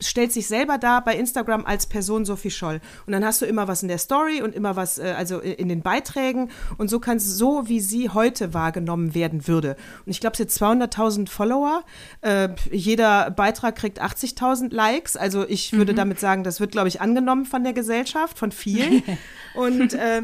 stellt 0.00 0.32
sich 0.32 0.46
selber 0.46 0.78
dar 0.78 1.02
bei 1.02 1.16
Instagram 1.16 1.64
als 1.64 1.86
Person 1.86 2.24
Sophie 2.24 2.50
Scholl. 2.50 2.80
Und 3.06 3.12
dann 3.12 3.24
hast 3.24 3.42
du 3.42 3.46
immer 3.46 3.68
was 3.68 3.82
in 3.82 3.88
der 3.88 3.98
Story 3.98 4.42
und 4.42 4.54
immer 4.54 4.76
was, 4.76 4.98
äh, 4.98 5.14
also 5.16 5.40
in 5.40 5.68
den 5.68 5.82
Beiträgen. 5.82 6.50
Und 6.76 6.88
so 6.88 7.00
kannst 7.00 7.36
so, 7.36 7.68
wie 7.68 7.80
sie 7.80 8.08
heute 8.10 8.54
wahrgenommen 8.54 9.14
werden 9.14 9.48
würde. 9.48 9.76
Und 10.06 10.10
ich 10.10 10.20
glaube, 10.20 10.36
sie 10.36 10.44
hat 10.44 10.50
200.000 10.50 11.28
Follower. 11.28 11.82
Äh, 12.20 12.50
jeder 12.70 13.30
Beitrag 13.30 13.76
kriegt 13.76 14.00
80.000 14.00 14.72
Likes. 14.72 15.16
Also 15.16 15.46
ich 15.48 15.72
würde 15.72 15.94
damit 15.94 16.20
sagen, 16.20 16.44
das 16.44 16.60
wird, 16.60 16.72
glaube 16.72 16.88
ich, 16.88 17.00
angenommen 17.00 17.44
von 17.44 17.64
der 17.64 17.72
Gesellschaft, 17.72 18.38
von 18.38 18.52
vielen. 18.52 19.02
und 19.54 19.94
äh, 19.94 20.22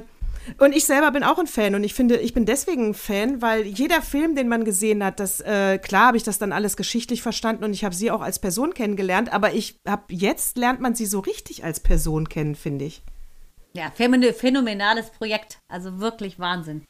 und 0.59 0.75
ich 0.75 0.85
selber 0.85 1.11
bin 1.11 1.23
auch 1.23 1.39
ein 1.39 1.47
Fan 1.47 1.75
und 1.75 1.85
ich 1.85 1.95
finde, 1.95 2.17
ich 2.17 2.35
bin 2.35 2.45
deswegen 2.47 2.89
ein 2.91 2.95
Fan, 2.95 3.41
weil 3.43 3.63
jeder 3.67 4.03
Film, 4.03 4.35
den 4.37 4.49
man 4.49 4.65
gesehen 4.65 5.03
hat, 5.05 5.21
das 5.21 5.41
äh, 5.41 5.79
klar 5.79 6.09
habe 6.09 6.17
ich 6.17 6.23
das 6.23 6.39
dann 6.39 6.53
alles 6.53 6.77
geschichtlich 6.77 7.23
verstanden 7.23 7.65
und 7.65 7.73
ich 7.73 7.85
habe 7.85 7.95
sie 7.95 8.11
auch 8.11 8.21
als 8.21 8.39
Person 8.39 8.75
kennengelernt, 8.75 9.33
aber 9.33 9.55
ich 9.55 9.77
habe 9.87 10.05
jetzt 10.11 10.57
lernt 10.57 10.81
man 10.81 10.95
sie 10.95 11.07
so 11.07 11.21
richtig 11.21 11.65
als 11.65 11.81
Person 11.81 12.29
kennen, 12.29 12.55
finde 12.55 12.85
ich. 12.85 13.03
Ja, 13.77 13.91
phänomen- 13.99 14.33
phänomenales 14.33 15.11
Projekt. 15.11 15.59
Also 15.69 15.99
wirklich 15.99 16.39
Wahnsinn. 16.39 16.85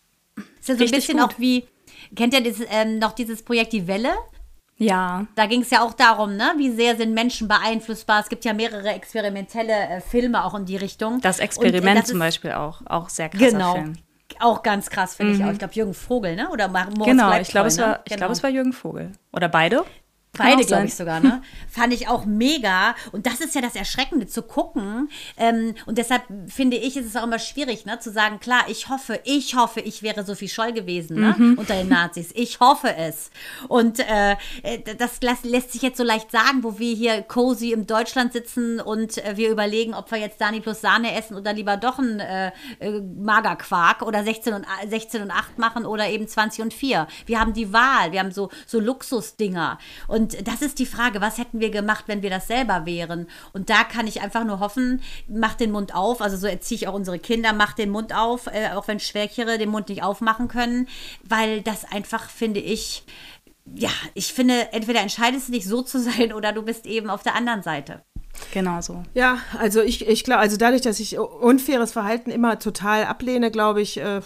Ist 0.61 0.69
ja 0.69 0.77
so 0.77 0.85
ein 0.85 0.91
bisschen 0.91 1.19
gut. 1.19 1.27
auch 1.35 1.39
wie, 1.39 1.65
kennt 2.15 2.35
ihr 2.35 2.43
das, 2.43 2.57
ähm, 2.71 2.99
noch 2.99 3.13
dieses 3.13 3.43
Projekt 3.43 3.73
Die 3.73 3.87
Welle? 3.87 4.11
Ja, 4.77 5.27
Da 5.37 5.47
ging 5.47 5.63
es 5.63 5.71
ja 5.71 5.83
auch 5.83 5.93
darum, 5.95 6.37
ne? 6.37 6.53
wie 6.57 6.71
sehr 6.71 6.97
sind 6.97 7.15
Menschen 7.15 7.47
beeinflussbar. 7.47 8.21
Es 8.21 8.29
gibt 8.29 8.45
ja 8.45 8.53
mehrere 8.53 8.89
experimentelle 8.89 9.73
äh, 9.73 10.01
Filme 10.01 10.45
auch 10.45 10.55
in 10.55 10.65
die 10.65 10.77
Richtung. 10.77 11.21
das 11.21 11.37
Und, 11.37 11.43
äh, 11.43 11.45
Experiment 11.45 11.99
das 12.01 12.09
zum 12.09 12.19
Beispiel 12.19 12.53
auch. 12.53 12.81
Auch 12.87 13.09
sehr 13.09 13.29
krasser 13.29 13.51
Genau. 13.51 13.75
Film. 13.75 13.93
Auch 14.41 14.63
ganz 14.65 14.91
krass, 14.91 15.15
finde 15.15 15.35
ich 15.35 15.45
auch. 15.45 15.53
Ich 15.53 15.59
glaube, 15.59 15.75
Jürgen 15.75 15.95
Vogel, 15.95 16.35
ne? 16.35 16.49
Oder 16.51 16.67
Moritz 16.67 17.05
Genau, 17.05 17.39
ich 17.39 17.49
glaube, 17.49 17.69
es, 17.69 17.77
ne? 17.77 17.85
war, 17.85 17.99
ich 18.01 18.05
Genau. 18.07 18.17
glaube, 18.19 18.33
es 18.33 18.43
war 18.43 18.51
Jürgen 18.51 18.73
Vogel. 18.73 19.13
Oder 19.33 19.49
beide? 19.49 19.85
Beide, 20.37 20.65
glaube 20.65 20.87
ich 20.87 20.95
sogar, 20.95 21.21
ne? 21.21 21.43
Fand 21.69 21.93
ich 21.93 22.09
auch 22.09 22.25
mega. 22.25 22.95
Und 23.13 23.27
das 23.27 23.41
ist 23.41 23.55
ja 23.55 23.61
das 23.61 23.75
Erschreckende, 23.75 24.27
zu 24.27 24.43
gucken. 24.43 25.09
Ähm, 25.37 25.75
und 25.87 25.99
deshalb 25.99 26.23
finde 26.49 26.77
ich, 26.77 26.97
ist 26.97 27.07
es 27.07 27.17
auch 27.17 27.25
immer 27.25 27.39
schwierig, 27.39 27.87
ne? 27.87 27.99
Zu 27.99 28.11
sagen, 28.11 28.41
klar, 28.41 28.65
ich 28.69 28.89
hoffe, 28.89 29.21
ich 29.25 29.57
hoffe, 29.57 29.81
ich 29.81 30.03
wäre 30.03 30.25
Sophie 30.25 30.49
Scholl 30.49 30.73
gewesen, 30.73 31.21
ne? 31.21 31.35
Mhm. 31.37 31.59
Unter 31.59 31.75
den 31.75 31.89
Nazis. 31.89 32.31
Ich 32.35 32.61
hoffe 32.61 32.95
es. 32.97 33.31
Und 33.69 34.01
äh, 34.01 34.33
äh, 34.63 34.79
das 34.97 35.21
lässt, 35.23 35.45
lässt 35.45 35.73
sich 35.73 35.83
jetzt 35.83 35.99
so 35.99 36.05
leicht 36.05 36.31
sagen, 36.31 36.63
wo 36.63 36.79
wir 36.79 36.95
hier 36.95 37.23
cozy 37.23 37.73
im 37.73 37.87
Deutschland 37.87 38.33
sitzen 38.33 38.81
und 38.81 39.19
äh, 39.19 39.37
wir 39.37 39.51
überlegen, 39.51 39.95
ob 39.95 40.11
wir 40.11 40.19
jetzt 40.19 40.41
Dani 40.41 40.61
plus 40.61 40.81
Sahne 40.81 41.15
essen 41.15 41.37
oder 41.37 41.53
lieber 41.53 41.77
doch 41.77 41.99
ein 41.99 42.21
äh, 42.21 42.53
äh, 42.81 43.01
Magerquark 43.01 44.03
oder 44.03 44.25
16 44.25 44.55
und, 44.55 44.67
16 44.89 45.23
und 45.23 45.31
8 45.31 45.59
machen 45.59 45.87
oder 45.87 46.09
eben 46.09 46.27
20 46.27 46.63
und 46.63 46.75
4. 46.75 47.07
Wir 47.27 47.41
haben 47.41 47.53
die 47.53 47.73
Wahl, 47.73 48.13
wir 48.13 48.21
haben 48.21 48.33
so, 48.33 48.51
so 48.67 48.81
Luxusdinger. 48.81 49.79
Und 50.09 50.24
das 50.27 50.63
ist 50.63 50.79
die 50.79 50.87
Frage, 50.87 51.21
was 51.21 51.39
hätten 51.39 51.61
wir 51.61 51.71
gemacht, 51.71 52.05
wenn 52.07 52.23
wir 52.23 52.31
das 52.31 52.47
selber 52.47 52.87
wären? 52.87 53.29
Und 53.53 53.71
da 53.71 53.85
kann 53.85 54.07
ich 54.07 54.23
einfach 54.23 54.45
nur 54.45 54.61
hoffen, 54.61 55.03
mach 55.29 55.55
den 55.55 55.71
Mund 55.71 55.95
auf. 55.95 56.21
Also 56.21 56.37
so 56.37 56.47
erziehe 56.47 56.77
ich 56.77 56.89
auch 56.89 56.95
unsere 56.95 57.19
Kinder, 57.19 57.53
mach 57.53 57.73
den 57.73 57.91
Mund 57.91 58.15
auf, 58.15 58.47
äh, 58.47 58.71
auch 58.75 58.89
wenn 58.89 59.01
Schwächere 59.01 59.59
den 59.59 59.71
Mund 59.71 59.89
nicht 59.89 60.03
aufmachen 60.03 60.49
können, 60.49 60.89
weil 61.23 61.63
das 61.63 61.85
einfach, 61.85 62.31
finde 62.31 62.61
ich, 62.61 63.05
ja, 63.75 63.91
ich 64.15 64.33
finde, 64.33 64.73
entweder 64.73 65.01
entscheidest 65.01 65.49
du 65.49 65.53
dich 65.53 65.67
so 65.67 65.83
zu 65.83 66.01
sein 66.01 66.33
oder 66.33 66.53
du 66.53 66.63
bist 66.63 66.87
eben 66.87 67.11
auf 67.11 67.23
der 67.23 67.35
anderen 67.35 67.63
Seite. 67.63 68.03
Genau 68.53 68.81
so. 68.81 69.03
Ja, 69.15 69.39
also 69.59 69.81
ich, 69.81 70.07
ich 70.07 70.25
glaube, 70.25 70.41
also 70.41 70.57
dadurch, 70.57 70.83
dass 70.83 71.01
ich 71.01 71.19
unfaires 71.19 71.93
Verhalten 71.93 72.31
immer 72.31 72.59
total 72.59 73.05
ablehne, 73.05 73.51
glaube 73.51 73.81
ich, 73.81 73.99
äh, 73.99 74.21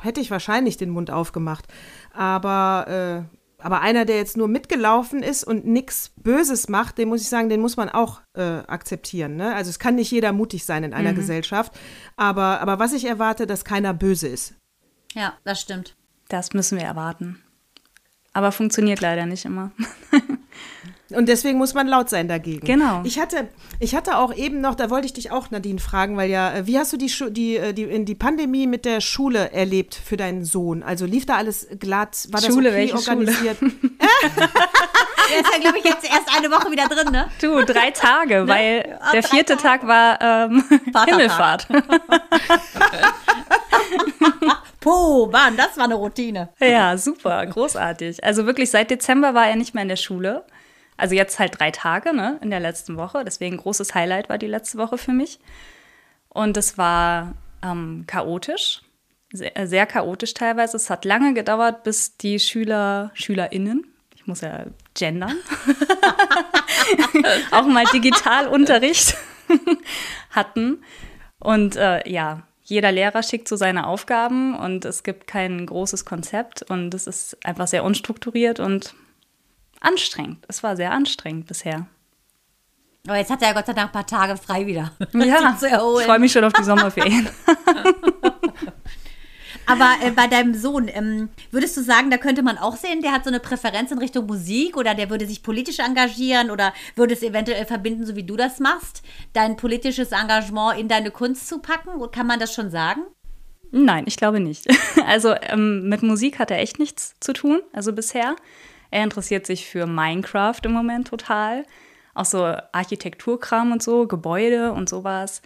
hätte 0.00 0.20
ich 0.20 0.30
wahrscheinlich 0.30 0.76
den 0.76 0.90
Mund 0.90 1.10
aufgemacht. 1.10 1.66
Aber, 2.12 3.26
äh, 3.30 3.41
aber 3.62 3.80
einer, 3.80 4.04
der 4.04 4.16
jetzt 4.16 4.36
nur 4.36 4.48
mitgelaufen 4.48 5.22
ist 5.22 5.44
und 5.44 5.66
nichts 5.66 6.12
Böses 6.16 6.68
macht, 6.68 6.98
den 6.98 7.08
muss 7.08 7.22
ich 7.22 7.28
sagen, 7.28 7.48
den 7.48 7.60
muss 7.60 7.76
man 7.76 7.88
auch 7.88 8.20
äh, 8.34 8.42
akzeptieren. 8.42 9.36
Ne? 9.36 9.54
Also 9.54 9.70
es 9.70 9.78
kann 9.78 9.94
nicht 9.94 10.10
jeder 10.10 10.32
mutig 10.32 10.64
sein 10.64 10.84
in 10.84 10.94
einer 10.94 11.12
mhm. 11.12 11.16
Gesellschaft. 11.16 11.72
Aber, 12.16 12.60
aber 12.60 12.78
was 12.78 12.92
ich 12.92 13.04
erwarte, 13.04 13.46
dass 13.46 13.64
keiner 13.64 13.94
böse 13.94 14.28
ist. 14.28 14.54
Ja, 15.14 15.34
das 15.44 15.60
stimmt. 15.60 15.94
Das 16.28 16.52
müssen 16.52 16.78
wir 16.78 16.84
erwarten. 16.84 17.42
Aber 18.32 18.52
funktioniert 18.52 19.00
leider 19.00 19.26
nicht 19.26 19.44
immer. 19.44 19.72
Und 21.14 21.28
deswegen 21.28 21.58
muss 21.58 21.74
man 21.74 21.86
laut 21.86 22.08
sein 22.10 22.28
dagegen. 22.28 22.66
Genau. 22.66 23.00
Ich 23.04 23.18
hatte, 23.18 23.48
ich 23.80 23.94
hatte 23.94 24.18
auch 24.18 24.34
eben 24.34 24.60
noch, 24.60 24.74
da 24.74 24.90
wollte 24.90 25.06
ich 25.06 25.12
dich 25.12 25.30
auch, 25.30 25.50
Nadine, 25.50 25.78
fragen, 25.78 26.16
weil 26.16 26.30
ja, 26.30 26.54
äh, 26.54 26.66
wie 26.66 26.78
hast 26.78 26.92
du 26.92 26.96
die, 26.96 27.12
die, 27.30 27.56
äh, 27.56 27.72
die, 27.72 27.84
in 27.84 28.04
die 28.04 28.14
Pandemie 28.14 28.66
mit 28.66 28.84
der 28.84 29.00
Schule 29.00 29.52
erlebt 29.52 29.94
für 29.94 30.16
deinen 30.16 30.44
Sohn? 30.44 30.82
Also 30.82 31.06
lief 31.06 31.26
da 31.26 31.36
alles 31.36 31.68
glatt? 31.78 32.28
War 32.30 32.40
Schule, 32.40 32.70
das 32.70 32.92
okay 32.92 32.92
organisiert? 32.94 33.58
Schule? 33.58 33.72
Der 35.30 35.40
ist 35.40 35.52
ja, 35.52 35.58
glaube 35.60 35.78
ich, 35.78 35.84
jetzt 35.84 36.04
erst 36.04 36.28
eine 36.36 36.50
Woche 36.50 36.70
wieder 36.70 36.88
drin, 36.88 37.10
ne? 37.10 37.28
Du, 37.40 37.64
drei 37.64 37.90
Tage, 37.90 38.42
ne? 38.42 38.48
weil 38.48 38.98
Ach, 39.00 39.12
der 39.12 39.22
vierte 39.22 39.56
Tag 39.56 39.86
war 39.86 40.20
ähm, 40.20 40.64
Himmelfahrt. 41.06 41.68
Puh, 44.80 45.26
Mann, 45.26 45.56
das 45.56 45.76
war 45.76 45.84
eine 45.84 45.94
Routine. 45.94 46.48
Ja, 46.58 46.96
super, 46.98 47.46
großartig. 47.46 48.24
Also 48.24 48.46
wirklich 48.46 48.70
seit 48.70 48.90
Dezember 48.90 49.32
war 49.32 49.46
er 49.46 49.56
nicht 49.56 49.74
mehr 49.74 49.82
in 49.82 49.88
der 49.88 49.96
Schule. 49.96 50.44
Also 50.96 51.14
jetzt 51.14 51.38
halt 51.38 51.58
drei 51.58 51.70
Tage, 51.70 52.14
ne, 52.14 52.38
in 52.42 52.50
der 52.50 52.60
letzten 52.60 52.96
Woche. 52.96 53.24
Deswegen 53.24 53.56
großes 53.56 53.94
Highlight 53.94 54.28
war 54.28 54.38
die 54.38 54.46
letzte 54.46 54.78
Woche 54.78 54.98
für 54.98 55.12
mich. 55.12 55.40
Und 56.28 56.56
es 56.56 56.78
war 56.78 57.34
ähm, 57.62 58.04
chaotisch, 58.06 58.82
sehr, 59.32 59.56
äh, 59.56 59.66
sehr, 59.66 59.86
chaotisch 59.86 60.34
teilweise. 60.34 60.76
Es 60.76 60.90
hat 60.90 61.04
lange 61.04 61.34
gedauert, 61.34 61.82
bis 61.82 62.16
die 62.16 62.38
Schüler, 62.38 63.10
SchülerInnen, 63.14 63.86
ich 64.14 64.26
muss 64.26 64.40
ja 64.40 64.66
gendern, 64.94 65.36
auch 67.50 67.66
mal 67.66 67.84
Digitalunterricht 67.92 69.16
hatten. 70.30 70.82
Und 71.38 71.76
äh, 71.76 72.08
ja, 72.08 72.42
jeder 72.62 72.92
Lehrer 72.92 73.22
schickt 73.22 73.48
so 73.48 73.56
seine 73.56 73.86
Aufgaben 73.86 74.56
und 74.56 74.84
es 74.84 75.02
gibt 75.02 75.26
kein 75.26 75.66
großes 75.66 76.04
Konzept 76.04 76.62
und 76.62 76.94
es 76.94 77.06
ist 77.06 77.44
einfach 77.44 77.66
sehr 77.66 77.84
unstrukturiert 77.84 78.60
und 78.60 78.94
anstrengend. 79.82 80.44
Es 80.48 80.62
war 80.62 80.76
sehr 80.76 80.92
anstrengend 80.92 81.46
bisher. 81.46 81.86
Aber 83.06 83.16
jetzt 83.16 83.30
hat 83.30 83.42
er 83.42 83.48
ja 83.48 83.54
Gott 83.54 83.66
sei 83.66 83.72
Dank 83.72 83.88
ein 83.88 83.92
paar 83.92 84.06
Tage 84.06 84.36
frei 84.36 84.66
wieder. 84.66 84.92
Ja, 85.14 85.56
ich 85.60 86.04
freue 86.04 86.18
mich 86.18 86.32
schon 86.32 86.44
auf 86.44 86.52
die 86.52 86.62
Sommerferien. 86.62 87.28
Aber 89.66 89.94
äh, 90.02 90.10
bei 90.10 90.26
deinem 90.26 90.54
Sohn, 90.54 90.88
ähm, 90.88 91.28
würdest 91.50 91.76
du 91.76 91.82
sagen, 91.82 92.10
da 92.10 92.16
könnte 92.16 92.42
man 92.42 92.58
auch 92.58 92.76
sehen, 92.76 93.00
der 93.00 93.12
hat 93.12 93.24
so 93.24 93.30
eine 93.30 93.40
Präferenz 93.40 93.90
in 93.90 93.98
Richtung 93.98 94.26
Musik 94.26 94.76
oder 94.76 94.94
der 94.94 95.08
würde 95.08 95.26
sich 95.26 95.42
politisch 95.42 95.78
engagieren 95.78 96.50
oder 96.50 96.74
würde 96.96 97.14
es 97.14 97.22
eventuell 97.22 97.64
verbinden, 97.64 98.04
so 98.04 98.16
wie 98.16 98.24
du 98.24 98.36
das 98.36 98.58
machst, 98.58 99.02
dein 99.32 99.56
politisches 99.56 100.12
Engagement 100.12 100.78
in 100.78 100.88
deine 100.88 101.10
Kunst 101.10 101.48
zu 101.48 101.60
packen? 101.60 101.90
Kann 102.10 102.26
man 102.26 102.40
das 102.40 102.52
schon 102.54 102.70
sagen? 102.70 103.02
Nein, 103.70 104.04
ich 104.06 104.16
glaube 104.16 104.40
nicht. 104.40 104.66
Also 105.06 105.34
ähm, 105.34 105.88
mit 105.88 106.02
Musik 106.02 106.38
hat 106.38 106.50
er 106.50 106.58
echt 106.58 106.78
nichts 106.78 107.14
zu 107.18 107.32
tun, 107.32 107.60
also 107.72 107.92
bisher. 107.92 108.36
Er 108.92 109.02
interessiert 109.02 109.46
sich 109.46 109.66
für 109.66 109.86
Minecraft 109.86 110.60
im 110.64 110.72
Moment 110.72 111.08
total. 111.08 111.64
Auch 112.14 112.26
so 112.26 112.44
Architekturkram 112.72 113.72
und 113.72 113.82
so, 113.82 114.06
Gebäude 114.06 114.72
und 114.72 114.88
sowas. 114.88 115.40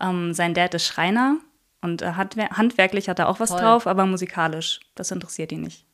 Ähm, 0.00 0.34
sein 0.34 0.52
Dad 0.52 0.74
ist 0.74 0.84
Schreiner 0.84 1.36
und 1.80 2.02
handwerklich 2.02 3.08
hat 3.08 3.20
er 3.20 3.28
auch 3.28 3.38
was 3.38 3.50
Toll. 3.50 3.60
drauf, 3.60 3.86
aber 3.86 4.04
musikalisch, 4.04 4.80
das 4.96 5.12
interessiert 5.12 5.52
ihn 5.52 5.62
nicht. 5.62 5.86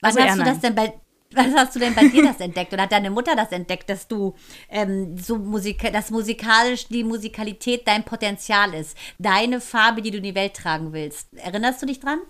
Was 0.00 0.16
also 0.16 0.28
hast 0.28 0.38
du 0.38 0.44
das 0.44 0.60
denn 0.60 0.74
bei, 0.74 0.94
was 1.32 1.54
hast 1.54 1.74
du 1.76 1.80
denn 1.80 1.94
bei 1.94 2.08
dir 2.08 2.22
das 2.24 2.40
entdeckt? 2.40 2.72
Oder 2.72 2.84
hat 2.84 2.92
deine 2.92 3.10
Mutter 3.10 3.36
das 3.36 3.52
entdeckt, 3.52 3.90
dass 3.90 4.08
du 4.08 4.34
ähm, 4.70 5.18
so 5.18 5.36
Musik, 5.36 5.92
dass 5.92 6.10
musikalisch 6.10 6.88
die 6.88 7.04
Musikalität 7.04 7.86
dein 7.86 8.04
Potenzial 8.04 8.72
ist, 8.72 8.96
deine 9.18 9.60
Farbe, 9.60 10.00
die 10.00 10.10
du 10.10 10.16
in 10.16 10.22
die 10.22 10.34
Welt 10.34 10.54
tragen 10.54 10.94
willst? 10.94 11.28
Erinnerst 11.36 11.82
du 11.82 11.86
dich 11.86 12.00
dran? 12.00 12.20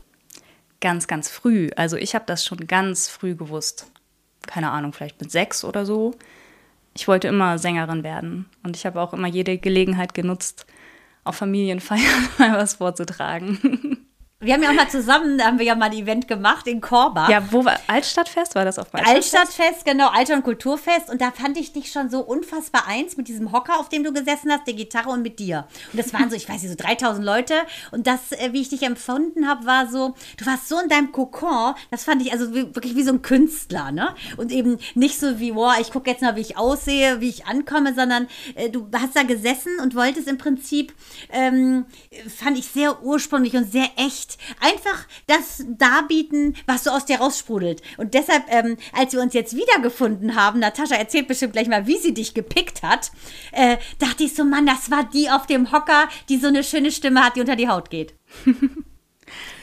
Ganz, 0.81 1.07
ganz 1.07 1.31
früh. 1.31 1.71
Also 1.77 1.97
ich 1.97 2.15
habe 2.15 2.25
das 2.27 2.45
schon 2.45 2.67
ganz 2.67 3.09
früh 3.09 3.35
gewusst. 3.35 3.91
Keine 4.47 4.71
Ahnung, 4.71 4.93
vielleicht 4.93 5.21
mit 5.21 5.31
sechs 5.31 5.65
oder 5.65 5.85
so. 5.85 6.15
Ich 6.95 7.09
wollte 7.09 7.29
immer 7.29 7.59
Sängerin 7.59 8.03
werden. 8.05 8.47
Und 8.63 8.77
ich 8.77 8.87
habe 8.87 9.01
auch 9.01 9.13
immer 9.13 9.29
jede 9.29 9.59
Gelegenheit 9.59 10.15
genutzt, 10.15 10.67
auf 11.25 11.37
Familienfeiern 11.37 12.29
mal 12.39 12.53
was 12.55 12.75
vorzutragen. 12.75 13.99
Wir 14.39 14.53
haben 14.53 14.63
ja 14.63 14.69
auch 14.69 14.75
mal 14.75 14.91
zusammen, 14.91 15.39
da 15.39 15.47
haben 15.47 15.59
wir 15.59 15.65
ja 15.65 15.75
mal 15.75 15.87
ein 15.87 15.95
Event 15.95 16.29
gemacht 16.29 16.67
in 16.67 16.83
Korbach. 16.83 17.31
Ja, 17.31 17.51
wo 17.51 17.65
war 17.65 17.81
Altstadtfest? 17.87 18.55
War 18.55 18.67
das 18.67 18.79
auf 18.79 18.93
Altstadtfest? 18.93 19.35
Altstadtfest, 19.35 19.85
genau, 19.87 20.11
Alter- 20.11 20.35
und 20.35 20.43
Kulturfest. 20.43 21.09
Und 21.09 21.23
da 21.23 21.31
fand 21.31 21.57
ich 21.57 21.73
dich 21.73 21.91
schon 21.91 22.11
so 22.11 22.21
unfassbar 22.21 22.87
eins 22.87 23.17
mit 23.17 23.29
diesem 23.29 23.51
Hocker, 23.51 23.81
auf 23.81 23.89
dem 23.89 24.05
du 24.05 24.13
gesessen 24.13 24.53
hast, 24.53 24.67
der 24.67 24.75
Gitarre 24.75 25.09
und 25.09 25.23
mit 25.23 25.39
dir. 25.39 25.67
Und 25.91 25.99
das 25.99 26.13
waren 26.13 26.29
so, 26.29 26.37
ich 26.37 26.47
weiß 26.47 26.61
nicht, 26.61 26.71
so 26.71 26.77
3000 26.77 27.25
Leute. 27.25 27.55
Und 27.93 28.07
das, 28.07 28.33
äh, 28.33 28.53
wie 28.53 28.61
ich 28.61 28.69
dich 28.69 28.83
empfunden 28.83 29.49
habe, 29.49 29.65
war 29.65 29.89
so, 29.89 30.15
du 30.37 30.45
warst 30.45 30.69
so 30.69 30.79
in 30.81 30.91
deinem 30.91 31.13
Kokon. 31.13 31.75
Das 31.91 32.05
fand 32.05 32.21
ich 32.21 32.31
also 32.31 32.53
wirklich 32.53 32.95
wie 32.95 33.05
so 33.05 33.13
ein 33.13 33.23
Künstler, 33.23 33.91
ne? 33.91 34.15
Und 34.37 34.53
eben 34.53 34.77
nicht 34.95 35.19
so 35.19 35.41
wie, 35.41 35.53
boah, 35.53 35.77
ich 35.81 35.91
gucke 35.91 36.11
jetzt 36.11 36.21
mal, 36.21 36.37
wie 36.37 36.43
ich 36.43 36.59
aussehe, 36.59 37.23
wie 37.23 37.31
ich 37.31 37.47
ankomme, 37.47 37.95
sondern 37.95 38.29
äh, 38.55 38.69
du 38.69 38.87
hast 38.93 39.17
da 39.17 39.23
gesessen 39.23 39.81
und 39.81 39.95
wolltest 39.95 40.29
im 40.29 40.37
Prinzip, 40.37 40.93
ähm, 41.33 41.87
fand 42.29 42.59
ich 42.59 42.67
sehr 42.67 43.03
ursprünglich 43.03 43.55
und 43.55 43.73
sehr 43.73 43.89
echt 43.97 44.26
einfach 44.61 45.07
das 45.27 45.65
darbieten, 45.67 46.57
was 46.67 46.85
so 46.85 46.91
aus 46.91 47.05
dir 47.05 47.19
raussprudelt. 47.19 47.83
Und 47.97 48.15
deshalb, 48.15 48.45
ähm, 48.49 48.77
als 48.93 49.13
wir 49.13 49.21
uns 49.21 49.35
jetzt 49.35 49.57
wiedergefunden 49.57 50.37
haben, 50.37 50.61
Natascha 50.61 50.95
erzählt 50.95 51.29
bestimmt 51.29 51.53
gleich 51.53 51.69
mal, 51.69 51.87
wie 51.87 51.99
sie 51.99 52.15
dich 52.15 52.35
gepickt 52.35 52.83
hat, 52.83 53.11
äh, 53.53 53.77
dachte 53.99 54.25
ich 54.25 54.35
so, 54.35 54.45
Mann, 54.45 54.67
das 54.67 54.91
war 54.91 55.05
die 55.05 55.31
auf 55.31 55.47
dem 55.47 55.73
Hocker, 55.73 56.09
die 56.29 56.39
so 56.39 56.49
eine 56.49 56.65
schöne 56.65 56.91
Stimme 56.91 57.25
hat, 57.25 57.37
die 57.37 57.41
unter 57.41 57.57
die 57.57 57.69
Haut 57.69 57.91
geht. 57.91 58.15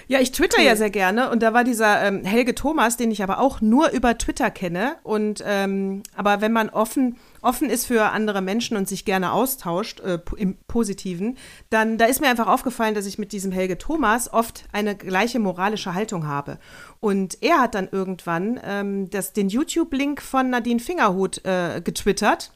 Ja, 0.07 0.19
ich 0.19 0.31
twitter 0.31 0.59
cool. 0.59 0.65
ja 0.65 0.75
sehr 0.75 0.89
gerne 0.89 1.29
und 1.29 1.41
da 1.41 1.53
war 1.53 1.63
dieser 1.63 2.01
ähm, 2.03 2.23
Helge 2.23 2.55
Thomas, 2.55 2.97
den 2.97 3.11
ich 3.11 3.23
aber 3.23 3.39
auch 3.39 3.61
nur 3.61 3.91
über 3.91 4.17
Twitter 4.17 4.51
kenne. 4.51 4.95
Und 5.03 5.43
ähm, 5.45 6.03
aber 6.15 6.41
wenn 6.41 6.51
man 6.51 6.69
offen 6.69 7.17
offen 7.41 7.69
ist 7.69 7.85
für 7.85 8.11
andere 8.11 8.41
Menschen 8.41 8.77
und 8.77 8.87
sich 8.87 9.05
gerne 9.05 9.33
austauscht, 9.33 9.99
äh, 9.99 10.19
im 10.37 10.57
Positiven, 10.67 11.37
dann 11.69 11.97
da 11.97 12.05
ist 12.05 12.21
mir 12.21 12.29
einfach 12.29 12.47
aufgefallen, 12.47 12.95
dass 12.95 13.05
ich 13.05 13.17
mit 13.17 13.31
diesem 13.31 13.51
Helge 13.51 13.77
Thomas 13.77 14.31
oft 14.31 14.65
eine 14.71 14.95
gleiche 14.95 15.39
moralische 15.39 15.93
Haltung 15.93 16.27
habe. 16.27 16.57
Und 16.99 17.37
er 17.41 17.59
hat 17.59 17.75
dann 17.75 17.89
irgendwann 17.91 18.59
ähm, 18.63 19.09
das, 19.09 19.33
den 19.33 19.49
YouTube-Link 19.49 20.21
von 20.21 20.49
Nadine 20.49 20.79
Fingerhut 20.79 21.43
äh, 21.45 21.81
getwittert 21.81 22.53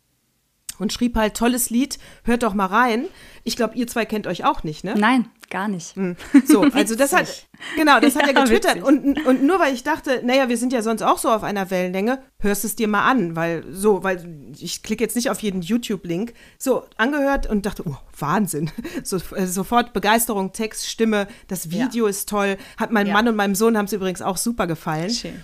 und 0.79 0.93
schrieb 0.93 1.15
halt 1.15 1.35
tolles 1.35 1.69
Lied, 1.69 1.97
hört 2.23 2.43
doch 2.43 2.53
mal 2.53 2.67
rein. 2.67 3.05
Ich 3.43 3.55
glaube, 3.55 3.75
ihr 3.75 3.87
zwei 3.87 4.05
kennt 4.05 4.27
euch 4.27 4.45
auch 4.45 4.63
nicht, 4.63 4.83
ne? 4.83 4.93
Nein, 4.97 5.27
gar 5.49 5.67
nicht. 5.67 5.95
Hm. 5.95 6.15
So, 6.45 6.61
also 6.73 6.95
das 6.95 7.13
hat, 7.13 7.47
genau, 7.75 7.99
das 7.99 8.15
hat 8.15 8.23
ja, 8.27 8.29
er 8.29 8.33
getwittert. 8.33 8.81
Und, 8.81 9.25
und 9.25 9.43
nur 9.43 9.59
weil 9.59 9.73
ich 9.73 9.83
dachte, 9.83 10.21
naja, 10.23 10.49
wir 10.49 10.57
sind 10.57 10.73
ja 10.73 10.81
sonst 10.81 11.01
auch 11.01 11.17
so 11.17 11.29
auf 11.29 11.43
einer 11.43 11.69
Wellenlänge, 11.69 12.19
hörst 12.39 12.65
es 12.65 12.75
dir 12.75 12.87
mal 12.87 13.09
an, 13.09 13.35
weil 13.35 13.63
so, 13.71 14.03
weil 14.03 14.51
ich 14.57 14.83
klicke 14.83 15.03
jetzt 15.03 15.15
nicht 15.15 15.29
auf 15.29 15.39
jeden 15.39 15.61
YouTube-Link. 15.61 16.33
So, 16.57 16.83
angehört 16.97 17.47
und 17.47 17.65
dachte, 17.65 17.83
oh, 17.85 17.97
Wahnsinn. 18.17 18.71
So, 19.03 19.17
äh, 19.35 19.45
sofort 19.45 19.93
Begeisterung, 19.93 20.53
Text, 20.53 20.87
Stimme, 20.87 21.27
das 21.47 21.71
Video 21.71 22.05
ja. 22.05 22.09
ist 22.09 22.29
toll. 22.29 22.57
Hat 22.77 22.91
mein 22.91 23.07
ja. 23.07 23.13
Mann 23.13 23.27
und 23.27 23.35
meinem 23.35 23.55
Sohn 23.55 23.77
haben 23.77 23.85
es 23.85 23.93
übrigens 23.93 24.21
auch 24.21 24.37
super 24.37 24.67
gefallen. 24.67 25.09
Schön. 25.09 25.41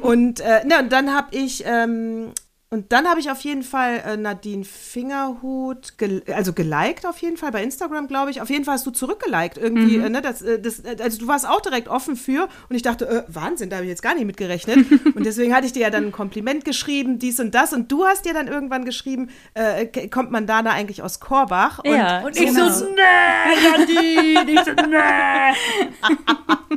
Und, 0.00 0.40
äh, 0.40 0.62
na, 0.66 0.80
und 0.80 0.92
dann 0.92 1.14
habe 1.14 1.34
ich 1.36 1.64
ähm, 1.66 2.32
und 2.70 2.90
dann 2.90 3.06
habe 3.06 3.20
ich 3.20 3.30
auf 3.30 3.40
jeden 3.42 3.62
Fall 3.62 4.02
äh, 4.04 4.16
Nadine 4.16 4.64
Fingerhut, 4.64 5.96
gel 5.96 6.24
also 6.34 6.52
geliked 6.52 7.06
auf 7.06 7.18
jeden 7.18 7.36
Fall, 7.36 7.52
bei 7.52 7.62
Instagram, 7.62 8.08
glaube 8.08 8.32
ich. 8.32 8.42
Auf 8.42 8.50
jeden 8.50 8.64
Fall 8.64 8.74
hast 8.74 8.86
du 8.86 8.90
zurückgeliked 8.90 9.58
irgendwie. 9.58 9.98
Mhm. 9.98 10.04
Äh, 10.04 10.10
ne, 10.10 10.22
das, 10.22 10.42
äh, 10.42 10.60
das, 10.60 10.82
also 10.84 11.18
du 11.18 11.28
warst 11.28 11.48
auch 11.48 11.60
direkt 11.60 11.86
offen 11.86 12.16
für 12.16 12.48
und 12.68 12.74
ich 12.74 12.82
dachte, 12.82 13.08
äh, 13.08 13.22
Wahnsinn, 13.28 13.70
da 13.70 13.76
habe 13.76 13.86
ich 13.86 13.90
jetzt 13.90 14.02
gar 14.02 14.14
nicht 14.14 14.24
mit 14.24 14.36
gerechnet. 14.36 14.90
und 15.14 15.24
deswegen 15.24 15.54
hatte 15.54 15.66
ich 15.66 15.72
dir 15.72 15.82
ja 15.82 15.90
dann 15.90 16.06
ein 16.06 16.12
Kompliment 16.12 16.64
geschrieben, 16.64 17.20
dies 17.20 17.38
und 17.38 17.54
das. 17.54 17.72
Und 17.72 17.92
du 17.92 18.06
hast 18.06 18.24
dir 18.24 18.34
dann 18.34 18.48
irgendwann 18.48 18.84
geschrieben, 18.84 19.30
äh, 19.54 20.08
kommt 20.08 20.32
Mandana 20.32 20.70
eigentlich 20.70 21.00
aus 21.02 21.20
Korbach? 21.20 21.78
Und, 21.78 21.94
ja, 21.94 22.24
und 22.24 22.36
ich 22.36 22.46
genau. 22.46 22.70
so, 22.70 22.86
nee, 22.86 23.70
Nadine, 23.70 24.50
ich 24.50 24.64
so, 24.64 24.72
nee. 24.72 25.54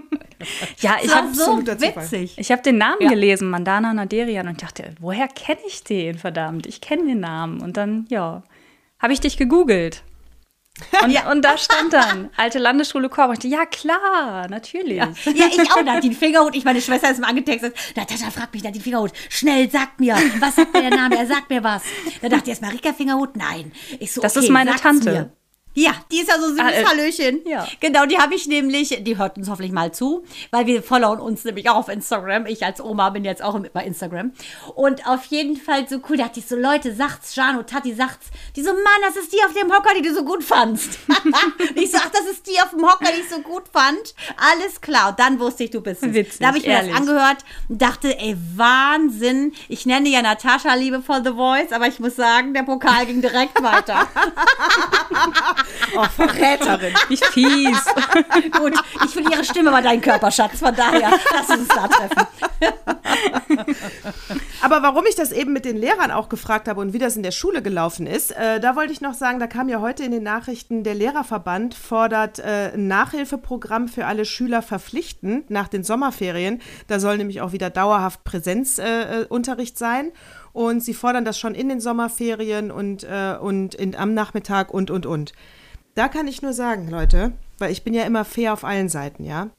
Ja, 0.80 0.98
ich 1.02 1.14
habe 1.14 1.34
so 1.34 1.58
witzig. 1.66 2.38
Ich 2.38 2.52
habe 2.52 2.62
den 2.62 2.78
Namen 2.78 3.02
ja. 3.02 3.10
gelesen, 3.10 3.50
Mandana 3.50 3.94
Naderian, 3.94 4.48
und 4.48 4.62
dachte, 4.62 4.94
woher 5.00 5.28
kenne 5.28 5.60
ich 5.68 5.84
den, 5.84 6.18
verdammt? 6.18 6.68
Ich 6.68 6.82
kenne 6.82 7.06
den 7.06 7.20
Namen. 7.20 7.62
Und 7.62 7.78
dann, 7.78 8.06
ja, 8.10 8.44
habe 9.00 9.14
ich 9.14 9.20
dich 9.20 9.38
gegoogelt. 9.38 10.04
Und, 11.04 11.10
ja. 11.10 11.32
und 11.32 11.44
da 11.44 11.58
stand 11.58 11.94
dann 11.94 12.30
alte 12.38 12.60
Landesschule 12.60 13.10
Korb. 13.10 13.32
Ich 13.34 13.40
dachte, 13.40 13.48
ja 13.48 13.66
klar, 13.66 14.48
natürlich. 14.48 14.98
Ja, 14.98 15.12
ja 15.26 15.46
ich 15.48 15.72
auch. 15.72 15.84
Nadine 15.84 16.14
Fingerhut. 16.14 16.56
Ich, 16.56 16.66
meine 16.66 16.82
Schwester 16.82 17.10
ist 17.10 17.20
mir 17.20 17.28
angetextet. 17.28 17.76
Natascha 17.96 18.30
fragt 18.30 18.54
mich 18.54 18.64
Nadine 18.64 18.84
Fingerhut. 18.84 19.12
Schnell, 19.30 19.70
sagt 19.72 20.00
mir. 20.00 20.16
Was 20.40 20.56
sagt 20.56 20.74
mir 20.74 20.82
der 20.82 20.92
Name? 20.92 21.18
Er 21.18 21.26
sagt 21.26 21.50
mir 21.50 21.64
was. 21.64 21.82
Da 22.22 22.30
dachte 22.30 22.44
ich 22.44 22.50
erst 22.50 22.62
Marika 22.62 22.94
Fingerhut. 22.94 23.36
Nein. 23.36 23.72
Ich 24.00 24.12
so, 24.12 24.22
das 24.22 24.38
okay, 24.38 24.46
ist 24.46 24.52
meine 24.52 24.76
Tante. 24.76 25.12
Mir. 25.12 25.32
Ja, 25.78 25.92
die 26.12 26.22
ist 26.22 26.28
ja 26.28 26.40
so 26.40 26.48
süß, 26.48 26.60
ah, 26.60 26.72
äh, 26.72 26.84
Hallöchen. 26.84 27.42
Ja. 27.46 27.68
Genau, 27.80 28.08
die 28.08 28.18
habe 28.18 28.34
ich 28.34 28.48
nämlich, 28.48 28.98
die 29.04 29.16
hört 29.16 29.38
uns 29.38 29.48
hoffentlich 29.48 29.72
mal 29.72 29.92
zu, 29.92 30.24
weil 30.50 30.66
wir 30.66 30.82
followen 30.82 31.20
uns 31.20 31.44
nämlich 31.44 31.70
auch 31.70 31.76
auf 31.76 31.88
Instagram. 31.88 32.48
Ich 32.48 32.66
als 32.66 32.82
Oma 32.82 33.12
bin 33.12 33.24
jetzt 33.24 33.44
auch 33.44 33.60
bei 33.74 33.86
Instagram. 33.86 34.32
Und 34.74 35.06
auf 35.06 35.26
jeden 35.26 35.56
Fall 35.56 35.88
so 35.88 35.98
cool, 36.10 36.18
da 36.18 36.24
dachte 36.24 36.40
ich 36.40 36.48
so, 36.48 36.56
Leute, 36.56 36.96
sagt's, 36.96 37.36
Jano, 37.36 37.62
Tati, 37.62 37.94
sagt's. 37.94 38.32
Die 38.56 38.64
so, 38.64 38.72
Mann, 38.72 39.02
das 39.04 39.18
ist 39.18 39.32
die 39.32 39.38
auf 39.46 39.54
dem 39.54 39.72
Hocker, 39.72 39.94
die 39.96 40.02
du 40.02 40.16
so 40.16 40.24
gut 40.24 40.44
fandst. 40.44 40.98
ich 41.76 41.92
so, 41.92 42.00
ach, 42.02 42.10
das 42.10 42.26
ist 42.26 42.48
die 42.48 42.60
auf 42.60 42.72
dem 42.72 42.82
Hocker, 42.82 43.12
die 43.16 43.22
ich 43.22 43.30
so 43.30 43.42
gut 43.42 43.66
fand. 43.72 44.16
Alles 44.52 44.82
klar. 44.82 45.10
Und 45.10 45.20
dann 45.20 45.40
wusste 45.40 45.66
ich, 45.66 45.70
du 45.70 45.82
bist 45.82 46.02
es. 46.02 46.12
Witzig, 46.12 46.40
da 46.40 46.48
habe 46.48 46.58
ich 46.58 46.66
mir 46.66 46.72
ehrlich. 46.72 46.92
das 46.92 47.02
angehört 47.02 47.46
und 47.70 47.80
dachte, 47.80 48.18
ey, 48.18 48.36
Wahnsinn. 48.56 49.54
Ich 49.68 49.86
nenne 49.86 50.10
ja 50.10 50.24
Natascha 50.24 50.74
Liebe 50.74 51.04
for 51.04 51.22
The 51.24 51.34
Voice, 51.34 51.72
aber 51.72 51.86
ich 51.86 52.00
muss 52.00 52.16
sagen, 52.16 52.56
der 52.56 52.64
Pokal 52.64 53.06
ging 53.06 53.22
direkt 53.22 53.62
weiter. 53.62 54.08
Oh, 55.96 56.04
Verräterin. 56.16 56.94
Nicht 57.10 57.26
fies. 57.26 57.86
Gut, 58.60 58.74
ich 59.06 59.16
will 59.16 59.30
ihre 59.32 59.44
Stimme 59.44 59.72
war 59.72 59.82
dein 59.82 60.02
Körperschatz, 60.02 60.60
von 60.60 60.76
daher 60.76 61.12
lass 61.34 61.50
uns 61.58 61.68
da 61.68 61.88
treffen. 61.88 62.28
Aber 64.62 64.84
warum 64.84 65.06
ich 65.08 65.16
das 65.16 65.32
eben 65.32 65.54
mit 65.54 65.66
den 65.66 65.78
Lehrern 65.78 66.12
auch 66.12 66.30
gefragt 66.30 66.68
habe 66.68 66.82
und 66.82 66.94
wie 66.94 67.00
das 67.00 67.16
in 67.16 67.24
der 67.24 67.32
Schule 67.32 67.62
gelaufen 67.62 68.08
ist, 68.08 68.32
äh, 68.32 68.60
da 68.60 68.76
wollte 68.76 68.92
ich 68.92 69.02
noch 69.02 69.14
sagen, 69.14 69.40
da 69.40 69.48
kam 69.48 69.70
ja 69.70 69.80
heute 69.82 70.04
in 70.04 70.12
den 70.12 70.24
Nachrichten, 70.24 70.84
der 70.84 70.96
Lehrerverband 70.96 71.74
fordert 71.74 72.40
äh, 72.40 72.72
ein 72.74 72.88
Nachhilfeprogramm 72.88 73.88
für 73.88 74.06
alle 74.06 74.26
Schüler 74.26 74.62
verpflichtend 74.62 75.50
nach 75.50 75.68
den 75.68 75.84
Sommerferien. 75.84 76.62
Da 76.88 77.00
soll 77.00 77.18
nämlich 77.18 77.42
auch 77.42 77.52
wieder 77.52 77.70
dauerhaft 77.70 78.24
Präsenzunterricht 78.24 79.76
äh, 79.76 79.80
sein. 79.80 80.12
Und 80.54 80.84
sie 80.84 80.96
fordern 80.96 81.24
das 81.24 81.38
schon 81.38 81.54
in 81.54 81.70
den 81.70 81.80
Sommerferien 81.80 82.72
und, 82.72 83.04
äh, 83.04 83.36
und 83.40 83.76
in, 83.76 83.96
am 83.96 84.16
Nachmittag 84.16 84.74
und, 84.74 84.90
und, 84.90 85.06
und. 85.06 85.34
Da 85.98 86.10
kann 86.10 86.28
ich 86.28 86.44
nur 86.44 86.54
sagen, 86.54 86.90
Leute, 86.90 87.34
weil 87.58 87.72
ich 87.72 87.84
bin 87.84 87.96
ja 87.96 88.04
immer 88.04 88.24
fair 88.24 88.54
auf 88.54 88.64
allen 88.64 88.88
Seiten, 88.88 89.24
ja. 89.24 89.50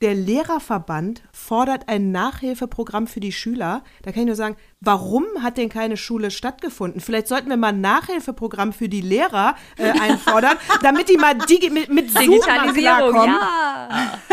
Der 0.00 0.12
Lehrerverband 0.12 1.22
fordert 1.30 1.88
ein 1.88 2.10
Nachhilfeprogramm 2.10 3.06
für 3.06 3.20
die 3.20 3.30
Schüler. 3.30 3.84
Da 4.02 4.10
kann 4.10 4.22
ich 4.22 4.26
nur 4.26 4.34
sagen, 4.34 4.56
warum 4.80 5.24
hat 5.42 5.58
denn 5.58 5.68
keine 5.68 5.96
Schule 5.96 6.30
stattgefunden? 6.30 7.00
Vielleicht 7.00 7.28
sollten 7.28 7.48
wir 7.48 7.56
mal 7.56 7.68
ein 7.68 7.80
Nachhilfeprogramm 7.80 8.72
für 8.72 8.88
die 8.88 9.00
Lehrer 9.00 9.56
äh, 9.76 9.90
einfordern, 9.90 10.56
damit 10.82 11.08
die 11.08 11.16
mal 11.16 11.34
digi 11.34 11.70
mit, 11.70 11.88
mit 11.88 12.12
mal 12.14 12.72
klarkommen. 12.72 13.34
Ja. 13.34 14.18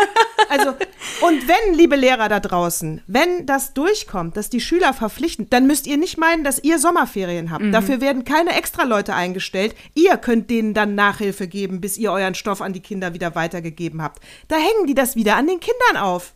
Also, 0.48 0.76
und 1.22 1.48
wenn, 1.48 1.74
liebe 1.74 1.96
Lehrer 1.96 2.30
da 2.30 2.40
draußen, 2.40 3.02
wenn 3.08 3.48
das 3.48 3.74
durchkommt, 3.74 4.38
dass 4.38 4.52
die 4.52 4.62
Schüler 4.62 4.94
verpflichten, 4.94 5.50
dann 5.50 5.66
müsst 5.66 5.88
ihr 5.88 5.98
nicht 5.98 6.20
meinen, 6.20 6.44
dass 6.44 6.64
ihr 6.64 6.78
Sommerferien 6.78 7.50
habt. 7.50 7.64
Mhm. 7.64 7.72
Dafür 7.72 8.00
werden 8.00 8.26
keine 8.26 8.56
extra 8.56 8.84
Leute 8.84 9.16
eingestellt. 9.16 9.76
Ihr 9.96 10.18
könnt 10.18 10.52
denen 10.52 10.76
dann 10.76 10.94
Nachhilfe 10.94 11.48
geben, 11.48 11.82
bis 11.82 11.98
ihr 11.98 12.12
euren 12.12 12.36
Stoff 12.36 12.62
an 12.62 12.74
die 12.74 12.80
Kinder 12.80 13.16
wieder 13.16 13.34
weitergegeben 13.34 14.04
habt. 14.04 14.22
Da 14.48 14.58
hängen 14.58 14.86
die 14.86 14.94
das 14.94 15.16
wieder 15.16 15.36
an 15.36 15.48
den 15.48 15.60
Kindern 15.60 16.04
auf. 16.04 16.35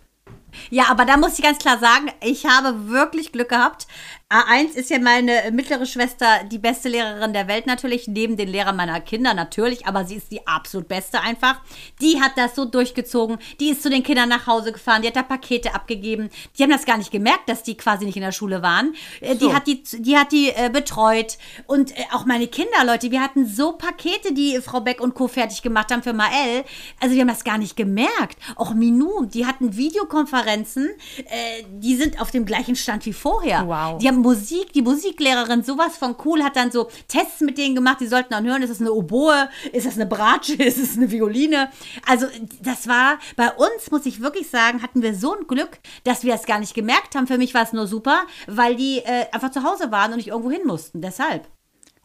Ja, 0.69 0.85
aber 0.89 1.05
da 1.05 1.17
muss 1.17 1.37
ich 1.37 1.43
ganz 1.43 1.59
klar 1.59 1.79
sagen, 1.79 2.11
ich 2.21 2.45
habe 2.45 2.89
wirklich 2.89 3.31
Glück 3.31 3.49
gehabt. 3.49 3.87
A1 4.31 4.75
ist 4.75 4.91
ja 4.91 4.99
meine 4.99 5.49
mittlere 5.51 5.87
Schwester 5.87 6.43
die 6.51 6.59
beste 6.59 6.87
Lehrerin 6.87 7.33
der 7.33 7.47
Welt 7.47 7.65
natürlich, 7.65 8.07
neben 8.07 8.37
den 8.37 8.47
Lehrern 8.47 8.75
meiner 8.75 9.01
Kinder 9.01 9.33
natürlich, 9.33 9.87
aber 9.87 10.05
sie 10.05 10.17
ist 10.17 10.29
die 10.29 10.45
absolut 10.45 10.87
beste 10.87 11.19
einfach. 11.21 11.61
Die 11.99 12.21
hat 12.21 12.33
das 12.35 12.53
so 12.53 12.65
durchgezogen, 12.65 13.39
die 13.59 13.69
ist 13.69 13.81
zu 13.81 13.89
den 13.89 14.03
Kindern 14.03 14.29
nach 14.29 14.45
Hause 14.45 14.71
gefahren, 14.71 15.01
die 15.01 15.07
hat 15.07 15.15
da 15.15 15.23
Pakete 15.23 15.73
abgegeben. 15.73 16.29
Die 16.55 16.61
haben 16.61 16.69
das 16.69 16.85
gar 16.85 16.99
nicht 16.99 17.09
gemerkt, 17.09 17.49
dass 17.49 17.63
die 17.63 17.75
quasi 17.75 18.05
nicht 18.05 18.17
in 18.17 18.21
der 18.21 18.31
Schule 18.31 18.61
waren. 18.61 18.93
Äh, 19.19 19.33
so. 19.33 19.47
Die 19.47 19.55
hat 19.55 19.65
die, 19.65 19.81
die, 19.97 20.15
hat 20.15 20.31
die 20.31 20.49
äh, 20.49 20.69
betreut 20.71 21.39
und 21.65 21.97
äh, 21.97 22.03
auch 22.11 22.27
meine 22.27 22.45
Kinder, 22.45 22.85
Leute, 22.85 23.09
wir 23.09 23.23
hatten 23.23 23.47
so 23.47 23.71
Pakete, 23.71 24.35
die 24.35 24.61
Frau 24.61 24.81
Beck 24.81 25.01
und 25.01 25.15
Co. 25.15 25.27
fertig 25.27 25.63
gemacht 25.63 25.91
haben 25.91 26.03
für 26.03 26.13
Mael. 26.13 26.65
Also 26.99 27.15
die 27.15 27.21
haben 27.21 27.29
das 27.29 27.43
gar 27.43 27.57
nicht 27.57 27.75
gemerkt. 27.75 28.37
Auch 28.57 28.75
Minou, 28.75 29.25
die 29.25 29.47
hatten 29.47 29.75
Videokonferenzen, 29.75 30.87
äh, 31.17 31.63
die 31.67 31.95
sind 31.95 32.21
auf 32.21 32.29
dem 32.29 32.45
gleichen 32.45 32.75
Stand 32.75 33.07
wie 33.07 33.13
vorher. 33.13 33.65
Wow. 33.65 33.97
Die 33.97 34.07
haben 34.07 34.18
Musik, 34.19 34.73
die 34.73 34.81
Musiklehrerin 34.81 35.63
sowas 35.63 35.97
von 35.97 36.15
cool, 36.25 36.43
hat 36.43 36.55
dann 36.55 36.71
so 36.71 36.89
Tests 37.07 37.41
mit 37.41 37.57
denen 37.57 37.75
gemacht, 37.75 37.99
die 37.99 38.07
sollten 38.07 38.31
dann 38.31 38.45
hören, 38.45 38.61
ist 38.61 38.69
das 38.69 38.81
eine 38.81 38.91
Oboe, 38.91 39.49
ist 39.71 39.85
das 39.85 39.95
eine 39.95 40.05
Bratsche, 40.05 40.53
ist 40.63 40.77
es 40.77 40.97
eine 40.97 41.11
Violine. 41.11 41.69
Also 42.07 42.27
das 42.61 42.87
war, 42.87 43.19
bei 43.35 43.51
uns 43.51 43.91
muss 43.91 44.05
ich 44.05 44.21
wirklich 44.21 44.49
sagen, 44.49 44.81
hatten 44.81 45.01
wir 45.01 45.15
so 45.15 45.35
ein 45.35 45.47
Glück, 45.47 45.79
dass 46.03 46.23
wir 46.23 46.33
es 46.33 46.45
gar 46.45 46.59
nicht 46.59 46.73
gemerkt 46.73 47.15
haben. 47.15 47.27
Für 47.27 47.37
mich 47.37 47.53
war 47.53 47.63
es 47.63 47.73
nur 47.73 47.87
super, 47.87 48.21
weil 48.47 48.75
die 48.75 48.99
äh, 48.99 49.25
einfach 49.31 49.51
zu 49.51 49.63
Hause 49.63 49.91
waren 49.91 50.11
und 50.11 50.17
nicht 50.17 50.29
irgendwo 50.29 50.51
hin 50.51 50.65
mussten, 50.65 51.01
deshalb. 51.01 51.47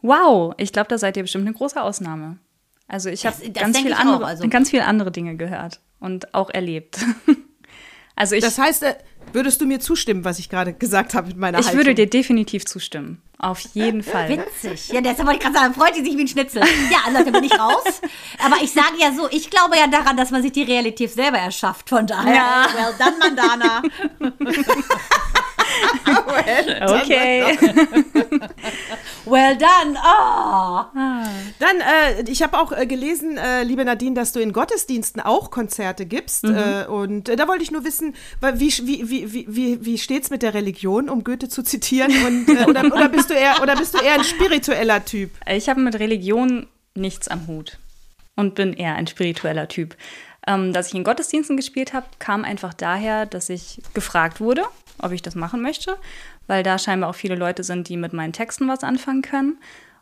Wow, 0.01 0.53
ich 0.57 0.71
glaube, 0.71 0.87
da 0.87 0.97
seid 0.97 1.17
ihr 1.17 1.23
bestimmt 1.23 1.47
eine 1.47 1.55
große 1.55 1.81
Ausnahme. 1.81 2.37
Also 2.87 3.09
ich 3.09 3.25
habe 3.25 3.49
ganz, 3.51 3.79
viel 3.79 3.93
andere, 3.93 4.25
also. 4.25 4.47
ganz 4.47 4.69
viele 4.69 4.85
andere 4.85 5.11
Dinge 5.11 5.35
gehört 5.35 5.79
und 5.99 6.33
auch 6.35 6.49
erlebt. 6.51 6.99
also 8.15 8.35
ich, 8.35 8.43
das 8.43 8.59
heißt, 8.59 8.83
äh, 8.83 8.95
Würdest 9.33 9.59
du 9.61 9.65
mir 9.65 9.79
zustimmen, 9.79 10.23
was 10.23 10.39
ich 10.39 10.49
gerade 10.49 10.73
gesagt 10.73 11.13
habe 11.13 11.27
mit 11.27 11.37
meiner 11.37 11.59
Ich 11.59 11.65
Haltung? 11.65 11.79
würde 11.79 11.95
dir 11.95 12.09
definitiv 12.09 12.65
zustimmen. 12.65 13.21
Auf 13.37 13.59
jeden 13.73 14.01
Fall. 14.01 14.29
Witzig. 14.29 14.87
Ja, 14.89 15.01
deshalb 15.01 15.27
wollte 15.27 15.33
ich 15.33 15.39
gerade 15.43 15.55
sagen, 15.55 15.73
freut 15.73 15.95
die 15.95 16.03
sich 16.03 16.15
wie 16.17 16.21
ein 16.21 16.27
Schnitzel. 16.27 16.63
Ja, 16.89 17.11
Leute, 17.11 17.31
bin 17.33 17.43
ich 17.43 17.59
raus. 17.59 18.01
Aber 18.43 18.55
ich 18.63 18.71
sage 18.71 18.95
ja 18.97 19.11
so, 19.11 19.27
ich 19.29 19.49
glaube 19.49 19.75
ja 19.77 19.87
daran, 19.87 20.15
dass 20.15 20.31
man 20.31 20.41
sich 20.41 20.53
die 20.53 20.63
Realität 20.63 21.11
selber 21.11 21.37
erschafft. 21.37 21.89
Von 21.89 22.07
daher, 22.07 22.33
ja. 22.33 22.67
well 22.73 22.95
done, 22.97 23.17
Mandana. 23.19 23.83
well 26.27 27.01
okay. 27.01 27.57
well 29.25 29.57
done. 29.57 29.97
Oh. 29.97 30.85
Dann, 31.59 31.81
äh, 31.81 32.29
ich 32.29 32.43
habe 32.43 32.57
auch 32.59 32.71
äh, 32.71 32.85
gelesen, 32.85 33.37
äh, 33.37 33.63
liebe 33.63 33.83
Nadine, 33.85 34.15
dass 34.15 34.31
du 34.31 34.39
in 34.39 34.53
Gottesdiensten 34.53 35.21
auch 35.21 35.51
Konzerte 35.51 36.05
gibst. 36.05 36.43
Mhm. 36.43 36.55
Äh, 36.57 36.85
und 36.85 37.29
äh, 37.29 37.35
da 37.35 37.47
wollte 37.47 37.63
ich 37.63 37.71
nur 37.71 37.83
wissen, 37.83 38.15
wie, 38.41 38.71
wie, 38.83 39.09
wie, 39.09 39.45
wie, 39.47 39.85
wie 39.85 39.97
steht 39.97 40.23
es 40.23 40.29
mit 40.29 40.41
der 40.41 40.53
Religion, 40.53 41.09
um 41.09 41.23
Goethe 41.23 41.49
zu 41.49 41.63
zitieren? 41.63 42.11
Und, 42.25 42.49
äh, 42.49 42.65
oder, 42.65 42.85
oder, 42.85 43.09
bist 43.09 43.29
du 43.29 43.33
eher, 43.33 43.61
oder 43.61 43.75
bist 43.75 43.93
du 43.93 43.99
eher 43.99 44.15
ein 44.15 44.23
spiritueller 44.23 45.03
Typ? 45.05 45.31
Ich 45.47 45.69
habe 45.69 45.79
mit 45.81 45.99
Religion 45.99 46.67
nichts 46.95 47.27
am 47.27 47.47
Hut 47.47 47.77
und 48.35 48.55
bin 48.55 48.73
eher 48.73 48.95
ein 48.95 49.07
spiritueller 49.07 49.67
Typ. 49.67 49.95
Ähm, 50.47 50.73
dass 50.73 50.89
ich 50.89 50.93
in 50.93 51.03
Gottesdiensten 51.03 51.57
gespielt 51.57 51.93
habe, 51.93 52.05
kam 52.19 52.43
einfach 52.43 52.73
daher, 52.73 53.25
dass 53.25 53.49
ich 53.49 53.81
gefragt 53.95 54.39
wurde, 54.39 54.63
ob 54.99 55.11
ich 55.11 55.23
das 55.23 55.33
machen 55.33 55.61
möchte, 55.61 55.97
weil 56.47 56.63
da 56.63 56.77
scheinbar 56.77 57.09
auch 57.09 57.15
viele 57.15 57.35
Leute 57.35 57.63
sind, 57.63 57.89
die 57.89 57.97
mit 57.97 58.13
meinen 58.13 58.33
Texten 58.33 58.67
was 58.67 58.83
anfangen 58.83 59.21
können. 59.21 59.57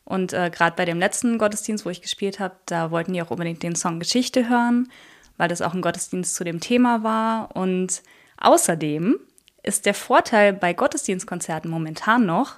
Und 0.05 0.33
äh, 0.33 0.49
gerade 0.49 0.75
bei 0.75 0.85
dem 0.85 0.99
letzten 0.99 1.37
Gottesdienst, 1.37 1.85
wo 1.85 1.89
ich 1.89 2.01
gespielt 2.01 2.39
habe, 2.39 2.55
da 2.65 2.91
wollten 2.91 3.13
die 3.13 3.21
auch 3.21 3.31
unbedingt 3.31 3.63
den 3.63 3.75
Song 3.75 3.99
Geschichte 3.99 4.49
hören, 4.49 4.91
weil 5.37 5.47
das 5.47 5.61
auch 5.61 5.73
ein 5.73 5.81
Gottesdienst 5.81 6.35
zu 6.35 6.43
dem 6.43 6.59
Thema 6.59 7.03
war. 7.03 7.55
Und 7.55 8.03
außerdem 8.37 9.19
ist 9.63 9.85
der 9.85 9.93
Vorteil 9.93 10.53
bei 10.53 10.73
Gottesdienstkonzerten 10.73 11.71
momentan 11.71 12.25
noch, 12.25 12.55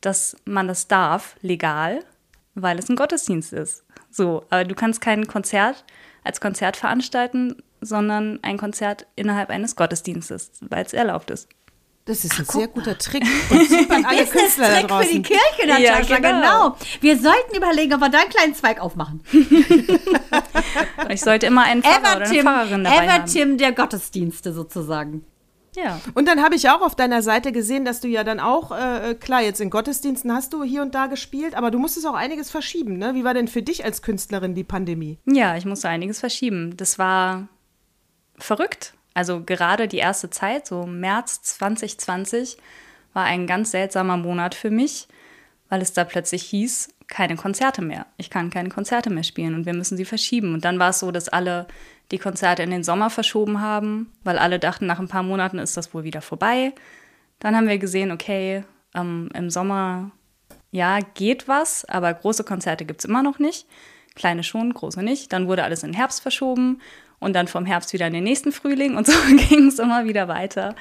dass 0.00 0.36
man 0.44 0.68
das 0.68 0.88
darf, 0.88 1.36
legal, 1.42 2.00
weil 2.54 2.78
es 2.78 2.88
ein 2.88 2.96
Gottesdienst 2.96 3.52
ist. 3.52 3.84
So, 4.10 4.44
aber 4.48 4.64
du 4.64 4.74
kannst 4.74 5.00
kein 5.00 5.26
Konzert 5.26 5.84
als 6.22 6.40
Konzert 6.40 6.76
veranstalten, 6.76 7.62
sondern 7.80 8.38
ein 8.42 8.56
Konzert 8.56 9.06
innerhalb 9.16 9.50
eines 9.50 9.76
Gottesdienstes, 9.76 10.52
weil 10.60 10.84
es 10.84 10.94
erlaubt 10.94 11.30
ist. 11.30 11.48
Das 12.06 12.22
ist 12.22 12.38
ein 12.38 12.44
Ach, 12.46 12.52
sehr 12.52 12.68
guter 12.68 12.98
Trick. 12.98 13.24
Und 13.50 13.68
super 13.68 14.00
alle 14.04 14.26
Künstler 14.26 14.74
Trick 14.74 14.88
da 14.88 15.00
für 15.00 15.08
die 15.08 15.22
Kirche, 15.22 15.66
Natascha, 15.66 15.80
ja, 15.80 16.18
genau. 16.18 16.28
genau. 16.28 16.76
Wir 17.00 17.18
sollten 17.18 17.56
überlegen, 17.56 17.94
ob 17.94 18.00
wir 18.00 18.10
da 18.10 18.18
einen 18.18 18.30
kleinen 18.30 18.54
Zweig 18.54 18.78
aufmachen. 18.78 19.22
ich 21.08 21.20
sollte 21.22 21.46
immer 21.46 21.62
einen 21.62 21.82
Pfarrer 21.82 22.16
oder 22.16 22.26
eine 22.26 22.42
Pfarrerin 22.42 22.84
dabei 22.84 23.06
Evertim 23.06 23.50
haben. 23.50 23.58
der 23.58 23.72
Gottesdienste 23.72 24.52
sozusagen. 24.52 25.24
Ja. 25.76 26.00
Und 26.14 26.28
dann 26.28 26.42
habe 26.42 26.54
ich 26.54 26.68
auch 26.68 26.82
auf 26.82 26.94
deiner 26.94 27.22
Seite 27.22 27.52
gesehen, 27.52 27.84
dass 27.84 28.00
du 28.00 28.08
ja 28.08 28.22
dann 28.22 28.38
auch, 28.38 28.70
äh, 28.70 29.14
klar, 29.14 29.42
jetzt 29.42 29.60
in 29.60 29.70
Gottesdiensten 29.70 30.32
hast 30.32 30.52
du 30.52 30.62
hier 30.62 30.82
und 30.82 30.94
da 30.94 31.06
gespielt, 31.06 31.54
aber 31.54 31.70
du 31.70 31.78
musstest 31.78 32.06
auch 32.06 32.14
einiges 32.14 32.50
verschieben, 32.50 32.98
ne? 32.98 33.14
Wie 33.14 33.24
war 33.24 33.34
denn 33.34 33.48
für 33.48 33.62
dich 33.62 33.84
als 33.84 34.02
Künstlerin 34.02 34.54
die 34.54 34.62
Pandemie? 34.62 35.18
Ja, 35.24 35.56
ich 35.56 35.64
musste 35.64 35.88
einiges 35.88 36.20
verschieben. 36.20 36.76
Das 36.76 36.98
war 36.98 37.48
verrückt. 38.38 38.94
Also 39.14 39.42
gerade 39.42 39.86
die 39.86 39.98
erste 39.98 40.28
Zeit, 40.28 40.66
so 40.66 40.86
März 40.86 41.42
2020, 41.42 42.58
war 43.12 43.24
ein 43.24 43.46
ganz 43.46 43.70
seltsamer 43.70 44.16
Monat 44.16 44.54
für 44.56 44.70
mich, 44.70 45.06
weil 45.68 45.80
es 45.80 45.92
da 45.92 46.04
plötzlich 46.04 46.42
hieß, 46.42 46.88
keine 47.06 47.36
Konzerte 47.36 47.80
mehr. 47.80 48.06
Ich 48.16 48.28
kann 48.28 48.50
keine 48.50 48.70
Konzerte 48.70 49.10
mehr 49.10 49.22
spielen 49.22 49.54
und 49.54 49.66
wir 49.66 49.74
müssen 49.74 49.96
sie 49.96 50.04
verschieben. 50.04 50.52
Und 50.52 50.64
dann 50.64 50.78
war 50.78 50.90
es 50.90 50.98
so, 50.98 51.12
dass 51.12 51.28
alle 51.28 51.66
die 52.10 52.18
Konzerte 52.18 52.62
in 52.62 52.70
den 52.70 52.82
Sommer 52.82 53.08
verschoben 53.08 53.60
haben, 53.60 54.12
weil 54.24 54.38
alle 54.38 54.58
dachten, 54.58 54.86
nach 54.86 54.98
ein 54.98 55.08
paar 55.08 55.22
Monaten 55.22 55.58
ist 55.58 55.76
das 55.76 55.94
wohl 55.94 56.04
wieder 56.04 56.20
vorbei. 56.20 56.72
Dann 57.38 57.56
haben 57.56 57.68
wir 57.68 57.78
gesehen, 57.78 58.10
okay, 58.10 58.64
ähm, 58.94 59.28
im 59.34 59.50
Sommer, 59.50 60.10
ja, 60.70 60.98
geht 61.14 61.46
was, 61.46 61.84
aber 61.84 62.12
große 62.12 62.44
Konzerte 62.44 62.84
gibt 62.84 63.00
es 63.00 63.04
immer 63.04 63.22
noch 63.22 63.38
nicht. 63.38 63.66
kleine 64.14 64.42
schon, 64.42 64.72
große 64.72 65.02
nicht. 65.02 65.32
Dann 65.32 65.46
wurde 65.46 65.64
alles 65.64 65.82
in 65.82 65.90
den 65.90 65.96
Herbst 65.96 66.20
verschoben 66.20 66.80
und 67.24 67.32
dann 67.32 67.48
vom 67.48 67.66
Herbst 67.66 67.92
wieder 67.92 68.06
in 68.06 68.12
den 68.12 68.24
nächsten 68.24 68.52
Frühling 68.52 68.96
und 68.96 69.06
so 69.08 69.14
ging 69.48 69.68
es 69.68 69.78
immer 69.78 70.04
wieder 70.04 70.28
weiter. 70.28 70.74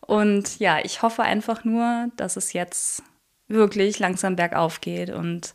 Und 0.00 0.58
ja, 0.58 0.78
ich 0.82 1.02
hoffe 1.02 1.22
einfach 1.22 1.64
nur, 1.64 2.10
dass 2.16 2.36
es 2.36 2.52
jetzt 2.52 3.02
wirklich 3.48 3.98
langsam 3.98 4.36
bergauf 4.36 4.80
geht 4.80 5.10
und 5.10 5.54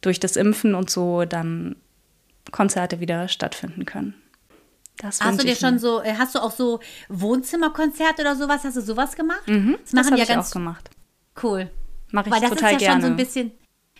durch 0.00 0.20
das 0.20 0.36
Impfen 0.36 0.74
und 0.74 0.90
so 0.90 1.24
dann 1.24 1.76
Konzerte 2.50 3.00
wieder 3.00 3.28
stattfinden 3.28 3.84
können. 3.84 4.14
Das 4.98 5.20
hast 5.20 5.40
du 5.40 5.46
dir 5.46 5.56
schon 5.56 5.74
mir. 5.74 5.80
so, 5.80 6.02
äh, 6.02 6.14
hast 6.18 6.34
du 6.34 6.38
auch 6.38 6.50
so 6.50 6.80
Wohnzimmerkonzerte 7.08 8.22
oder 8.22 8.36
sowas? 8.36 8.64
Hast 8.64 8.76
du 8.76 8.82
sowas 8.82 9.16
gemacht? 9.16 9.46
Mhm, 9.46 9.78
das, 9.82 9.92
das 9.92 10.06
habe 10.06 10.18
ja 10.18 10.24
ich 10.24 10.36
auch 10.36 10.50
gemacht. 10.50 10.90
Cool. 11.42 11.70
Mache 12.10 12.28
ich 12.28 12.34
Weil 12.34 12.40
das 12.40 12.50
total 12.50 12.74
ist 12.74 12.82
ja 12.82 12.88
gerne. 12.88 12.92
schon 12.92 13.02
so 13.02 13.06
ein 13.08 13.16
bisschen 13.16 13.52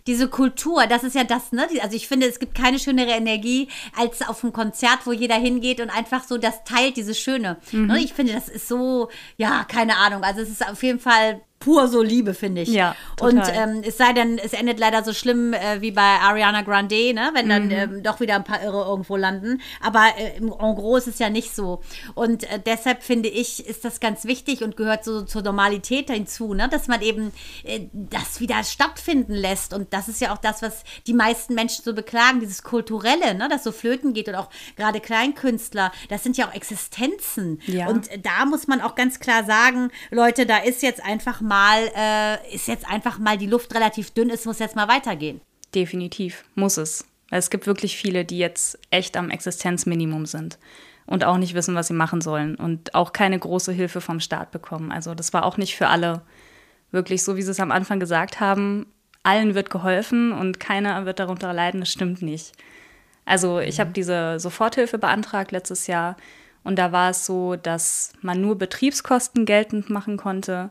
diese 0.07 0.29
Kultur, 0.29 0.87
das 0.87 1.05
ist 1.05 1.15
ja 1.15 1.25
das, 1.25 1.53
ne? 1.53 1.69
Also 1.81 1.97
ich 1.97 2.09
finde, 2.09 2.27
es 2.27 2.39
gibt 2.39 2.55
keine 2.55 2.79
schönere 2.79 3.11
Energie 3.11 3.69
als 3.97 4.23
auf 4.23 4.43
einem 4.43 4.53
Konzert, 4.53 5.01
wo 5.05 5.13
jeder 5.13 5.37
hingeht 5.37 5.81
und 5.81 5.91
einfach 5.91 6.25
so 6.25 6.39
das 6.39 6.65
teilt, 6.65 6.97
diese 6.97 7.15
Schöne. 7.15 7.59
Mhm. 7.71 7.87
Ne? 7.87 8.01
Ich 8.01 8.13
finde, 8.13 8.33
das 8.33 8.49
ist 8.49 8.69
so, 8.69 9.09
ja, 9.37 9.65
keine 9.65 9.97
Ahnung. 9.97 10.25
Also 10.25 10.41
es 10.41 10.51
ist 10.51 10.67
auf 10.69 10.83
jeden 10.83 10.99
Fall 11.01 11.41
pur 11.63 11.87
so 11.87 12.03
Liebe, 12.03 12.35
finde 12.35 12.63
ich. 12.63 12.71
Ja, 12.71 12.97
total. 13.17 13.35
Und 13.35 13.43
ähm, 13.55 13.83
es 13.87 13.97
sei 13.97 14.13
denn, 14.13 14.39
es 14.39 14.53
endet 14.53 14.81
leider 14.81 15.05
so 15.05 15.13
schlimm 15.13 15.53
äh, 15.53 15.81
wie 15.81 15.93
bei 15.93 16.03
Ariana 16.03 16.63
Grande, 16.63 17.15
ne? 17.15 17.31
wenn 17.35 17.49
dann 17.49 17.67
mhm. 17.67 17.71
ähm, 17.71 18.03
doch 18.03 18.19
wieder 18.19 18.35
ein 18.35 18.43
paar 18.43 18.63
Irre 18.63 18.85
irgendwo 18.85 19.17
landen. 19.17 19.61
Aber 19.81 20.09
äh, 20.19 20.39
en 20.39 20.75
gros 20.75 21.07
ist 21.07 21.15
es 21.15 21.19
ja 21.21 21.31
nicht 21.31 21.55
so. 21.55 21.81
Und 22.15 22.51
äh, 22.51 22.59
deshalb 22.65 23.05
finde 23.05 23.29
ich, 23.29 23.65
ist 23.65 23.85
das 23.85 24.01
ganz 24.01 24.25
wichtig 24.25 24.63
und 24.63 24.77
gehört 24.77 25.05
so 25.05 25.23
zur 25.23 25.43
Normalität 25.43 26.11
hinzu, 26.11 26.53
ne? 26.53 26.69
dass 26.69 26.89
man 26.89 27.01
eben 27.01 27.33
äh, 27.63 27.87
das 27.93 28.41
wieder 28.41 28.65
stattfinden 28.65 29.35
lässt. 29.35 29.73
Und 29.73 29.93
das 29.93 30.09
ist 30.09 30.21
ja 30.21 30.33
auch 30.33 30.39
das, 30.39 30.63
was 30.63 30.83
die 31.07 31.15
meisten 31.15 31.55
Menschen 31.55 31.85
so 31.85 31.95
beklagen, 31.95 32.41
dieses 32.41 32.65
Kulturelle, 32.65 33.35
ne? 33.35 33.49
das 33.49 33.63
so 33.63 33.71
flöten 33.71 34.15
geht 34.15 34.29
und 34.29 34.35
auch 34.35 34.51
gerade 34.77 34.99
Kleinkünstler, 34.99 35.93
das 36.09 36.25
sind 36.25 36.37
ja 36.37 36.49
auch 36.49 36.55
Existenzen. 36.55 37.61
Ja. 37.67 37.87
Und 37.87 38.09
da 38.25 38.47
muss 38.47 38.67
man 38.67 38.81
auch 38.81 38.97
ganz 38.97 39.21
klar 39.21 39.45
sagen, 39.45 39.93
Leute, 40.11 40.45
da 40.45 40.59
ist 40.59 40.83
jetzt 40.83 41.05
einfach 41.05 41.41
mal 41.41 41.52
mal, 41.53 41.91
äh, 41.95 42.55
ist 42.55 42.67
jetzt 42.67 42.89
einfach 42.89 43.19
mal 43.19 43.37
die 43.37 43.47
Luft 43.47 43.75
relativ 43.75 44.11
dünn, 44.13 44.31
es 44.31 44.47
muss 44.47 44.59
jetzt 44.59 44.75
mal 44.75 44.89
weitergehen. 44.89 45.43
Definitiv, 45.75 46.45
muss 46.55 46.79
es. 46.79 47.05
Es 47.31 47.51
gibt 47.51 47.67
wirklich 47.67 47.97
viele, 47.97 48.25
die 48.25 48.39
jetzt 48.39 48.79
echt 48.91 49.19
am 49.19 49.29
Existenzminimum 49.29 50.25
sind 50.25 50.59
und 51.07 51.25
auch 51.25 51.37
nicht 51.37 51.55
wissen, 51.55 51.75
was 51.75 51.89
sie 51.89 51.95
machen 51.95 52.23
sollen 52.23 52.55
und 52.55 52.95
auch 52.95 53.13
keine 53.13 53.39
große 53.39 53.73
Hilfe 53.73 54.01
vom 54.01 54.19
Staat 54.19 54.51
bekommen. 54.51 54.91
Also 54.93 55.15
das 55.15 55.35
war 55.35 55.45
auch 55.45 55.59
nicht 55.59 55.77
für 55.77 55.89
alle 55.89 56.23
wirklich 56.91 57.23
so, 57.23 57.37
wie 57.37 57.43
sie 57.43 57.51
es 57.51 57.61
am 57.61 57.71
Anfang 57.71 58.01
gesagt 58.01 58.41
haben. 58.41 58.87
Allen 59.23 59.55
wird 59.55 59.69
geholfen 59.69 60.33
und 60.33 60.59
keiner 60.59 61.05
wird 61.05 61.19
darunter 61.19 61.53
leiden. 61.53 61.81
Das 61.81 61.93
stimmt 61.93 62.23
nicht. 62.23 62.53
Also 63.27 63.61
ich 63.61 63.79
habe 63.79 63.91
diese 63.93 64.41
Soforthilfe 64.41 64.99
beantragt 64.99 65.53
letztes 65.53 65.87
Jahr 65.87 66.17
und 66.65 66.77
da 66.77 66.93
war 66.93 67.11
es 67.11 67.27
so, 67.27 67.57
dass 67.57 68.15
man 68.23 68.41
nur 68.41 68.57
Betriebskosten 68.57 69.45
geltend 69.45 69.91
machen 69.91 70.17
konnte 70.17 70.71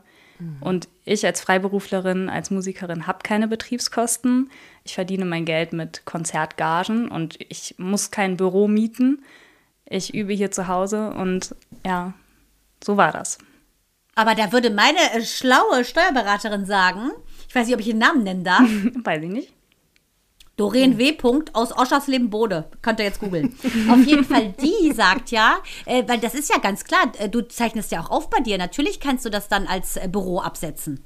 Und 0.60 0.88
ich 1.04 1.26
als 1.26 1.40
Freiberuflerin, 1.40 2.28
als 2.28 2.50
Musikerin 2.50 3.06
habe 3.06 3.20
keine 3.22 3.48
Betriebskosten. 3.48 4.50
Ich 4.84 4.94
verdiene 4.94 5.24
mein 5.24 5.44
Geld 5.44 5.72
mit 5.72 6.04
Konzertgagen 6.04 7.08
und 7.08 7.38
ich 7.48 7.74
muss 7.78 8.10
kein 8.10 8.36
Büro 8.36 8.68
mieten. 8.68 9.22
Ich 9.84 10.14
übe 10.14 10.32
hier 10.32 10.50
zu 10.50 10.68
Hause 10.68 11.10
und 11.10 11.54
ja, 11.84 12.14
so 12.82 12.96
war 12.96 13.12
das. 13.12 13.38
Aber 14.14 14.34
da 14.34 14.52
würde 14.52 14.70
meine 14.70 14.98
äh, 15.14 15.22
schlaue 15.22 15.84
Steuerberaterin 15.84 16.66
sagen, 16.66 17.10
ich 17.48 17.54
weiß 17.54 17.66
nicht, 17.66 17.74
ob 17.74 17.80
ich 17.80 17.88
den 17.88 17.98
Namen 17.98 18.22
nennen 18.22 18.44
darf. 18.44 18.68
weiß 19.04 19.22
ich 19.22 19.30
nicht. 19.30 19.52
Doreen 20.62 20.96
W. 20.96 21.16
aus 21.54 21.76
Oschersleben 21.76 22.30
Bode. 22.30 22.66
Könnt 22.82 23.00
ihr 23.00 23.04
jetzt 23.04 23.18
googeln. 23.18 23.52
Auf 23.90 24.04
jeden 24.06 24.24
Fall, 24.24 24.54
die 24.62 24.92
sagt 24.94 25.32
ja, 25.32 25.56
äh, 25.86 26.04
weil 26.06 26.20
das 26.20 26.36
ist 26.36 26.50
ja 26.50 26.58
ganz 26.58 26.84
klar, 26.84 27.10
äh, 27.18 27.28
du 27.28 27.40
zeichnest 27.40 27.90
ja 27.90 28.00
auch 28.00 28.10
auf 28.10 28.30
bei 28.30 28.38
dir. 28.38 28.58
Natürlich 28.58 29.00
kannst 29.00 29.24
du 29.24 29.28
das 29.28 29.48
dann 29.48 29.66
als 29.66 29.96
äh, 29.96 30.06
Büro 30.06 30.38
absetzen. 30.38 31.02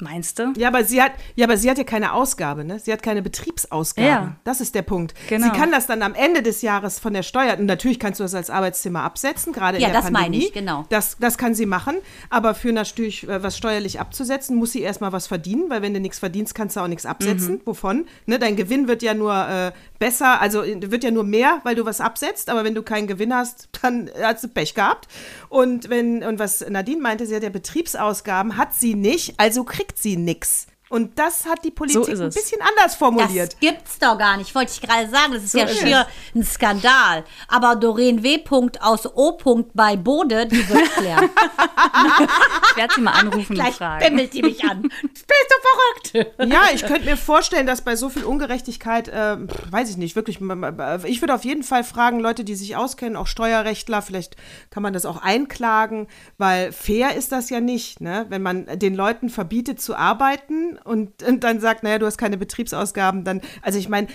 Meinst 0.00 0.38
du? 0.38 0.52
Ja, 0.56 0.68
aber 0.68 0.84
sie 0.84 1.02
hat 1.02 1.12
ja, 1.36 1.46
aber 1.46 1.56
sie 1.56 1.70
hat 1.70 1.78
ja 1.78 1.84
keine 1.84 2.12
Ausgabe, 2.12 2.64
ne? 2.64 2.78
Sie 2.78 2.92
hat 2.92 3.02
keine 3.02 3.22
Betriebsausgaben. 3.22 4.08
Ja. 4.08 4.36
Das 4.44 4.60
ist 4.60 4.74
der 4.74 4.82
Punkt. 4.82 5.14
Genau. 5.28 5.46
Sie 5.46 5.52
kann 5.52 5.70
das 5.70 5.86
dann 5.86 6.02
am 6.02 6.14
Ende 6.14 6.42
des 6.42 6.62
Jahres 6.62 6.98
von 6.98 7.12
der 7.12 7.22
Steuer, 7.22 7.58
und 7.58 7.66
natürlich 7.66 7.98
kannst 7.98 8.20
du 8.20 8.24
das 8.24 8.34
als 8.34 8.50
Arbeitszimmer 8.50 9.02
absetzen, 9.02 9.52
gerade 9.52 9.78
ja, 9.78 9.88
in 9.88 9.92
der 9.92 10.00
Pandemie. 10.00 10.16
Ja, 10.16 10.22
das 10.22 10.30
meine 10.30 10.44
ich, 10.44 10.52
genau. 10.52 10.86
Das, 10.88 11.16
das 11.18 11.38
kann 11.38 11.54
sie 11.54 11.66
machen, 11.66 11.96
aber 12.30 12.54
für 12.54 12.72
natürlich 12.72 13.28
äh, 13.28 13.42
was 13.42 13.56
steuerlich 13.56 14.00
abzusetzen, 14.00 14.56
muss 14.56 14.72
sie 14.72 14.80
erstmal 14.80 15.12
was 15.12 15.26
verdienen, 15.26 15.68
weil 15.68 15.82
wenn 15.82 15.94
du 15.94 16.00
nichts 16.00 16.18
verdienst, 16.18 16.54
kannst 16.54 16.76
du 16.76 16.80
auch 16.80 16.88
nichts 16.88 17.06
absetzen. 17.06 17.56
Mhm. 17.56 17.60
Wovon? 17.64 18.06
Ne? 18.26 18.38
Dein 18.38 18.56
Gewinn 18.56 18.88
wird 18.88 19.02
ja 19.02 19.14
nur 19.14 19.32
äh, 19.32 19.72
besser, 20.00 20.40
also 20.40 20.64
äh, 20.64 20.90
wird 20.90 21.04
ja 21.04 21.12
nur 21.12 21.22
mehr, 21.22 21.60
weil 21.62 21.76
du 21.76 21.84
was 21.84 22.00
absetzt, 22.00 22.50
aber 22.50 22.64
wenn 22.64 22.74
du 22.74 22.82
keinen 22.82 23.06
Gewinn 23.06 23.32
hast, 23.32 23.68
dann 23.80 24.10
hast 24.20 24.42
du 24.42 24.48
Pech 24.48 24.74
gehabt. 24.74 25.06
Und 25.48 25.88
wenn, 25.88 26.24
und 26.24 26.40
was 26.40 26.68
Nadine 26.68 27.00
meinte, 27.00 27.26
sie 27.26 27.36
hat 27.36 27.44
ja 27.44 27.50
Betriebsausgaben, 27.50 28.56
hat 28.56 28.74
sie 28.74 28.96
nicht, 28.96 29.34
also 29.38 29.62
kriegt 29.62 29.98
sie 29.98 30.16
nichts. 30.16 30.66
Und 30.90 31.16
das 31.20 31.46
hat 31.46 31.64
die 31.64 31.70
Politik 31.70 32.16
so 32.16 32.24
ein 32.24 32.30
bisschen 32.30 32.60
anders 32.60 32.96
formuliert. 32.96 33.52
Das 33.52 33.60
gibt's 33.60 33.98
doch 34.00 34.18
gar 34.18 34.36
nicht, 34.36 34.52
wollte 34.56 34.72
ich 34.72 34.80
gerade 34.80 35.08
sagen. 35.08 35.32
Das 35.32 35.44
ist 35.44 35.52
so 35.52 35.58
ja 35.58 35.64
ist 35.66 35.78
schier 35.78 36.06
es. 36.34 36.34
ein 36.34 36.44
Skandal. 36.44 37.24
Aber 37.46 37.76
Doreen 37.76 38.24
W. 38.24 38.42
aus 38.80 39.06
O. 39.06 39.38
bei 39.72 39.96
Bode, 39.96 40.46
die 40.46 40.68
wird 40.68 40.92
klären. 40.96 41.30
ich 42.70 42.76
werde 42.76 42.94
sie 42.94 43.00
mal 43.02 43.12
anrufen 43.12 43.54
Gleich 43.54 43.68
und 43.68 43.74
fragen. 43.76 44.04
bimmelt 44.04 44.34
die 44.34 44.42
mich 44.42 44.64
an. 44.64 44.82
Bist 45.02 45.24
du 45.24 46.12
verrückt? 46.12 46.52
ja, 46.52 46.62
ich 46.74 46.84
könnte 46.84 47.04
mir 47.04 47.16
vorstellen, 47.16 47.68
dass 47.68 47.82
bei 47.82 47.94
so 47.94 48.08
viel 48.08 48.24
Ungerechtigkeit, 48.24 49.06
äh, 49.06 49.36
weiß 49.70 49.90
ich 49.90 49.96
nicht, 49.96 50.16
wirklich, 50.16 50.40
ich 50.40 51.22
würde 51.22 51.34
auf 51.34 51.44
jeden 51.44 51.62
Fall 51.62 51.84
fragen, 51.84 52.18
Leute, 52.18 52.42
die 52.42 52.56
sich 52.56 52.74
auskennen, 52.74 53.16
auch 53.16 53.28
Steuerrechtler, 53.28 54.02
vielleicht 54.02 54.34
kann 54.70 54.82
man 54.82 54.92
das 54.92 55.06
auch 55.06 55.22
einklagen, 55.22 56.08
weil 56.36 56.72
fair 56.72 57.14
ist 57.14 57.30
das 57.30 57.48
ja 57.48 57.60
nicht, 57.60 58.00
ne? 58.00 58.26
wenn 58.28 58.42
man 58.42 58.66
den 58.76 58.96
Leuten 58.96 59.30
verbietet 59.30 59.80
zu 59.80 59.94
arbeiten 59.94 60.79
und, 60.84 61.22
und 61.22 61.44
dann 61.44 61.60
sagt, 61.60 61.82
naja, 61.82 61.98
du 61.98 62.06
hast 62.06 62.18
keine 62.18 62.36
Betriebsausgaben, 62.36 63.24
dann, 63.24 63.40
also 63.62 63.78
ich 63.78 63.88
meine, 63.88 64.08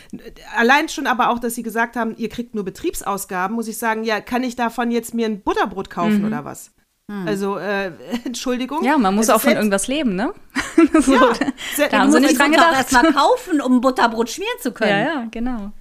allein 0.56 0.90
schon 0.90 1.08
aber 1.08 1.30
auch, 1.30 1.40
dass 1.40 1.56
sie 1.56 1.64
gesagt 1.64 1.96
haben, 1.96 2.16
ihr 2.18 2.30
kriegt 2.30 2.56
nur 2.56 2.66
Betriebsausgaben, 2.66 3.56
muss 3.56 3.68
ich 3.68 3.78
sagen, 3.78 4.04
ja, 4.04 4.22
kann 4.22 4.44
ich 4.44 4.56
davon 4.56 4.92
jetzt 4.92 5.14
mir 5.14 5.28
ein 5.28 5.42
Butterbrot 5.42 5.90
kaufen 5.90 6.20
mhm. 6.20 6.28
oder 6.28 6.46
was? 6.46 6.72
Hm. 7.10 7.28
Also, 7.28 7.58
äh, 7.58 7.92
Entschuldigung. 8.26 8.84
Ja, 8.84 8.98
man 8.98 9.14
muss 9.16 9.30
also 9.30 9.38
auch 9.38 9.42
von 9.42 9.56
irgendwas 9.56 9.88
leben, 9.88 10.16
ne? 10.16 10.34
so, 11.02 11.14
ja, 11.14 11.88
da 11.90 12.00
haben 12.00 12.12
sie 12.12 12.20
nicht 12.20 12.40
dran 12.40 12.52
gedacht. 12.52 12.74
erst 12.76 12.92
mal 12.94 13.14
kaufen, 13.14 13.62
um 13.62 13.82
Butterbrot 13.82 14.30
schmieren 14.30 14.60
zu 14.60 14.72
können. 14.72 14.90
Ja, 14.92 15.00
ja, 15.00 15.28
genau. 15.30 15.72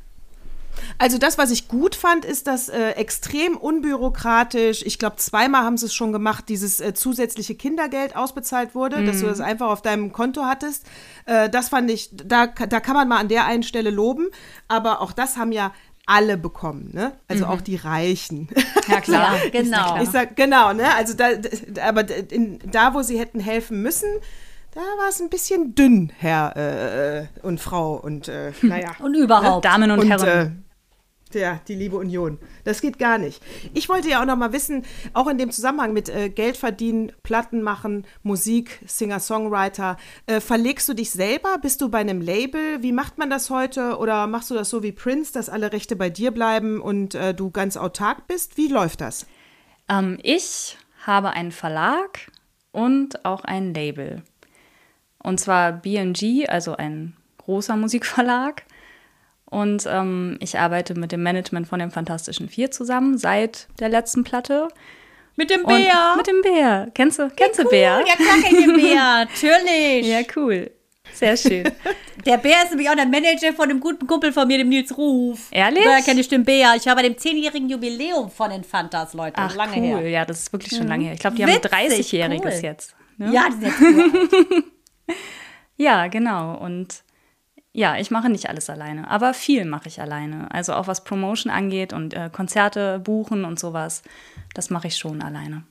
Also 0.98 1.18
das, 1.18 1.38
was 1.38 1.50
ich 1.50 1.68
gut 1.68 1.94
fand, 1.94 2.24
ist, 2.24 2.46
dass 2.46 2.68
äh, 2.68 2.90
extrem 2.92 3.56
unbürokratisch, 3.56 4.82
ich 4.84 4.98
glaube, 4.98 5.16
zweimal 5.16 5.62
haben 5.62 5.76
sie 5.76 5.86
es 5.86 5.94
schon 5.94 6.12
gemacht, 6.12 6.48
dieses 6.48 6.80
äh, 6.80 6.94
zusätzliche 6.94 7.54
Kindergeld 7.54 8.16
ausbezahlt 8.16 8.74
wurde, 8.74 8.98
mhm. 8.98 9.06
dass 9.06 9.18
du 9.18 9.26
mhm. 9.26 9.30
das 9.30 9.40
einfach 9.40 9.68
auf 9.68 9.82
deinem 9.82 10.12
Konto 10.12 10.44
hattest. 10.44 10.86
Äh, 11.26 11.48
das 11.50 11.68
fand 11.68 11.90
ich, 11.90 12.10
da, 12.12 12.46
da 12.46 12.80
kann 12.80 12.94
man 12.94 13.08
mal 13.08 13.18
an 13.18 13.28
der 13.28 13.46
einen 13.46 13.62
Stelle 13.62 13.90
loben. 13.90 14.28
Aber 14.68 15.00
auch 15.00 15.12
das 15.12 15.36
haben 15.36 15.52
ja 15.52 15.72
alle 16.06 16.36
bekommen, 16.36 16.90
ne? 16.92 17.12
Also 17.28 17.46
mhm. 17.46 17.50
auch 17.50 17.60
die 17.60 17.76
Reichen. 17.76 18.48
Ja, 18.86 19.00
klar, 19.00 19.38
genau. 19.50 20.02
Ich 20.02 20.10
sag, 20.10 20.36
genau, 20.36 20.74
ne? 20.74 20.94
Also 20.94 21.14
da, 21.14 21.28
aber 21.82 22.04
in, 22.30 22.58
da, 22.70 22.92
wo 22.92 23.00
sie 23.00 23.18
hätten 23.18 23.40
helfen 23.40 23.80
müssen, 23.80 24.10
da 24.74 24.80
war 24.80 25.08
es 25.08 25.20
ein 25.20 25.30
bisschen 25.30 25.74
dünn, 25.74 26.12
Herr 26.18 26.56
äh, 26.56 27.26
und 27.42 27.60
Frau 27.60 27.94
und 27.94 28.28
äh, 28.28 28.52
naja. 28.62 28.90
Und 29.00 29.14
überhaupt. 29.14 29.64
Ne? 29.64 29.70
Damen 29.70 29.90
und, 29.92 30.00
und 30.00 30.08
Herren. 30.08 30.26
Äh, 30.28 30.50
ja, 31.38 31.60
die 31.68 31.74
liebe 31.74 31.96
Union. 31.96 32.38
Das 32.64 32.80
geht 32.80 32.98
gar 32.98 33.18
nicht. 33.18 33.42
Ich 33.72 33.88
wollte 33.88 34.08
ja 34.08 34.20
auch 34.20 34.26
noch 34.26 34.36
mal 34.36 34.52
wissen, 34.52 34.84
auch 35.12 35.26
in 35.28 35.38
dem 35.38 35.50
Zusammenhang 35.50 35.92
mit 35.92 36.08
äh, 36.08 36.28
Geld 36.28 36.56
verdienen, 36.56 37.12
Platten 37.22 37.62
machen, 37.62 38.06
Musik, 38.22 38.80
Singer-Songwriter, 38.86 39.96
äh, 40.26 40.40
verlegst 40.40 40.88
du 40.88 40.94
dich 40.94 41.10
selber? 41.10 41.58
Bist 41.60 41.80
du 41.80 41.88
bei 41.88 41.98
einem 41.98 42.20
Label? 42.20 42.82
Wie 42.82 42.92
macht 42.92 43.18
man 43.18 43.30
das 43.30 43.50
heute? 43.50 43.98
Oder 43.98 44.26
machst 44.26 44.50
du 44.50 44.54
das 44.54 44.70
so 44.70 44.82
wie 44.82 44.92
Prince, 44.92 45.32
dass 45.32 45.48
alle 45.48 45.72
Rechte 45.72 45.96
bei 45.96 46.10
dir 46.10 46.30
bleiben 46.30 46.80
und 46.80 47.14
äh, 47.14 47.34
du 47.34 47.50
ganz 47.50 47.76
autark 47.76 48.26
bist? 48.26 48.56
Wie 48.56 48.68
läuft 48.68 49.00
das? 49.00 49.26
Ähm, 49.88 50.18
ich 50.22 50.76
habe 51.04 51.30
einen 51.30 51.52
Verlag 51.52 52.30
und 52.72 53.24
auch 53.24 53.44
ein 53.44 53.74
Label. 53.74 54.22
Und 55.24 55.40
zwar 55.40 55.72
BMG, 55.72 56.46
also 56.48 56.76
ein 56.76 57.16
großer 57.38 57.74
Musikverlag. 57.76 58.62
Und 59.46 59.86
ähm, 59.88 60.36
ich 60.40 60.58
arbeite 60.58 60.94
mit 60.94 61.12
dem 61.12 61.22
Management 61.22 61.66
von 61.66 61.78
dem 61.78 61.90
Fantastischen 61.90 62.48
Vier 62.48 62.70
zusammen 62.70 63.18
seit 63.18 63.66
der 63.80 63.88
letzten 63.88 64.22
Platte. 64.22 64.68
Mit 65.36 65.50
dem 65.50 65.64
Bär. 65.64 66.12
Und 66.12 66.18
mit 66.18 66.26
dem 66.26 66.42
Bär. 66.42 66.88
Kennst 66.94 67.18
du, 67.18 67.30
kennst 67.34 67.58
cool. 67.58 67.64
du 67.64 67.70
Bär? 67.70 68.02
Ja, 68.06 68.14
klar 68.14 68.36
kenn 68.42 68.58
ich 68.58 68.66
den 68.66 68.76
Bär. 68.76 68.94
Natürlich. 69.24 70.06
Ja, 70.06 70.20
cool. 70.36 70.70
Sehr 71.12 71.36
schön. 71.36 71.70
Der 72.26 72.36
Bär 72.38 72.62
ist 72.64 72.70
nämlich 72.70 72.90
auch 72.90 72.94
der 72.94 73.06
Manager 73.06 73.52
von 73.52 73.70
einem 73.70 73.80
guten 73.80 74.06
Kumpel 74.06 74.32
von 74.32 74.46
mir, 74.46 74.58
dem 74.58 74.68
Nils 74.68 74.96
Ruf. 74.96 75.48
Ehrlich? 75.52 75.84
Daher 75.84 76.02
kenne 76.02 76.20
ich 76.20 76.28
den 76.28 76.44
Bär. 76.44 76.74
Ich 76.76 76.86
war 76.86 76.96
bei 76.96 77.02
dem 77.02 77.16
zehnjährigen 77.16 77.68
Jubiläum 77.68 78.30
von 78.30 78.50
den 78.50 78.64
Fantas, 78.64 79.14
Leute. 79.14 79.36
Ach, 79.36 79.54
lange 79.54 79.76
cool. 79.76 80.00
her. 80.00 80.08
Ja, 80.08 80.24
das 80.24 80.40
ist 80.40 80.52
wirklich 80.52 80.72
schon 80.72 80.84
mhm. 80.84 80.88
lange 80.88 81.04
her. 81.04 81.14
Ich 81.14 81.20
glaube, 81.20 81.36
die 81.36 81.46
Witzig, 81.46 81.72
haben 81.72 81.90
30-Jähriges 81.90 82.56
cool. 82.56 82.62
jetzt. 82.62 82.96
Ne? 83.16 83.32
Ja, 83.32 83.46
die 83.48 83.52
sind 83.52 83.62
jetzt 83.62 83.80
cool. 83.80 84.64
Ja, 85.76 86.06
genau. 86.06 86.56
Und 86.56 87.02
Ja, 87.76 87.96
ich 87.96 88.12
mache 88.12 88.30
nicht 88.30 88.48
alles 88.48 88.70
alleine, 88.70 89.10
aber 89.10 89.34
viel 89.34 89.64
mache 89.64 89.88
ich 89.88 90.00
alleine. 90.00 90.48
Also 90.52 90.74
auch 90.74 90.86
was 90.86 91.02
Promotion 91.02 91.50
angeht 91.52 91.92
und 91.92 92.14
äh, 92.14 92.30
Konzerte 92.32 93.00
buchen 93.00 93.44
und 93.44 93.58
sowas, 93.58 94.02
das 94.54 94.70
mache 94.70 94.86
ich 94.86 94.96
schon 94.96 95.20
alleine. 95.20 95.64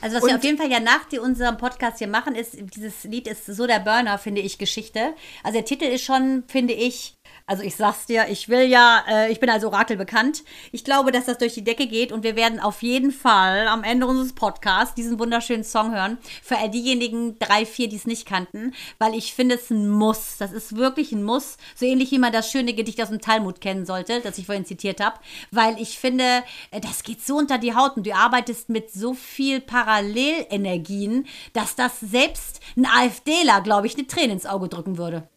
Also 0.00 0.16
was 0.16 0.26
wir 0.26 0.36
auf 0.36 0.44
jeden 0.44 0.56
Fall 0.56 0.70
ja 0.70 0.80
nach 0.80 1.04
die, 1.04 1.18
unserem 1.18 1.58
Podcast 1.58 1.98
hier 1.98 2.08
machen, 2.08 2.34
ist, 2.34 2.56
dieses 2.74 3.04
Lied 3.04 3.28
ist 3.28 3.44
so 3.44 3.66
der 3.66 3.80
Burner, 3.80 4.16
finde 4.16 4.40
ich, 4.40 4.56
Geschichte. 4.56 5.14
Also 5.44 5.58
der 5.58 5.66
Titel 5.66 5.84
ist 5.84 6.04
schon, 6.04 6.44
finde 6.48 6.72
ich, 6.72 7.18
also 7.50 7.64
ich 7.64 7.74
sag's 7.74 8.06
dir, 8.06 8.28
ich 8.28 8.48
will 8.48 8.62
ja, 8.62 9.02
äh, 9.08 9.32
ich 9.32 9.40
bin 9.40 9.50
als 9.50 9.64
Orakel 9.64 9.96
bekannt. 9.96 10.44
Ich 10.70 10.84
glaube, 10.84 11.10
dass 11.10 11.24
das 11.24 11.38
durch 11.38 11.52
die 11.52 11.64
Decke 11.64 11.88
geht 11.88 12.12
und 12.12 12.22
wir 12.22 12.36
werden 12.36 12.60
auf 12.60 12.80
jeden 12.80 13.10
Fall 13.10 13.66
am 13.66 13.82
Ende 13.82 14.06
unseres 14.06 14.34
Podcasts 14.34 14.94
diesen 14.94 15.18
wunderschönen 15.18 15.64
Song 15.64 15.92
hören. 15.92 16.18
Für 16.44 16.58
all 16.58 16.70
diejenigen 16.70 17.40
drei, 17.40 17.66
vier, 17.66 17.88
die 17.88 17.96
es 17.96 18.06
nicht 18.06 18.24
kannten, 18.24 18.72
weil 19.00 19.16
ich 19.16 19.34
finde 19.34 19.56
es 19.56 19.68
ein 19.68 19.88
Muss. 19.88 20.36
Das 20.38 20.52
ist 20.52 20.76
wirklich 20.76 21.10
ein 21.10 21.24
Muss. 21.24 21.56
So 21.74 21.86
ähnlich 21.86 22.12
wie 22.12 22.20
man 22.20 22.32
das 22.32 22.48
schöne 22.48 22.72
Gedicht 22.72 23.02
aus 23.02 23.08
dem 23.08 23.20
Talmud 23.20 23.60
kennen 23.60 23.84
sollte, 23.84 24.20
das 24.20 24.38
ich 24.38 24.46
vorhin 24.46 24.64
zitiert 24.64 25.00
habe. 25.00 25.18
Weil 25.50 25.76
ich 25.80 25.98
finde, 25.98 26.44
äh, 26.70 26.80
das 26.80 27.02
geht 27.02 27.20
so 27.20 27.36
unter 27.36 27.58
die 27.58 27.74
Haut 27.74 27.96
und 27.96 28.06
du 28.06 28.14
arbeitest 28.14 28.68
mit 28.68 28.92
so 28.92 29.12
viel 29.12 29.60
Parallelenergien, 29.60 31.26
dass 31.52 31.74
das 31.74 31.98
selbst 31.98 32.60
ein 32.76 32.86
AfDler, 32.86 33.60
glaube 33.60 33.88
ich, 33.88 33.96
eine 33.96 34.06
Träne 34.06 34.34
ins 34.34 34.46
Auge 34.46 34.68
drücken 34.68 34.98
würde. 34.98 35.28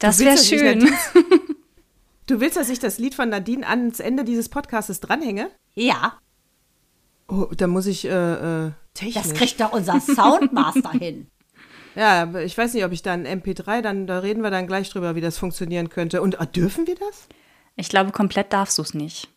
Das 0.00 0.18
wäre 0.18 0.36
schön. 0.36 0.88
Du 2.26 2.38
willst, 2.38 2.56
dass 2.56 2.68
ich 2.68 2.78
das 2.78 2.98
Lied 2.98 3.16
von 3.16 3.28
Nadine 3.28 3.66
ans 3.66 3.98
Ende 3.98 4.22
dieses 4.22 4.48
Podcasts 4.48 5.00
dranhänge? 5.00 5.50
Ja, 5.74 6.20
Oh, 7.30 7.46
da 7.56 7.68
muss 7.68 7.86
ich 7.86 8.04
äh, 8.06 8.08
äh, 8.08 8.72
technisch. 8.92 9.14
das 9.14 9.34
kriegt 9.34 9.60
doch 9.60 9.72
unser 9.72 10.00
Soundmaster 10.00 10.90
hin. 10.90 11.28
ja, 11.94 12.28
ich 12.40 12.58
weiß 12.58 12.74
nicht, 12.74 12.84
ob 12.84 12.90
ich 12.90 13.02
dann 13.02 13.24
MP3, 13.24 13.82
dann 13.82 14.08
da 14.08 14.18
reden 14.18 14.42
wir 14.42 14.50
dann 14.50 14.66
gleich 14.66 14.90
drüber, 14.90 15.14
wie 15.14 15.20
das 15.20 15.38
funktionieren 15.38 15.90
könnte. 15.90 16.22
Und 16.22 16.40
äh, 16.40 16.46
dürfen 16.46 16.88
wir 16.88 16.96
das? 16.96 17.28
Ich 17.76 17.88
glaube, 17.88 18.10
komplett 18.10 18.52
darfst 18.52 18.78
du 18.78 18.82
es 18.82 18.94
nicht. 18.94 19.28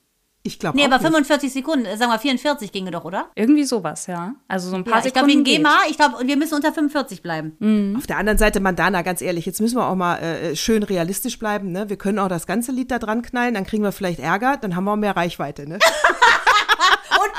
Ich 0.45 0.59
glaube 0.59 0.77
Nee, 0.77 0.83
aber 0.83 0.95
nicht. 0.97 1.05
45 1.05 1.53
Sekunden, 1.53 1.85
äh, 1.85 1.95
sagen 1.95 2.11
wir 2.11 2.19
44 2.19 2.71
ginge 2.73 2.91
doch, 2.91 3.05
oder? 3.05 3.27
Irgendwie 3.33 3.63
sowas, 3.63 4.07
ja. 4.07 4.33
Also 4.49 4.69
so 4.69 4.75
ein 4.75 4.83
paar 4.83 4.99
Ja, 4.99 5.05
ich 5.05 5.13
glaube 5.13 5.29
Sekunden. 5.29 5.29
wegen 5.29 5.43
geht. 5.45 5.55
GEMA, 5.57 5.77
ich 5.89 5.95
glaube, 5.97 6.15
wir 6.27 6.35
müssen 6.37 6.55
unter 6.55 6.73
45 6.73 7.21
bleiben. 7.21 7.95
Auf 7.97 8.07
der 8.07 8.17
anderen 8.17 8.37
Seite, 8.37 8.59
Mandana, 8.59 9.03
ganz 9.03 9.21
ehrlich, 9.21 9.45
jetzt 9.45 9.61
müssen 9.61 9.77
wir 9.77 9.87
auch 9.87 9.95
mal 9.95 10.17
äh, 10.17 10.55
schön 10.57 10.83
realistisch 10.83 11.39
bleiben. 11.39 11.71
Ne? 11.71 11.89
Wir 11.89 11.95
können 11.97 12.19
auch 12.19 12.27
das 12.27 12.45
ganze 12.45 12.73
Lied 12.73 12.91
da 12.91 12.99
dran 12.99 13.21
knallen, 13.21 13.53
dann 13.53 13.65
kriegen 13.65 13.83
wir 13.83 13.93
vielleicht 13.93 14.19
Ärger, 14.19 14.57
dann 14.57 14.75
haben 14.75 14.83
wir 14.83 14.91
auch 14.91 14.97
mehr 14.97 15.15
Reichweite. 15.15 15.67
Ne? 15.67 15.79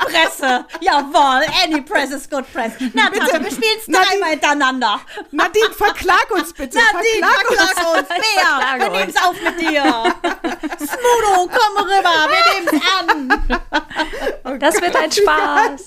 Presse, 0.05 0.65
jawohl, 0.81 1.43
any 1.63 1.81
press 1.81 2.11
is 2.11 2.29
good 2.29 2.45
press. 2.53 2.73
Na, 2.93 3.09
Tante, 3.09 3.43
wir 3.43 3.51
spielen 3.51 3.77
es 3.79 3.85
dreimal 3.85 4.29
hintereinander. 4.31 4.99
Nadine, 5.31 5.71
verklag 5.75 6.29
uns 6.31 6.53
bitte. 6.53 6.77
Nadine, 6.77 7.27
verklag 7.27 7.97
uns, 7.97 8.07
Bea, 8.09 8.79
wir 8.79 8.89
nehmen 8.89 9.09
es 9.09 9.21
auf 9.21 9.35
mit 9.41 9.59
dir. 9.61 9.83
Smudo, 10.79 11.49
komm 11.51 11.83
rüber, 11.83 12.29
wir 12.29 12.43
nehmen 12.53 12.67
es 12.71 12.81
an. 12.99 14.59
Das 14.59 14.81
wird 14.81 14.95
ein 14.95 15.11
Spaß. 15.11 15.85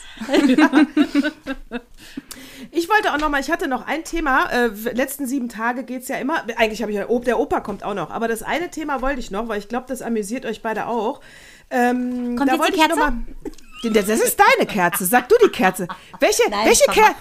Ich 2.70 2.88
wollte 2.88 3.12
auch 3.14 3.18
noch 3.18 3.30
mal, 3.30 3.40
ich 3.40 3.50
hatte 3.50 3.66
noch 3.66 3.86
ein 3.86 4.04
Thema. 4.04 4.50
Äh, 4.50 4.66
letzten 4.92 5.26
sieben 5.26 5.48
Tage 5.48 5.84
geht 5.84 6.02
es 6.02 6.08
ja 6.08 6.16
immer. 6.16 6.44
Eigentlich 6.56 6.82
habe 6.82 6.92
ich 6.92 6.98
ja, 6.98 7.06
der 7.06 7.38
Opa 7.38 7.60
kommt 7.60 7.82
auch 7.82 7.94
noch. 7.94 8.10
Aber 8.10 8.28
das 8.28 8.42
eine 8.42 8.70
Thema 8.70 9.00
wollte 9.00 9.20
ich 9.20 9.30
noch, 9.30 9.48
weil 9.48 9.58
ich 9.58 9.68
glaube, 9.68 9.86
das 9.88 10.02
amüsiert 10.02 10.44
euch 10.44 10.60
beide 10.60 10.86
auch. 10.86 11.20
Ähm, 11.70 12.36
Kommt 12.36 12.48
da 12.50 12.54
jetzt 12.54 12.60
wollte 12.62 12.72
die 12.74 12.80
ich 12.80 12.88
noch 12.88 12.96
Kerze? 12.96 13.10
mal- 13.12 13.22
Das 13.82 14.08
ist 14.08 14.38
deine 14.38 14.66
Kerze. 14.66 15.04
Sag 15.04 15.28
du 15.28 15.36
die 15.42 15.50
Kerze. 15.50 15.86
Welche, 16.20 16.42
Nein, 16.50 16.66
welche 16.66 16.84
Mama. 16.88 17.14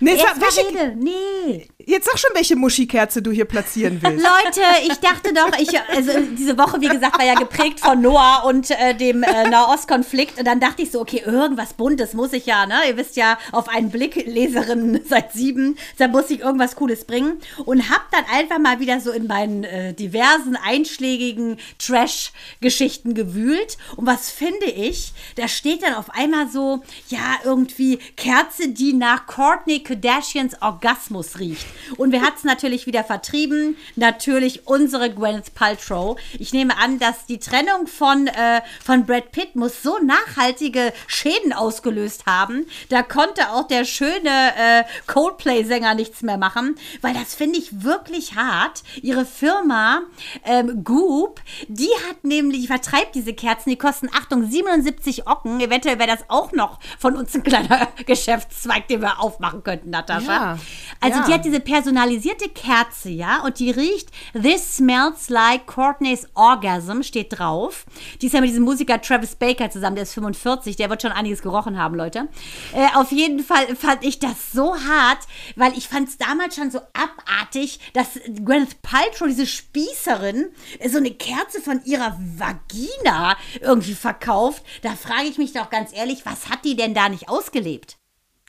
Nee, 0.00 0.16
sag, 0.16 0.36
Jetzt 0.36 0.40
mal 0.40 0.46
welche, 0.46 0.68
Rede. 0.68 0.96
Nee. 0.96 1.68
jetzt 1.84 2.06
sag 2.06 2.18
schon, 2.18 2.30
welche 2.34 2.56
Muschi-Kerze 2.56 3.22
du 3.22 3.30
hier 3.30 3.44
platzieren 3.44 4.00
willst. 4.02 4.24
Leute, 4.44 4.60
ich 4.86 4.94
dachte 4.98 5.32
doch, 5.32 5.58
ich, 5.58 5.78
also 5.90 6.12
diese 6.36 6.58
Woche, 6.58 6.80
wie 6.80 6.88
gesagt, 6.88 7.18
war 7.18 7.24
ja 7.24 7.34
geprägt 7.34 7.80
von 7.80 8.00
Noah 8.00 8.44
und 8.46 8.70
äh, 8.70 8.94
dem 8.94 9.22
äh, 9.22 9.48
Nahostkonflikt. 9.48 10.38
Und 10.38 10.46
dann 10.46 10.60
dachte 10.60 10.82
ich 10.82 10.90
so, 10.90 11.00
okay, 11.00 11.22
irgendwas 11.24 11.74
Buntes 11.74 12.14
muss 12.14 12.32
ich 12.32 12.46
ja, 12.46 12.66
ne? 12.66 12.80
Ihr 12.88 12.96
wisst 12.96 13.16
ja, 13.16 13.38
auf 13.52 13.68
einen 13.68 13.90
Blick, 13.90 14.26
Leserin 14.26 15.00
seit 15.08 15.32
sieben, 15.32 15.78
da 15.98 16.08
muss 16.08 16.30
ich 16.30 16.40
irgendwas 16.40 16.76
Cooles 16.76 17.04
bringen. 17.04 17.40
Und 17.64 17.90
hab 17.90 18.10
dann 18.10 18.24
einfach 18.32 18.58
mal 18.58 18.80
wieder 18.80 19.00
so 19.00 19.12
in 19.12 19.26
meinen 19.26 19.64
äh, 19.64 19.94
diversen 19.94 20.56
einschlägigen 20.56 21.58
Trash-Geschichten 21.78 23.14
gewühlt. 23.14 23.78
Und 23.96 24.06
was 24.06 24.30
finde 24.30 24.66
ich? 24.66 25.12
Da 25.36 25.48
steht 25.48 25.82
dann 25.82 25.94
auf 25.94 26.10
einmal 26.10 26.48
so, 26.48 26.82
ja, 27.08 27.36
irgendwie 27.44 27.98
Kerze, 28.16 28.68
die 28.68 28.92
nach 28.92 29.26
Courtney 29.26 29.80
Kardashians 29.86 30.60
Orgasmus 30.60 31.38
riecht. 31.38 31.64
Und 31.96 32.10
wer 32.10 32.22
hat 32.22 32.36
es 32.38 32.44
natürlich 32.44 32.86
wieder 32.86 33.04
vertrieben? 33.04 33.76
Natürlich 33.94 34.66
unsere 34.66 35.10
Gwyneth 35.10 35.54
Paltrow. 35.54 36.18
Ich 36.38 36.52
nehme 36.52 36.76
an, 36.76 36.98
dass 36.98 37.26
die 37.26 37.38
Trennung 37.38 37.86
von, 37.86 38.26
äh, 38.26 38.62
von 38.84 39.06
Brad 39.06 39.30
Pitt 39.30 39.54
muss 39.54 39.84
so 39.84 39.98
nachhaltige 39.98 40.92
Schäden 41.06 41.52
ausgelöst 41.52 42.26
haben. 42.26 42.66
Da 42.88 43.02
konnte 43.02 43.50
auch 43.52 43.68
der 43.68 43.84
schöne 43.84 44.28
äh, 44.56 44.84
Coldplay-Sänger 45.06 45.94
nichts 45.94 46.22
mehr 46.22 46.36
machen, 46.36 46.74
weil 47.00 47.14
das 47.14 47.36
finde 47.36 47.60
ich 47.60 47.84
wirklich 47.84 48.34
hart. 48.34 48.82
Ihre 49.02 49.24
Firma 49.24 50.02
ähm, 50.44 50.82
Goop, 50.82 51.40
die 51.68 51.90
hat 52.08 52.24
nämlich, 52.24 52.66
vertreibt 52.66 53.14
diese 53.14 53.34
Kerzen, 53.34 53.70
die 53.70 53.78
kosten, 53.78 54.08
Achtung, 54.12 54.50
77 54.50 55.28
Ocken. 55.28 55.60
Eventuell 55.60 56.00
wäre 56.00 56.08
das 56.08 56.24
auch 56.28 56.50
noch 56.50 56.80
von 56.98 57.14
uns 57.14 57.34
ein 57.36 57.44
kleiner 57.44 57.86
Geschäftszweig, 58.06 58.88
den 58.88 59.00
wir 59.00 59.20
aufmachen 59.20 59.62
könnten, 59.76 59.90
Natascha. 59.90 60.54
Ja, 60.54 60.58
Also 61.00 61.20
ja. 61.20 61.26
die 61.26 61.32
hat 61.34 61.44
diese 61.44 61.60
personalisierte 61.60 62.48
Kerze, 62.48 63.10
ja, 63.10 63.42
und 63.42 63.58
die 63.58 63.70
riecht 63.70 64.10
This 64.32 64.76
smells 64.76 65.28
like 65.28 65.66
Courtney's 65.66 66.26
Orgasm, 66.34 67.02
steht 67.02 67.38
drauf. 67.38 67.86
Die 68.20 68.26
ist 68.26 68.32
ja 68.32 68.40
mit 68.40 68.50
diesem 68.50 68.64
Musiker 68.64 69.00
Travis 69.00 69.34
Baker 69.34 69.70
zusammen, 69.70 69.96
der 69.96 70.04
ist 70.04 70.14
45, 70.14 70.76
der 70.76 70.90
wird 70.90 71.02
schon 71.02 71.12
einiges 71.12 71.42
gerochen 71.42 71.78
haben, 71.78 71.94
Leute. 71.94 72.28
Äh, 72.74 72.86
auf 72.94 73.12
jeden 73.12 73.40
Fall 73.40 73.76
fand 73.76 74.04
ich 74.04 74.18
das 74.18 74.52
so 74.52 74.74
hart, 74.74 75.18
weil 75.56 75.76
ich 75.76 75.88
fand 75.88 76.08
es 76.08 76.18
damals 76.18 76.56
schon 76.56 76.70
so 76.70 76.80
abartig, 76.92 77.80
dass 77.92 78.20
Gwyneth 78.26 78.82
Paltrow, 78.82 79.28
diese 79.28 79.46
Spießerin, 79.46 80.46
so 80.88 80.98
eine 80.98 81.10
Kerze 81.10 81.60
von 81.60 81.82
ihrer 81.84 82.18
Vagina 82.36 83.36
irgendwie 83.60 83.94
verkauft. 83.94 84.64
Da 84.82 84.90
frage 84.96 85.28
ich 85.28 85.38
mich 85.38 85.52
doch 85.52 85.70
ganz 85.70 85.92
ehrlich, 85.92 86.24
was 86.24 86.48
hat 86.48 86.64
die 86.64 86.76
denn 86.76 86.94
da 86.94 87.08
nicht 87.08 87.28
ausgelebt? 87.28 87.98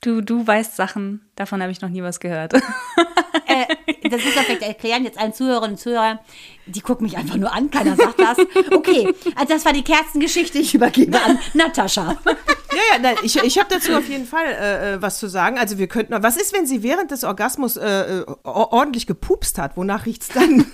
Du, 0.02 0.22
du 0.22 0.46
weißt 0.46 0.76
Sachen, 0.76 1.28
davon 1.36 1.62
habe 1.62 1.72
ich 1.72 1.82
noch 1.82 1.90
nie 1.90 2.04
was 2.04 2.20
gehört. 2.20 2.54
äh, 2.54 2.60
das 4.10 4.24
muss 4.24 4.36
man 4.36 4.46
vielleicht 4.46 4.62
erklären, 4.62 5.04
jetzt 5.04 5.18
allen 5.18 5.34
Zuhörerinnen 5.34 5.72
und 5.72 5.80
Zuhörern, 5.80 6.20
die 6.68 6.82
gucken 6.82 7.06
mich 7.06 7.18
einfach 7.18 7.36
nur 7.36 7.52
an, 7.54 7.72
keiner 7.72 7.96
sagt 7.96 8.20
das. 8.20 8.38
Okay, 8.72 9.14
also 9.36 9.54
das 9.54 9.66
war 9.66 9.74
die 9.74 9.84
Kerzengeschichte, 9.84 10.58
ich 10.60 10.74
übergebe 10.74 11.20
an 11.22 11.40
Natascha. 11.54 12.16
Ja, 12.26 12.94
ja, 12.94 13.00
nein, 13.02 13.16
ich, 13.24 13.36
ich 13.42 13.58
habe 13.58 13.70
dazu 13.74 13.94
auf 13.96 14.08
jeden 14.08 14.26
Fall 14.28 14.46
äh, 14.46 14.94
äh, 14.96 15.02
was 15.02 15.20
zu 15.20 15.28
sagen. 15.28 15.58
Also 15.58 15.78
wir 15.78 15.88
könnten, 15.88 16.14
was 16.22 16.38
ist, 16.38 16.54
wenn 16.54 16.66
sie 16.68 16.84
während 16.84 17.12
des 17.12 17.24
Orgasmus 17.24 17.78
äh, 17.78 18.20
äh, 18.20 18.26
or- 18.44 18.74
ordentlich 18.74 19.08
gepupst 19.08 19.58
hat? 19.58 19.78
Wonach 19.78 20.06
riecht's 20.06 20.28
dann? 20.30 20.60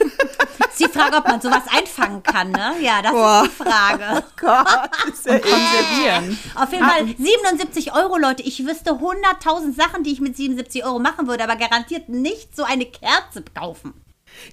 ist 0.70 0.80
die 0.80 0.86
Frage, 0.86 1.18
ob 1.18 1.28
man 1.28 1.40
sowas 1.40 1.62
einfangen 1.78 2.24
kann, 2.24 2.52
ne? 2.52 2.74
Ja, 2.82 3.02
das 3.02 3.12
Boah. 3.12 3.44
ist 3.46 3.52
die 3.60 3.64
Frage. 3.64 4.24
Gott, 4.40 5.14
ist 5.14 5.26
ja 5.26 5.40
Konservieren. 5.40 6.38
Auf 6.56 6.72
jeden 6.74 6.86
Fall 6.86 7.06
77 7.18 7.94
Euro, 7.96 8.18
Leute. 8.18 8.44
Ich 8.44 8.66
wüsste 8.66 8.92
100.000 8.94 9.76
Sachen, 9.76 10.04
die 10.04 10.12
ich 10.14 10.20
mit 10.20 10.36
77 10.36 10.84
Euro 10.86 11.00
machen 11.00 11.28
würde, 11.28 11.44
aber 11.44 11.56
garantiert 11.56 12.10
nicht 12.10 12.56
so 12.56 12.64
eine 12.64 12.86
Kerze 12.86 13.44
kaufen. 13.56 13.94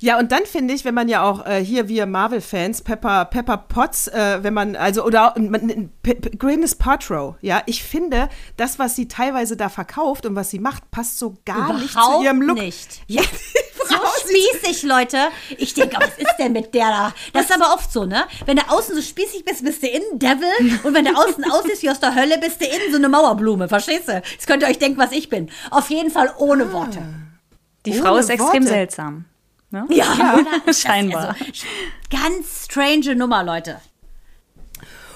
Ja, 0.01 0.19
und 0.19 0.33
dann 0.33 0.45
finde 0.47 0.75
ich, 0.75 0.85
wenn 0.85 0.95
man 0.95 1.09
ja 1.09 1.23
auch 1.23 1.45
äh, 1.47 1.65
hier 1.65 1.89
wir 1.89 2.07
Marvel-Fans, 2.07 2.83
Pepper, 2.83 3.25
Pepper 3.25 3.57
Potts, 3.57 4.09
äh, 4.09 4.39
wenn 4.43 4.55
man, 4.55 4.77
also, 4.77 5.05
oder 5.05 5.35
man- 5.39 5.91
Gwyneth 6.39 6.79
Paltrow, 6.79 7.35
ja, 7.41 7.63
ich 7.67 7.83
finde, 7.83 8.29
das, 8.57 8.79
was 8.79 8.97
sie 8.97 9.09
teilweise 9.09 9.57
da 9.57 9.69
verkauft 9.69 10.27
und 10.27 10.37
was 10.37 10.51
sie 10.51 10.59
macht, 10.59 10.91
passt 10.91 11.19
so 11.19 11.37
gar 11.45 11.73
nicht 11.75 11.93
zu 11.93 11.99
Überhaupt 11.99 12.25
ihrem 12.25 12.43
Look. 12.43 12.59
nicht. 12.59 13.01
Ja, 13.09 13.23
So 13.89 13.97
spießig, 14.29 14.85
Leute. 14.85 15.17
Ich 15.59 15.75
denke, 15.75 15.97
was 15.99 16.17
ist 16.17 16.37
denn 16.39 16.53
mit 16.53 16.73
der 16.75 16.89
da? 16.91 17.15
Das 17.33 17.47
ist 17.47 17.53
aber 17.61 17.75
oft 17.75 17.91
so, 17.93 18.05
ne? 18.05 18.25
Wenn 18.47 18.57
du 18.57 18.63
außen 18.69 18.95
so 18.95 19.03
spießig 19.03 19.45
bist, 19.45 19.65
bist 19.65 19.83
du 19.83 19.89
innen 19.89 20.19
Devil. 20.19 20.79
Und 20.85 20.95
wenn 20.95 21.05
du 21.07 21.11
außen 21.17 21.51
aussiehst 21.51 21.83
wie 21.83 21.91
aus 21.91 21.99
der 21.99 22.15
Hölle, 22.15 22.39
bist 22.39 22.61
du 22.61 22.67
innen 22.67 22.93
so 22.93 22.99
eine 22.99 23.09
Mauerblume. 23.09 23.69
Verstehst 23.69 24.07
du? 24.09 24.23
Jetzt 24.33 24.47
könnt 24.47 24.63
ihr 24.63 24.69
euch 24.69 24.79
denken, 24.79 24.99
was 24.99 25.11
ich 25.11 25.29
bin. 25.29 25.51
Auf 25.73 25.91
jeden 25.91 26.11
Fall 26.11 26.33
ohne 26.39 26.73
Worte. 26.73 27.03
Die 27.87 27.93
Ohne 27.93 28.01
Frau 28.03 28.17
ist 28.17 28.29
extrem 28.31 28.63
Worte. 28.63 28.67
seltsam. 28.69 29.25
Ne? 29.71 29.87
Ja? 29.91 30.41
Das- 30.67 30.81
Scheinbar. 30.81 31.29
Also, 31.39 31.67
ganz 32.11 32.65
strange 32.65 33.15
Nummer, 33.15 33.43
Leute. 33.45 33.81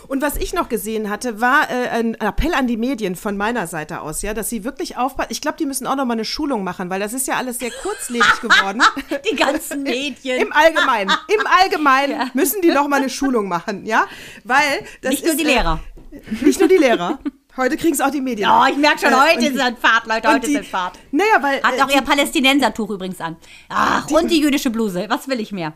Und 0.06 0.20
was 0.20 0.36
ich 0.36 0.52
noch 0.52 0.68
gesehen 0.68 1.08
hatte, 1.08 1.40
war 1.40 1.70
äh, 1.70 1.88
ein 1.88 2.14
Appell 2.16 2.52
an 2.52 2.66
die 2.66 2.76
Medien 2.76 3.16
von 3.16 3.38
meiner 3.38 3.66
Seite 3.66 4.02
aus, 4.02 4.20
ja, 4.20 4.34
dass 4.34 4.50
sie 4.50 4.62
wirklich 4.62 4.98
aufpassen. 4.98 5.30
Ich 5.32 5.40
glaube, 5.40 5.56
die 5.56 5.64
müssen 5.64 5.86
auch 5.86 5.96
noch 5.96 6.04
mal 6.04 6.12
eine 6.12 6.26
Schulung 6.26 6.62
machen, 6.62 6.90
weil 6.90 7.00
das 7.00 7.14
ist 7.14 7.26
ja 7.26 7.36
alles 7.36 7.58
sehr 7.58 7.70
kurzlebig 7.82 8.40
geworden. 8.42 8.82
Die 9.30 9.34
ganzen 9.34 9.82
Medien. 9.82 10.42
Im 10.42 10.52
Allgemeinen, 10.52 11.10
im 11.10 11.46
Allgemeinen 11.46 12.30
müssen 12.34 12.60
die 12.60 12.68
noch 12.70 12.86
mal 12.86 12.96
eine 12.96 13.08
Schulung 13.08 13.48
machen, 13.48 13.86
ja, 13.86 14.06
weil 14.44 14.84
das 15.00 15.12
Nicht 15.12 15.22
nur 15.24 15.32
ist, 15.32 15.40
die 15.40 15.44
Lehrer. 15.44 15.80
Äh, 16.12 16.44
nicht 16.44 16.60
nur 16.60 16.68
die 16.68 16.76
Lehrer. 16.76 17.18
Heute 17.56 17.76
kriegen 17.76 17.94
es 17.94 18.00
auch 18.00 18.10
die 18.10 18.20
Medien. 18.20 18.50
Oh, 18.50 18.64
ich 18.68 18.76
merke 18.76 18.98
schon, 19.00 19.12
Äh, 19.12 19.16
heute 19.16 19.46
ist 19.46 19.54
die- 19.54 19.60
ein 19.60 19.76
Fahrt, 19.76 20.06
Leute. 20.06 20.28
Heute 20.28 20.46
die- 20.46 20.52
ist 20.54 20.58
ein 20.58 20.64
Fahrt. 20.64 20.98
Naja, 21.12 21.36
weil 21.40 21.62
Hat 21.62 21.78
äh, 21.78 21.82
auch 21.82 21.90
ihr 21.90 22.02
Palästinensertuch 22.02 22.90
übrigens 22.90 23.20
an. 23.20 23.36
Ach, 23.68 24.10
und 24.10 24.30
die 24.30 24.40
jüdische 24.40 24.70
Bluse. 24.70 25.06
Was 25.08 25.28
will 25.28 25.38
ich 25.40 25.52
mehr? 25.52 25.74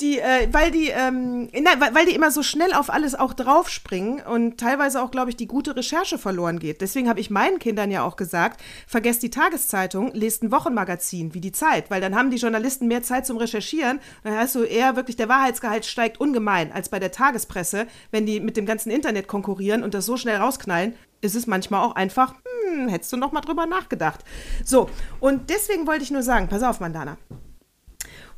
Die, 0.00 0.18
äh, 0.18 0.48
weil 0.50 0.72
die, 0.72 0.88
ähm, 0.88 1.48
nein, 1.52 1.80
weil, 1.92 2.06
die 2.06 2.16
immer 2.16 2.32
so 2.32 2.42
schnell 2.42 2.72
auf 2.72 2.90
alles 2.90 3.14
auch 3.14 3.32
draufspringen 3.32 4.20
und 4.26 4.58
teilweise 4.58 5.00
auch, 5.00 5.12
glaube 5.12 5.30
ich, 5.30 5.36
die 5.36 5.46
gute 5.46 5.76
Recherche 5.76 6.18
verloren 6.18 6.58
geht. 6.58 6.80
Deswegen 6.80 7.08
habe 7.08 7.20
ich 7.20 7.30
meinen 7.30 7.60
Kindern 7.60 7.92
ja 7.92 8.02
auch 8.02 8.16
gesagt, 8.16 8.60
vergesst 8.88 9.22
die 9.22 9.30
Tageszeitung, 9.30 10.10
lest 10.12 10.42
ein 10.42 10.50
Wochenmagazin 10.50 11.32
wie 11.32 11.40
die 11.40 11.52
Zeit, 11.52 11.90
weil 11.90 12.00
dann 12.00 12.16
haben 12.16 12.30
die 12.30 12.38
Journalisten 12.38 12.88
mehr 12.88 13.04
Zeit 13.04 13.24
zum 13.24 13.36
Recherchieren. 13.36 14.00
Dann 14.24 14.36
heißt 14.36 14.54
so 14.54 14.64
eher 14.64 14.96
wirklich, 14.96 15.16
der 15.16 15.28
Wahrheitsgehalt 15.28 15.86
steigt 15.86 16.18
ungemein 16.18 16.72
als 16.72 16.88
bei 16.88 16.98
der 16.98 17.12
Tagespresse, 17.12 17.86
wenn 18.10 18.26
die 18.26 18.40
mit 18.40 18.56
dem 18.56 18.66
ganzen 18.66 18.90
Internet 18.90 19.28
konkurrieren 19.28 19.84
und 19.84 19.94
das 19.94 20.06
so 20.06 20.16
schnell 20.16 20.36
rausknallen. 20.36 20.94
Ist 21.20 21.36
es 21.36 21.46
manchmal 21.46 21.86
auch 21.86 21.94
einfach, 21.94 22.34
hm, 22.72 22.88
hättest 22.88 23.12
du 23.12 23.16
noch 23.16 23.30
mal 23.30 23.40
drüber 23.40 23.66
nachgedacht. 23.66 24.24
So, 24.64 24.90
und 25.20 25.50
deswegen 25.50 25.86
wollte 25.86 26.02
ich 26.02 26.10
nur 26.10 26.22
sagen, 26.22 26.48
pass 26.48 26.64
auf, 26.64 26.80
Mandana. 26.80 27.16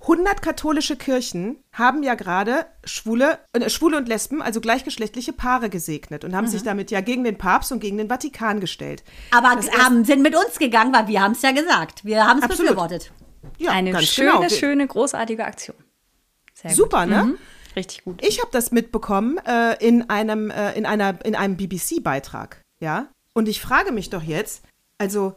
100 0.09 0.41
katholische 0.41 0.97
Kirchen 0.97 1.57
haben 1.73 2.05
ja 2.05 2.15
gerade 2.15 2.67
Schwule, 2.85 3.41
äh, 3.53 3.69
Schwule 3.69 3.97
und 3.97 4.09
Lesben, 4.09 4.41
also 4.41 4.61
gleichgeschlechtliche 4.61 5.33
Paare 5.33 5.69
gesegnet 5.69 6.25
und 6.25 6.37
haben 6.37 6.47
sich 6.47 6.63
damit 6.63 6.93
ja 6.93 7.01
gegen 7.01 7.25
den 7.25 7.39
Papst 7.39 7.73
und 7.73 7.81
gegen 7.81 7.99
den 7.99 8.09
Vatikan 8.09 8.61
gestellt. 8.61 9.03
Aber 9.33 9.57
Das 9.57 9.71
haben, 9.73 10.05
sind 10.05 10.23
mit 10.23 10.37
uns 10.37 10.59
gegangen, 10.59 10.95
weil 10.95 11.09
wir 11.09 11.21
haben 11.21 11.33
es 11.33 11.43
ja 11.43 11.51
gesagt. 11.51 12.05
Wir 12.05 12.25
haben 12.25 12.41
es 12.41 12.49
befürwortet. 12.49 13.11
Ja, 13.59 13.73
Eine 13.73 13.91
ganz 13.91 14.07
schöne, 14.07 14.33
genau. 14.33 14.49
Schöne, 14.49 14.87
großartige 14.87 15.45
Aktion. 15.45 15.77
Sehr 16.55 16.71
gut. 16.71 16.77
Super, 16.77 17.07
ne? 17.07 17.25
Mhm. 17.25 17.39
Richtig 17.75 18.05
gut. 18.05 18.25
Ich 18.25 18.41
habe 18.41 18.51
das 18.53 18.71
mitbekommen 18.71 19.39
äh, 19.45 19.75
in 19.85 20.09
einem 20.09 20.51
äh, 20.51 20.73
in 20.73 20.87
einer 20.87 21.25
in 21.25 21.35
einem 21.35 21.57
BBC-Beitrag, 21.57 22.63
ja. 22.81 23.09
Und 23.35 23.49
ich 23.49 23.61
frage 23.61 23.93
mich 23.93 24.09
doch 24.09 24.23
jetzt, 24.23 24.63
also 24.99 25.37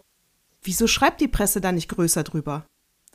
wieso 0.61 0.87
schreibt 0.87 1.21
die 1.21 1.27
Presse 1.27 1.59
da 1.59 1.71
nicht 1.71 1.89
größer 1.89 2.23
drüber? 2.23 2.65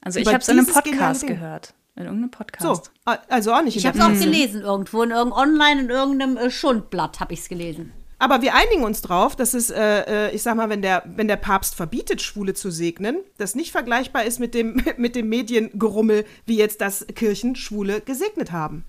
Also 0.04 0.20
ich 0.20 0.26
habe 0.28 0.38
es 0.38 0.48
in 0.48 0.58
einem 0.58 0.66
Podcast 0.66 1.22
Ding. 1.22 1.30
gehört. 1.30 1.74
In 1.96 2.04
irgendeinem 2.04 2.30
So, 2.32 2.36
Podcast. 2.38 2.90
a- 3.04 3.18
also 3.28 3.52
auch 3.52 3.62
nicht. 3.62 3.74
in 3.76 3.80
Ich 3.80 3.86
habe 3.86 3.98
es 3.98 4.04
auch 4.04 4.08
gelesen 4.12 4.62
irgendwo, 4.62 5.02
in 5.02 5.10
irgendeinem 5.10 5.32
online, 5.50 5.80
in 5.82 5.90
irgendeinem 5.90 6.36
äh, 6.36 6.50
Schundblatt 6.50 7.20
habe 7.20 7.32
ich 7.34 7.40
es 7.40 7.48
gelesen. 7.48 7.92
Aber 8.18 8.42
wir 8.42 8.54
einigen 8.54 8.84
uns 8.84 9.00
drauf, 9.02 9.36
dass 9.36 9.54
es, 9.54 9.70
äh, 9.70 10.28
äh, 10.28 10.34
ich 10.34 10.42
sag 10.42 10.56
mal, 10.56 10.68
wenn 10.70 10.82
der, 10.82 11.02
wenn 11.16 11.28
der 11.28 11.36
Papst 11.36 11.74
verbietet, 11.74 12.22
Schwule 12.22 12.54
zu 12.54 12.70
segnen, 12.70 13.18
das 13.38 13.54
nicht 13.54 13.70
vergleichbar 13.72 14.24
ist 14.24 14.40
mit 14.40 14.54
dem, 14.54 14.82
mit 14.96 15.14
dem 15.16 15.28
Mediengerummel, 15.28 16.24
wie 16.46 16.56
jetzt 16.56 16.80
das 16.80 17.06
Kirchen 17.14 17.54
Schwule 17.56 18.00
gesegnet 18.00 18.50
haben. 18.52 18.84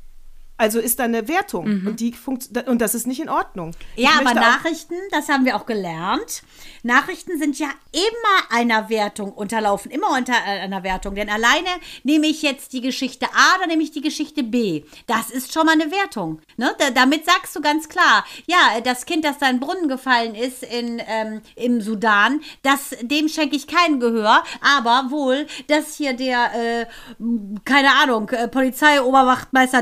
Also 0.58 0.80
ist 0.80 1.00
da 1.00 1.04
eine 1.04 1.28
Wertung 1.28 1.66
und, 1.86 2.00
die 2.00 2.14
funkt 2.14 2.50
und 2.68 2.80
das 2.80 2.96
ist 2.96 3.08
nicht 3.08 3.20
in 3.20 3.28
Ordnung. 3.28 3.72
Ja, 3.98 4.12
aber 4.20 4.34
Nachrichten, 4.34 4.96
das 5.12 5.28
haben 5.28 5.44
wir 5.44 5.58
auch 5.58 5.66
gelernt. 5.66 6.44
Nachrichten 6.82 7.38
sind 7.38 7.60
ja 7.60 7.68
immer 7.92 8.58
einer 8.58 8.90
Wertung 8.90 9.34
unterlaufen, 9.34 9.92
immer 9.92 10.12
unter 10.16 10.34
äh, 10.34 10.62
einer 10.62 10.84
Wertung. 10.84 11.16
Denn 11.16 11.30
alleine 11.30 11.68
nehme 12.04 12.28
ich 12.28 12.42
jetzt 12.42 12.72
die 12.72 12.80
Geschichte 12.80 13.26
A, 13.26 13.58
dann 13.60 13.68
nehme 13.68 13.84
ich 13.84 13.92
die 13.92 14.02
Geschichte 14.02 14.44
B. 14.44 14.84
Das 15.08 15.30
ist 15.30 15.52
schon 15.52 15.66
mal 15.66 15.74
eine 15.74 15.92
Wertung. 15.92 16.40
Ne? 16.56 16.74
Da, 16.78 16.90
damit 16.90 17.26
sagst 17.26 17.54
du 17.56 17.62
ganz 17.62 17.90
klar, 17.90 18.24
ja, 18.46 18.80
das 18.82 19.06
Kind, 19.06 19.26
das 19.26 19.40
da 19.40 19.50
in 19.50 19.60
Brunnen 19.60 19.90
gefallen 19.90 20.36
ist 20.36 20.64
in, 20.64 21.02
ähm, 21.06 21.42
im 21.56 21.82
Sudan, 21.82 22.40
das, 22.62 22.96
dem 23.02 23.28
schenke 23.28 23.58
ich 23.58 23.68
kein 23.68 24.00
Gehör. 24.00 24.44
Aber 24.62 25.08
wohl, 25.10 25.48
dass 25.68 25.96
hier 25.96 26.14
der, 26.14 26.52
äh, 26.54 26.86
keine 27.66 27.94
Ahnung, 27.96 28.30
äh, 28.30 28.48
Polizeioberwachtmeister 28.48 29.82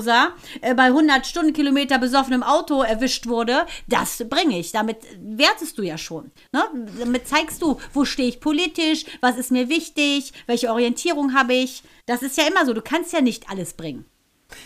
Dimpfelmoser 0.00 0.32
äh, 0.60 0.74
bei 0.74 0.84
100 0.84 1.26
Stundenkilometer 1.26 1.98
besoffenem 1.98 2.42
Auto 2.42 2.82
erwischt 2.82 3.26
wurde, 3.26 3.66
das 3.88 4.24
bringe 4.28 4.58
ich. 4.58 4.72
Damit 4.72 4.98
wertest 5.20 5.78
du 5.78 5.82
ja 5.82 5.98
schon. 5.98 6.30
Ne? 6.52 6.62
Damit 6.98 7.28
zeigst 7.28 7.62
du, 7.62 7.78
wo 7.92 8.04
stehe 8.04 8.28
ich 8.28 8.40
politisch, 8.40 9.04
was 9.20 9.36
ist 9.36 9.50
mir 9.50 9.68
wichtig, 9.68 10.32
welche 10.46 10.70
Orientierung 10.70 11.34
habe 11.34 11.54
ich. 11.54 11.82
Das 12.06 12.22
ist 12.22 12.36
ja 12.36 12.46
immer 12.46 12.66
so, 12.66 12.74
du 12.74 12.82
kannst 12.82 13.12
ja 13.12 13.20
nicht 13.20 13.50
alles 13.50 13.74
bringen. 13.74 14.04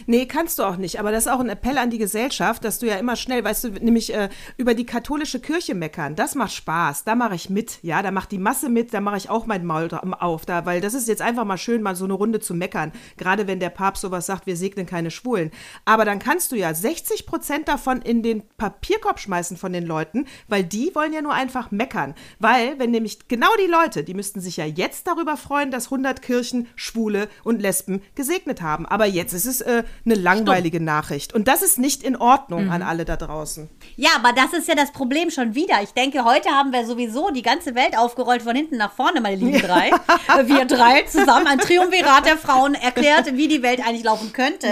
Nee, 0.07 0.27
kannst 0.27 0.59
du 0.59 0.65
auch 0.65 0.77
nicht. 0.77 1.01
Aber 1.01 1.13
das 1.13 1.27
ist 1.27 1.33
auch 1.33 1.41
ein 1.41 1.49
Appell 1.49 1.79
an 1.79 1.91
die 1.91 1.99
Gesellschaft, 1.99 2.65
dass 2.65 2.79
du 2.79 2.87
ja 2.87 2.97
immer 2.97 3.17
schnell, 3.17 3.45
weißt 3.45 3.65
du, 3.65 3.69
nämlich 3.71 4.15
äh, 4.15 4.29
über 4.57 4.75
die 4.75 4.87
katholische 4.87 5.41
Kirche 5.41 5.75
meckern. 5.75 6.17
Das 6.17 6.35
macht 6.35 6.53
Spaß. 6.53 7.05
Da 7.05 7.15
mache 7.15 7.35
ich 7.35 7.51
mit. 7.51 7.79
Ja, 7.83 8.03
da 8.03 8.11
macht 8.11 8.33
die 8.33 8.39
Masse 8.39 8.69
mit. 8.69 8.95
Da 8.95 9.01
mache 9.01 9.17
ich 9.17 9.31
auch 9.31 9.47
mein 9.47 9.65
Maul 9.65 9.89
auf. 9.93 10.47
Da, 10.47 10.67
weil 10.67 10.81
das 10.81 10.95
ist 10.95 11.09
jetzt 11.09 11.23
einfach 11.23 11.45
mal 11.45 11.59
schön, 11.59 11.83
mal 11.83 11.97
so 11.97 12.05
eine 12.05 12.15
Runde 12.15 12.41
zu 12.41 12.55
meckern. 12.55 12.93
Gerade 13.17 13.47
wenn 13.47 13.61
der 13.61 13.71
Papst 13.71 14.03
sowas 14.03 14.27
sagt, 14.27 14.47
wir 14.47 14.57
segnen 14.57 14.87
keine 14.87 15.11
Schwulen. 15.11 15.51
Aber 15.85 16.05
dann 16.05 16.19
kannst 16.19 16.53
du 16.53 16.57
ja 16.57 16.73
60 16.73 17.27
Prozent 17.27 17.69
davon 17.69 18.01
in 18.03 18.23
den 18.23 18.43
Papierkorb 18.57 19.21
schmeißen 19.21 19.57
von 19.57 19.73
den 19.73 19.85
Leuten, 19.85 20.27
weil 20.49 20.65
die 20.65 20.95
wollen 20.95 21.13
ja 21.13 21.23
nur 21.23 21.35
einfach 21.35 21.71
meckern. 21.71 22.15
Weil, 22.39 22.79
wenn 22.79 22.91
nämlich 22.91 23.29
genau 23.29 23.51
die 23.63 23.71
Leute, 23.71 24.05
die 24.05 24.15
müssten 24.15 24.41
sich 24.41 24.57
ja 24.57 24.65
jetzt 24.65 25.07
darüber 25.07 25.37
freuen, 25.37 25.71
dass 25.71 25.87
100 25.87 26.23
Kirchen 26.23 26.69
Schwule 26.77 27.29
und 27.43 27.61
Lesben 27.61 28.03
gesegnet 28.15 28.63
haben. 28.63 28.87
Aber 28.87 29.07
jetzt 29.07 29.33
ist 29.33 29.47
es 29.47 29.61
äh, 29.61 29.74
eine 30.05 30.15
langweilige 30.15 30.81
Nachricht. 30.81 31.33
Und 31.33 31.49
das 31.49 31.63
ist 31.63 31.79
nicht 31.79 32.03
in 32.03 32.17
Ordnung 32.17 32.71
an 32.71 32.83
alle 32.83 33.05
da 33.05 33.17
draußen. 33.17 33.69
Ja, 33.97 34.11
aber 34.17 34.33
das 34.33 34.53
ist 34.53 34.69
ja 34.69 34.75
das 34.75 34.93
Problem 34.93 35.31
schon 35.31 35.55
wieder. 35.55 35.83
Ich 35.83 35.91
denke, 35.91 36.25
heute 36.25 36.51
haben 36.51 36.73
wir 36.73 36.87
sowieso 36.87 37.31
die 37.31 37.43
ganze 37.43 37.75
Welt 37.75 37.97
aufgerollt 37.99 38.43
von 38.43 38.55
hinten 38.55 38.77
nach 38.77 38.93
vorne, 38.93 39.21
meine 39.21 39.37
lieben 39.37 39.61
drei. 39.61 39.89
Äh, 39.91 40.47
Wir 40.47 40.65
drei 40.67 41.03
zusammen 41.03 41.47
ein 41.47 41.59
Triumvirat 41.59 42.27
der 42.27 42.37
Frauen 42.39 42.75
erklärt, 42.75 43.35
wie 43.37 43.49
die 43.49 43.63
Welt 43.63 43.81
eigentlich 43.81 44.05
laufen 44.05 44.33
könnte. 44.33 44.69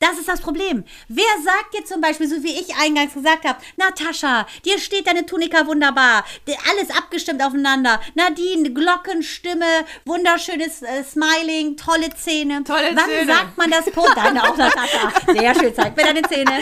Das 0.00 0.18
ist 0.18 0.28
das 0.28 0.40
Problem. 0.40 0.84
Wer 1.08 1.24
sagt 1.44 1.74
dir 1.76 1.84
zum 1.84 2.00
Beispiel, 2.00 2.28
so 2.28 2.42
wie 2.42 2.52
ich 2.52 2.74
eingangs 2.80 3.14
gesagt 3.14 3.44
habe, 3.46 3.58
Natascha, 3.76 4.46
dir 4.64 4.78
steht 4.78 5.06
deine 5.06 5.26
Tunika 5.26 5.66
wunderbar, 5.66 6.24
alles 6.70 6.90
abgestimmt 6.96 7.42
aufeinander. 7.42 8.00
Nadine, 8.14 8.70
Glockenstimme, 8.72 9.64
wunderschönes 10.04 10.82
äh, 10.82 11.04
Smiling, 11.04 11.76
tolle 11.76 12.10
Zähne. 12.14 12.62
Tolle 12.64 12.90
Wann 12.94 13.04
Zähne. 13.08 13.32
sagt 13.32 13.56
man 13.58 13.70
das? 13.70 13.84
Punkt. 13.90 14.16
Deine 14.38 14.52
auch, 14.52 14.56
Natascha. 14.56 15.12
Sehr 15.32 15.54
schön, 15.54 15.74
zeig 15.74 15.96
mir 15.96 16.04
deine 16.04 16.22
Zähne. 16.22 16.60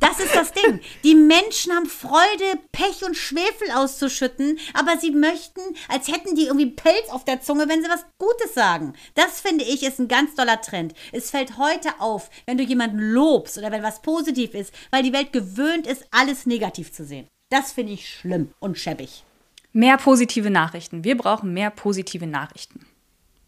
Das 0.00 0.20
ist 0.20 0.34
das 0.34 0.52
Ding. 0.52 0.80
Die 1.02 1.14
Menschen 1.14 1.72
haben 1.72 1.86
Freude, 1.86 2.60
Pech 2.72 3.04
und 3.06 3.16
Schwefel 3.16 3.70
auszuschütten, 3.74 4.58
aber 4.74 4.98
sie 4.98 5.10
möchten, 5.10 5.60
als 5.88 6.08
hätten 6.08 6.34
die 6.36 6.46
irgendwie 6.46 6.70
Pelz 6.70 7.08
auf 7.08 7.24
der 7.24 7.40
Zunge, 7.40 7.68
wenn 7.68 7.82
sie 7.82 7.88
was 7.88 8.04
Gutes 8.18 8.52
sagen. 8.54 8.92
Das 9.14 9.40
finde 9.40 9.64
ich 9.64 9.82
ist 9.82 9.98
ein 9.98 10.08
ganz 10.08 10.34
toller 10.34 10.60
Trend. 10.60 10.92
Es 11.12 11.30
fällt 11.30 11.56
heute 11.56 11.88
auf, 12.00 12.28
wenn 12.44 12.58
du 12.58 12.64
jemanden 12.64 12.98
lobst 12.98 13.56
oder 13.56 13.72
wenn 13.72 13.82
was 13.82 14.02
positiv 14.02 14.52
ist, 14.52 14.74
weil 14.90 15.02
die 15.02 15.12
Welt 15.14 15.32
gewöhnt 15.32 15.86
ist, 15.86 16.06
alles 16.10 16.44
negativ 16.44 16.92
zu 16.92 17.04
sehen. 17.04 17.26
Das 17.48 17.72
finde 17.72 17.92
ich 17.94 18.08
schlimm 18.08 18.52
und 18.58 18.78
schäbig. 18.78 19.24
Mehr 19.72 19.96
positive 19.96 20.50
Nachrichten. 20.50 21.02
Wir 21.02 21.16
brauchen 21.16 21.54
mehr 21.54 21.70
positive 21.70 22.26
Nachrichten. 22.26 22.86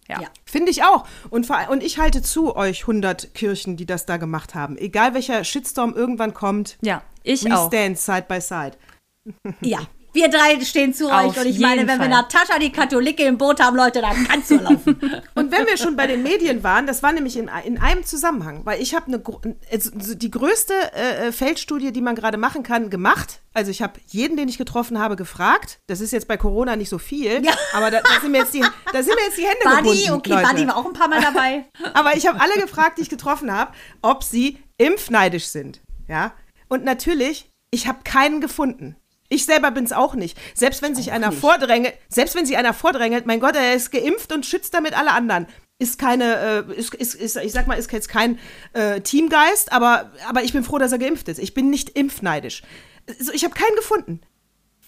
Ja. 0.09 0.21
Ja. 0.21 0.29
Finde 0.45 0.71
ich 0.71 0.83
auch. 0.85 1.07
Und, 1.31 1.47
vor, 1.47 1.59
und 1.71 1.83
ich 1.83 1.99
halte 1.99 2.23
zu 2.23 2.57
euch 2.57 2.83
100 2.83 3.35
Kirchen, 3.35 3.77
die 3.77 3.87
das 3.87 4.07
da 4.07 4.17
gemacht 4.17 4.55
haben. 4.55 4.77
Egal 4.77 5.15
welcher 5.15 5.45
Shitstorm 5.45 5.95
irgendwann 5.95 6.35
kommt. 6.35 6.79
Ja, 6.81 7.03
ich 7.23 7.45
we 7.45 7.57
auch. 7.57 7.69
stand 7.69 7.99
side 7.99 8.27
by 8.29 8.41
side. 8.41 8.73
Ja. 9.61 9.81
Wir 10.17 10.31
drei 10.31 10.59
stehen 10.65 10.95
zu 10.95 11.11
Auf 11.11 11.37
euch 11.37 11.45
und 11.45 11.47
ich 11.47 11.59
meine, 11.59 11.83
wenn 11.83 11.99
wir 11.99 12.07
Fall. 12.07 12.09
Natascha 12.09 12.59
die 12.59 12.73
Katholike 12.73 13.23
im 13.25 13.37
Boot 13.37 13.61
haben, 13.61 13.77
Leute, 13.77 14.01
dann 14.01 14.27
kannst 14.27 14.51
du 14.51 14.57
laufen. 14.57 14.99
Und 15.35 15.53
wenn 15.53 15.67
wir 15.67 15.77
schon 15.77 15.95
bei 15.95 16.07
den 16.07 16.23
Medien 16.23 16.65
waren, 16.65 16.87
das 16.87 17.03
war 17.03 17.13
nämlich 17.13 17.37
in, 17.37 17.51
in 17.67 17.77
einem 17.77 18.03
Zusammenhang, 18.03 18.65
weil 18.65 18.81
ich 18.81 18.95
habe 18.95 19.09
eine, 19.09 19.23
also 19.71 20.15
die 20.15 20.31
größte 20.31 20.73
äh, 20.95 21.33
Feldstudie, 21.33 21.93
die 21.93 22.01
man 22.01 22.15
gerade 22.15 22.39
machen 22.39 22.63
kann, 22.63 22.89
gemacht. 22.89 23.41
Also 23.53 23.71
ich 23.71 23.83
habe 23.83 24.01
jeden, 24.07 24.39
den 24.39 24.49
ich 24.49 24.57
getroffen 24.57 24.99
habe, 24.99 25.17
gefragt. 25.17 25.81
Das 25.87 26.01
ist 26.01 26.13
jetzt 26.13 26.29
bei 26.29 26.39
Corona 26.39 26.77
nicht 26.77 26.89
so 26.89 26.97
viel, 26.97 27.45
Ja. 27.45 27.53
aber 27.75 27.91
da, 27.91 28.01
da, 28.01 28.21
sind 28.23 28.33
mir 28.33 28.39
jetzt 28.39 28.55
die, 28.55 28.65
da 28.93 29.03
sind 29.03 29.15
mir 29.17 29.25
jetzt 29.27 29.37
die 29.37 29.47
Hände 29.47 29.65
Buddy, 29.65 30.05
gebunden, 30.05 30.13
okay, 30.13 30.31
Leute. 30.31 30.49
Buddy 30.49 30.67
war 30.69 30.77
auch 30.79 30.87
ein 30.87 30.93
paar 30.95 31.09
Mal 31.09 31.21
dabei. 31.21 31.67
Aber 31.93 32.17
ich 32.17 32.27
habe 32.27 32.41
alle 32.41 32.55
gefragt, 32.55 32.97
die 32.97 33.03
ich 33.03 33.11
getroffen 33.11 33.53
habe, 33.53 33.73
ob 34.01 34.25
sie 34.25 34.57
impfneidisch 34.79 35.49
sind. 35.49 35.83
Ja. 36.09 36.33
Und 36.69 36.85
natürlich, 36.85 37.51
ich 37.71 37.87
habe 37.87 37.99
keinen 38.03 38.41
gefunden. 38.41 38.97
Ich 39.29 39.45
selber 39.45 39.71
bin 39.71 39.85
es 39.85 39.93
auch 39.93 40.15
nicht. 40.15 40.39
Selbst 40.55 40.83
wenn 40.83 40.95
sich 40.95 41.13
einer 41.13 41.33
vordrängelt, 41.33 41.95
selbst 42.09 42.35
wenn 42.35 42.47
sich 42.47 42.57
einer 42.57 42.75
vordrängelt, 42.75 43.27
mein 43.27 43.41
Gott, 43.41 43.57
er 43.57 43.75
ist 43.75 43.91
geimpft 43.91 44.33
und 44.33 44.47
schützt 44.47 44.75
damit 44.75 44.97
alle 44.97 45.13
anderen. 45.13 45.47
Ist 45.79 45.99
keine, 45.99 46.65
äh, 46.71 46.75
ist, 46.75 46.95
ist, 46.95 47.15
ist, 47.15 47.37
ich 47.37 47.53
sag 47.53 47.67
mal, 47.67 47.79
ist 47.79 47.93
jetzt 47.93 48.09
kein 48.09 48.39
äh, 48.73 49.01
Teamgeist, 49.01 49.73
aber, 49.73 50.11
aber 50.27 50.43
ich 50.43 50.53
bin 50.53 50.65
froh, 50.65 50.79
dass 50.79 50.93
er 50.93 50.99
geimpft 50.99 51.29
ist. 51.29 51.39
Ich 51.39 51.53
bin 51.53 51.69
nicht 51.69 51.91
impfneidisch. 51.91 52.63
Also, 53.07 53.33
ich 53.33 53.45
habe 53.45 53.55
keinen 53.55 53.77
gefunden. 53.77 54.21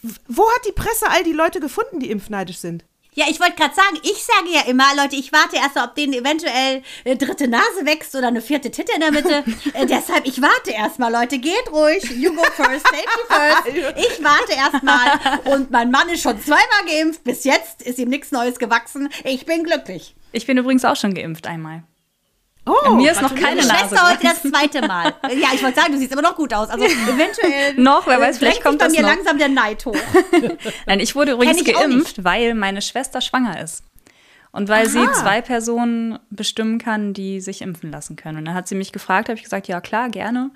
Wo 0.03 0.49
hat 0.49 0.67
die 0.67 0.73
Presse 0.73 1.11
all 1.11 1.25
die 1.25 1.33
Leute 1.33 1.61
gefunden, 1.61 2.01
die 2.01 2.11
impfneidisch 2.11 2.59
sind? 2.59 2.85
Ja, 3.19 3.25
ich 3.29 3.41
wollte 3.41 3.57
gerade 3.57 3.75
sagen, 3.75 3.99
ich 4.05 4.23
sage 4.23 4.49
ja 4.53 4.61
immer, 4.69 4.85
Leute, 4.95 5.17
ich 5.17 5.33
warte 5.33 5.57
erst, 5.57 5.77
ob 5.77 5.97
denen 5.97 6.13
eventuell 6.13 6.85
eine 7.05 7.17
dritte 7.17 7.49
Nase 7.49 7.85
wächst 7.85 8.15
oder 8.15 8.29
eine 8.29 8.41
vierte 8.41 8.71
Titte 8.71 8.93
in 8.95 9.01
der 9.01 9.11
Mitte. 9.11 9.43
äh, 9.75 9.87
deshalb, 9.87 10.25
ich 10.25 10.41
warte 10.41 10.71
erstmal, 10.71 11.11
Leute, 11.11 11.41
geht 11.41 11.69
ruhig. 11.73 12.09
You 12.13 12.33
go 12.33 12.45
first, 12.45 12.87
safety 12.87 13.25
first. 13.27 13.97
Ich 13.97 14.23
warte 14.23 14.53
erstmal. 14.53 15.53
Und 15.53 15.73
mein 15.73 15.91
Mann 15.91 16.09
ist 16.11 16.23
schon 16.23 16.41
zweimal 16.41 16.85
geimpft. 16.87 17.25
Bis 17.25 17.43
jetzt 17.43 17.83
ist 17.83 17.99
ihm 17.99 18.09
nichts 18.09 18.31
Neues 18.31 18.61
gewachsen. 18.61 19.09
Ich 19.25 19.45
bin 19.47 19.65
glücklich. 19.65 20.15
Ich 20.31 20.47
bin 20.47 20.57
übrigens 20.57 20.85
auch 20.85 20.95
schon 20.95 21.13
geimpft 21.13 21.49
einmal. 21.49 21.83
Oh, 22.69 22.95
Mir 22.95 23.13
ist 23.13 23.23
noch 23.23 23.35
keine 23.35 23.57
Meine 23.57 23.69
Nase. 23.69 23.79
Schwester 23.89 24.11
heute 24.11 24.23
das 24.23 24.43
zweite 24.43 24.87
Mal. 24.87 25.15
Ja, 25.41 25.49
ich 25.55 25.63
wollte 25.63 25.81
sagen, 25.81 25.93
du 25.93 25.99
siehst 25.99 26.13
immer 26.13 26.23
noch 26.23 26.37
gut 26.37 26.53
aus. 26.53 26.69
Also 26.69 26.85
eventuell. 26.85 27.75
Noch, 27.77 28.07
wer 28.07 28.21
weiß, 28.21 28.39
vielleicht 28.39 28.63
kommt 28.63 28.79
bei 28.79 28.89
mir 28.89 29.03
noch. 29.03 29.09
langsam 29.09 29.39
der 29.39 29.49
Neid 29.49 29.85
hoch. 29.87 29.97
Nein, 30.87 31.01
ich 31.01 31.15
wurde 31.15 31.33
übrigens 31.33 31.61
ich 31.61 31.73
geimpft, 31.75 32.25
weil 32.25 32.55
meine 32.55 32.83
Schwester 32.83 33.21
schwanger 33.21 33.61
ist. 33.61 33.83
Und 34.51 34.69
weil 34.69 34.89
sie 34.89 35.01
Aha. 35.01 35.13
zwei 35.13 35.41
Personen 35.41 36.19
bestimmen 36.31 36.79
kann, 36.79 37.13
die 37.15 37.41
sich 37.41 37.63
impfen 37.63 37.91
lassen 37.91 38.17
können. 38.17 38.39
Und 38.39 38.45
dann 38.47 38.55
hat 38.55 38.67
sie 38.69 38.75
mich 38.75 38.93
gefragt, 38.93 39.29
habe 39.29 39.37
ich 39.37 39.45
gesagt, 39.45 39.69
ja 39.69 39.81
klar, 39.81 40.09
gerne, 40.09 40.51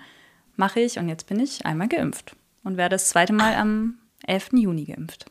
mache 0.56 0.80
ich. 0.80 0.98
Und 0.98 1.08
jetzt 1.08 1.26
bin 1.28 1.38
ich 1.40 1.66
einmal 1.66 1.88
geimpft 1.88 2.34
und 2.64 2.76
werde 2.76 2.94
das 2.94 3.08
zweite 3.08 3.32
Mal 3.32 3.54
am 3.54 3.98
11. 4.26 4.50
Juni 4.54 4.84
geimpft. 4.84 5.26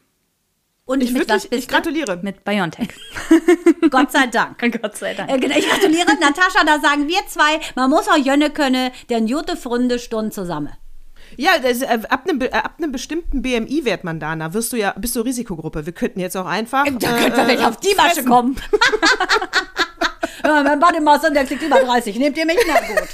Und 0.91 1.01
Ich, 1.01 1.13
mit 1.13 1.21
was 1.21 1.43
wirklich, 1.43 1.49
bist 1.49 1.63
ich 1.63 1.67
gratuliere. 1.69 2.19
Mit 2.21 2.43
BioNTech. 2.43 2.89
du? 3.79 3.89
Gott 3.89 4.11
sei 4.11 4.27
Dank. 4.27 4.59
Gott 4.81 4.97
sei 4.97 5.13
Dank. 5.13 5.31
Äh, 5.31 5.39
genau, 5.39 5.55
Ich 5.55 5.69
gratuliere 5.69 6.13
Natascha, 6.19 6.65
da 6.65 6.81
sagen 6.81 7.07
wir 7.07 7.25
zwei, 7.27 7.61
man 7.75 7.89
muss 7.89 8.09
auch 8.09 8.17
jönne 8.17 8.49
können, 8.49 8.91
denn 9.09 9.25
jute 9.25 9.55
Fründe 9.55 9.99
Stunden 9.99 10.31
zusammen. 10.31 10.73
Ja, 11.37 11.51
das, 11.63 11.81
äh, 11.81 11.99
ab, 12.09 12.27
einem, 12.27 12.41
äh, 12.41 12.51
ab 12.51 12.73
einem 12.77 12.91
bestimmten 12.91 13.41
BMI-Wert, 13.41 14.03
Mandana, 14.03 14.53
wirst 14.53 14.73
du 14.73 14.77
ja, 14.77 14.93
bist 14.97 15.15
du 15.15 15.21
Risikogruppe. 15.21 15.85
Wir 15.85 15.93
könnten 15.93 16.19
jetzt 16.19 16.35
auch 16.35 16.45
einfach. 16.45 16.83
Da 16.99 17.17
äh, 17.17 17.21
könnt 17.21 17.37
ihr 17.37 17.43
äh, 17.43 17.55
nicht 17.55 17.65
auf 17.65 17.77
die 17.77 17.95
Masche 17.95 18.25
kommen. 18.25 18.57
ja, 20.43 20.61
mein 20.61 20.77
Bodymass-Index 20.77 21.51
liegt 21.51 21.63
über 21.63 21.79
30. 21.79 22.17
Nehmt 22.19 22.37
ihr 22.37 22.45
mich? 22.45 22.57
Na 22.67 22.81
gut. 22.81 23.07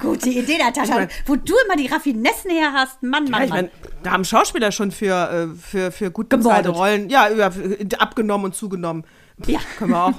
Gute 0.00 0.28
Idee, 0.30 0.58
Natascha. 0.58 0.94
mein- 0.94 1.08
Wo 1.26 1.36
du 1.36 1.54
immer 1.66 1.76
die 1.76 1.86
Raffinessen 1.86 2.50
her 2.50 2.72
hast. 2.72 3.02
Mann, 3.02 3.24
Mann, 3.24 3.40
Ja, 3.40 3.44
ich 3.44 3.50
Mann. 3.50 3.58
meine, 3.66 3.70
da 4.02 4.10
haben 4.12 4.24
Schauspieler 4.24 4.72
schon 4.72 4.90
für, 4.90 5.48
äh, 5.54 5.58
für, 5.58 5.92
für 5.92 6.10
gut 6.10 6.28
bezahlte. 6.28 6.70
Rollen, 6.70 7.08
ja, 7.10 7.28
über, 7.30 7.52
abgenommen 7.98 8.46
und 8.46 8.54
zugenommen. 8.54 9.04
Ja. 9.46 9.58
Können 9.78 9.90
wir 9.90 10.04
auch 10.04 10.12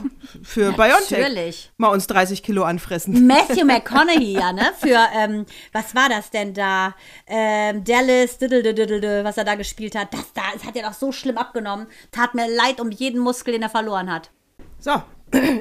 für 0.44 0.74
Biontech 0.74 1.20
Natürlich. 1.20 1.72
mal 1.78 1.88
uns 1.88 2.06
30 2.08 2.44
Kilo 2.44 2.64
anfressen. 2.64 3.26
Matthew 3.26 3.64
McConaughey, 3.66 4.34
ja, 4.34 4.52
ne? 4.52 4.74
Für, 4.78 5.00
ähm, 5.18 5.46
was 5.72 5.96
war 5.96 6.10
das 6.10 6.32
denn 6.32 6.54
da? 6.54 6.94
Ähm, 7.26 7.86
Dallas, 7.86 8.38
was 8.42 9.38
er 9.38 9.46
da 9.46 9.56
gespielt 9.56 9.96
hat. 9.96 10.14
Das 10.14 10.34
da, 10.34 10.42
das 10.54 10.66
hat 10.66 10.76
er 10.76 10.84
doch 10.84 10.94
so 10.94 11.14
schlimm 11.14 11.38
abgenommen. 11.38 11.88
Tat 12.12 12.36
mir 12.36 12.54
leid 12.54 12.82
um 12.82 12.92
jeden 12.92 13.22
Muskel, 13.22 13.54
den 13.54 13.62
er 13.62 13.70
verloren 13.70 14.12
hat. 14.12 14.32
So, 14.80 15.02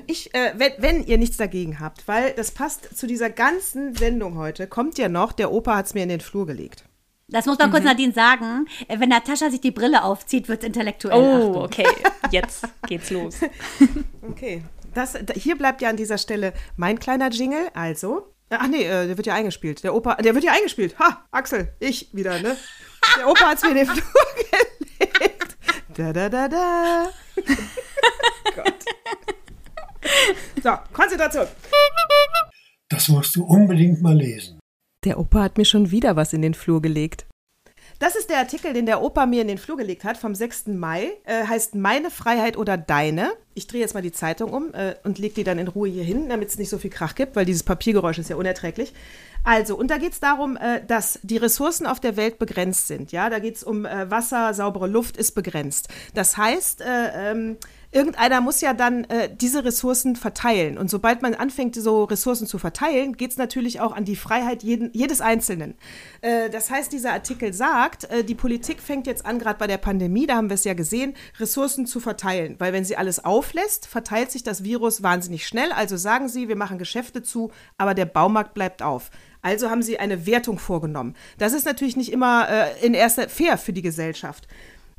ich, 0.06 0.34
äh, 0.34 0.52
wenn, 0.56 0.72
wenn 0.78 1.04
ihr 1.06 1.18
nichts 1.18 1.36
dagegen 1.36 1.80
habt, 1.80 2.06
weil 2.08 2.32
das 2.32 2.50
passt 2.50 2.96
zu 2.96 3.06
dieser 3.06 3.30
ganzen 3.30 3.94
Sendung 3.94 4.36
heute, 4.36 4.66
kommt 4.66 4.98
ja 4.98 5.08
noch, 5.08 5.32
der 5.32 5.52
Opa 5.52 5.76
hat 5.76 5.86
es 5.86 5.94
mir 5.94 6.02
in 6.02 6.08
den 6.08 6.20
Flur 6.20 6.46
gelegt. 6.46 6.84
Das 7.28 7.46
muss 7.46 7.58
man 7.58 7.68
Mhm. 7.68 7.72
kurz 7.72 7.84
Nadine 7.84 8.12
sagen. 8.12 8.66
Äh, 8.86 9.00
Wenn 9.00 9.08
Natascha 9.08 9.50
sich 9.50 9.60
die 9.60 9.70
Brille 9.70 10.04
aufzieht, 10.04 10.48
wird 10.48 10.62
es 10.62 10.66
intellektuell. 10.66 11.18
Oh, 11.18 11.48
Achtung. 11.48 11.62
okay. 11.64 11.86
Jetzt 12.30 12.66
geht's 12.86 13.10
los. 13.10 13.36
Okay. 14.30 14.62
Das, 14.94 15.12
da, 15.14 15.34
hier 15.34 15.56
bleibt 15.58 15.82
ja 15.82 15.88
an 15.90 15.96
dieser 15.96 16.18
Stelle 16.18 16.52
mein 16.76 16.98
kleiner 16.98 17.30
Jingle, 17.30 17.68
also. 17.74 18.32
Ach 18.50 18.68
nee, 18.68 18.84
äh, 18.84 19.06
der 19.08 19.16
wird 19.16 19.26
ja 19.26 19.34
eingespielt. 19.34 19.82
Der 19.84 19.94
Opa, 19.94 20.14
der 20.16 20.34
wird 20.34 20.44
ja 20.44 20.52
eingespielt. 20.52 20.96
Ha, 20.98 21.24
Axel, 21.30 21.74
ich 21.80 22.10
wieder, 22.14 22.38
ne? 22.40 22.56
Der 23.18 23.28
Opa 23.28 23.46
hat 23.48 23.56
es 23.56 23.64
mir 23.64 23.70
in 23.70 23.76
den 23.76 23.86
Flur 23.86 24.02
gelegt. 24.98 25.56
Da, 25.96 26.12
da, 26.12 26.28
da, 26.28 26.48
da. 26.48 27.10
Gott. 28.54 28.74
So, 30.62 30.70
Konzentration. 30.92 31.46
Das 32.88 33.08
musst 33.08 33.36
du 33.36 33.44
unbedingt 33.44 34.02
mal 34.02 34.16
lesen. 34.16 34.58
Der 35.04 35.18
Opa 35.18 35.42
hat 35.42 35.58
mir 35.58 35.64
schon 35.64 35.90
wieder 35.90 36.16
was 36.16 36.32
in 36.32 36.42
den 36.42 36.54
Flur 36.54 36.80
gelegt. 36.80 37.26
Das 37.98 38.16
ist 38.16 38.28
der 38.28 38.38
Artikel, 38.38 38.72
den 38.72 38.86
der 38.86 39.02
Opa 39.02 39.24
mir 39.24 39.42
in 39.42 39.48
den 39.48 39.58
Flur 39.58 39.76
gelegt 39.76 40.04
hat, 40.04 40.16
vom 40.16 40.34
6. 40.34 40.66
Mai. 40.68 41.12
Äh, 41.24 41.46
heißt 41.46 41.74
Meine 41.74 42.10
Freiheit 42.10 42.56
oder 42.56 42.76
Deine. 42.76 43.32
Ich 43.54 43.66
drehe 43.66 43.80
jetzt 43.80 43.94
mal 43.94 44.02
die 44.02 44.12
Zeitung 44.12 44.52
um 44.52 44.74
äh, 44.74 44.96
und 45.04 45.18
lege 45.18 45.34
die 45.34 45.44
dann 45.44 45.58
in 45.58 45.68
Ruhe 45.68 45.88
hier 45.88 46.02
hin, 46.02 46.28
damit 46.28 46.48
es 46.48 46.58
nicht 46.58 46.70
so 46.70 46.78
viel 46.78 46.90
Krach 46.90 47.14
gibt, 47.14 47.36
weil 47.36 47.44
dieses 47.44 47.62
Papiergeräusch 47.62 48.18
ist 48.18 48.30
ja 48.30 48.36
unerträglich. 48.36 48.92
Also, 49.44 49.76
und 49.76 49.90
da 49.90 49.98
geht 49.98 50.12
es 50.12 50.20
darum, 50.20 50.56
äh, 50.56 50.84
dass 50.84 51.20
die 51.22 51.36
Ressourcen 51.36 51.86
auf 51.86 52.00
der 52.00 52.16
Welt 52.16 52.38
begrenzt 52.38 52.88
sind. 52.88 53.12
Ja, 53.12 53.30
da 53.30 53.38
geht 53.38 53.56
es 53.56 53.62
um 53.62 53.84
äh, 53.84 54.10
Wasser, 54.10 54.54
saubere 54.54 54.88
Luft 54.88 55.16
ist 55.16 55.32
begrenzt. 55.32 55.88
Das 56.14 56.36
heißt, 56.36 56.80
äh, 56.80 57.30
ähm, 57.30 57.58
irgendeiner 57.94 58.40
muss 58.40 58.60
ja 58.60 58.74
dann 58.74 59.04
äh, 59.04 59.34
diese 59.34 59.64
Ressourcen 59.64 60.16
verteilen. 60.16 60.76
Und 60.76 60.90
sobald 60.90 61.22
man 61.22 61.34
anfängt, 61.34 61.76
so 61.76 62.04
Ressourcen 62.04 62.46
zu 62.46 62.58
verteilen, 62.58 63.16
geht 63.16 63.30
es 63.30 63.36
natürlich 63.36 63.80
auch 63.80 63.92
an 63.94 64.04
die 64.04 64.16
Freiheit 64.16 64.62
jeden, 64.62 64.90
jedes 64.92 65.20
Einzelnen. 65.20 65.74
Äh, 66.20 66.50
das 66.50 66.70
heißt, 66.70 66.92
dieser 66.92 67.12
Artikel 67.12 67.52
sagt, 67.52 68.04
äh, 68.10 68.24
die 68.24 68.34
Politik 68.34 68.82
fängt 68.82 69.06
jetzt 69.06 69.24
an, 69.24 69.38
gerade 69.38 69.58
bei 69.58 69.68
der 69.68 69.78
Pandemie, 69.78 70.26
da 70.26 70.36
haben 70.36 70.50
wir 70.50 70.54
es 70.54 70.64
ja 70.64 70.74
gesehen, 70.74 71.14
Ressourcen 71.38 71.86
zu 71.86 72.00
verteilen. 72.00 72.56
Weil 72.58 72.72
wenn 72.72 72.84
sie 72.84 72.96
alles 72.96 73.24
auflässt, 73.24 73.86
verteilt 73.86 74.32
sich 74.32 74.42
das 74.42 74.64
Virus 74.64 75.02
wahnsinnig 75.02 75.46
schnell. 75.46 75.70
Also 75.72 75.96
sagen 75.96 76.28
sie, 76.28 76.48
wir 76.48 76.56
machen 76.56 76.78
Geschäfte 76.78 77.22
zu, 77.22 77.52
aber 77.78 77.94
der 77.94 78.06
Baumarkt 78.06 78.54
bleibt 78.54 78.82
auf. 78.82 79.10
Also 79.44 79.68
haben 79.68 79.82
sie 79.82 79.98
eine 79.98 80.26
Wertung 80.26 80.58
vorgenommen. 80.58 81.14
Das 81.36 81.52
ist 81.52 81.66
natürlich 81.66 81.96
nicht 81.96 82.10
immer 82.10 82.48
äh, 82.48 82.84
in 82.84 82.94
erster 82.94 83.28
fair 83.28 83.58
für 83.58 83.74
die 83.74 83.82
Gesellschaft. 83.82 84.48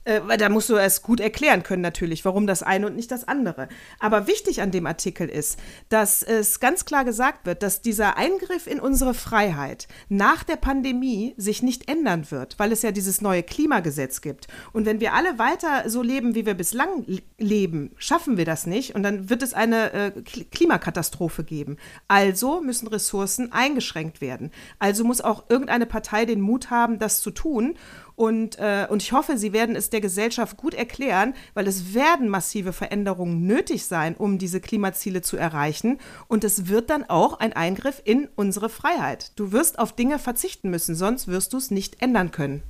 Äh, 0.05 0.21
weil 0.25 0.37
da 0.37 0.49
musst 0.49 0.69
du 0.69 0.75
es 0.75 1.01
gut 1.01 1.19
erklären 1.19 1.63
können 1.63 1.81
natürlich, 1.81 2.23
warum 2.25 2.45
das 2.45 2.61
eine 2.63 2.85
und 2.85 2.95
nicht 2.95 3.11
das 3.11 3.27
andere. 3.27 3.67
Aber 3.99 4.27
wichtig 4.27 4.61
an 4.61 4.69
dem 4.69 4.85
Artikel 4.85 5.27
ist, 5.27 5.59
dass 5.89 6.21
es 6.21 6.59
ganz 6.59 6.85
klar 6.85 7.03
gesagt 7.03 7.45
wird, 7.47 7.63
dass 7.63 7.81
dieser 7.81 8.15
Eingriff 8.15 8.67
in 8.67 8.79
unsere 8.79 9.15
Freiheit 9.15 9.87
nach 10.07 10.43
der 10.43 10.57
Pandemie 10.57 11.33
sich 11.37 11.63
nicht 11.63 11.89
ändern 11.89 12.29
wird, 12.29 12.59
weil 12.59 12.71
es 12.71 12.83
ja 12.83 12.91
dieses 12.91 13.21
neue 13.21 13.41
Klimagesetz 13.41 14.21
gibt. 14.21 14.47
Und 14.73 14.85
wenn 14.85 14.99
wir 14.99 15.13
alle 15.13 15.39
weiter 15.39 15.89
so 15.89 16.03
leben, 16.03 16.35
wie 16.35 16.45
wir 16.45 16.53
bislang 16.53 17.05
leben, 17.39 17.91
schaffen 17.97 18.37
wir 18.37 18.45
das 18.45 18.67
nicht 18.67 18.93
und 18.93 19.01
dann 19.01 19.31
wird 19.31 19.41
es 19.41 19.55
eine 19.55 19.91
äh, 19.91 20.11
Kl- 20.19 20.45
Klimakatastrophe 20.51 21.43
geben. 21.43 21.77
Also 22.07 22.61
müssen 22.61 22.87
Ressourcen 22.87 23.51
eingeschränkt 23.51 24.21
werden. 24.21 24.51
Also 24.77 25.03
muss 25.03 25.21
auch 25.21 25.45
irgendeine 25.49 25.87
Partei 25.87 26.25
den 26.25 26.41
Mut 26.41 26.69
haben, 26.69 26.99
das 26.99 27.21
zu 27.21 27.31
tun. 27.31 27.75
Und, 28.15 28.57
äh, 28.59 28.87
und 28.89 29.03
ich 29.03 29.11
hoffe, 29.11 29.37
Sie 29.37 29.53
werden 29.53 29.75
es 29.75 29.89
der 29.89 30.01
Gesellschaft 30.01 30.57
gut 30.57 30.73
erklären, 30.73 31.33
weil 31.53 31.67
es 31.67 31.93
werden 31.93 32.29
massive 32.29 32.73
Veränderungen 32.73 33.45
nötig 33.45 33.85
sein, 33.85 34.15
um 34.15 34.37
diese 34.37 34.61
Klimaziele 34.61 35.21
zu 35.21 35.37
erreichen. 35.37 35.99
Und 36.27 36.43
es 36.43 36.67
wird 36.67 36.89
dann 36.89 37.03
auch 37.03 37.39
ein 37.39 37.53
Eingriff 37.53 38.01
in 38.05 38.29
unsere 38.35 38.69
Freiheit. 38.69 39.31
Du 39.35 39.51
wirst 39.51 39.79
auf 39.79 39.93
Dinge 39.93 40.19
verzichten 40.19 40.69
müssen, 40.69 40.95
sonst 40.95 41.27
wirst 41.27 41.53
du 41.53 41.57
es 41.57 41.71
nicht 41.71 42.01
ändern 42.01 42.31
können. 42.31 42.63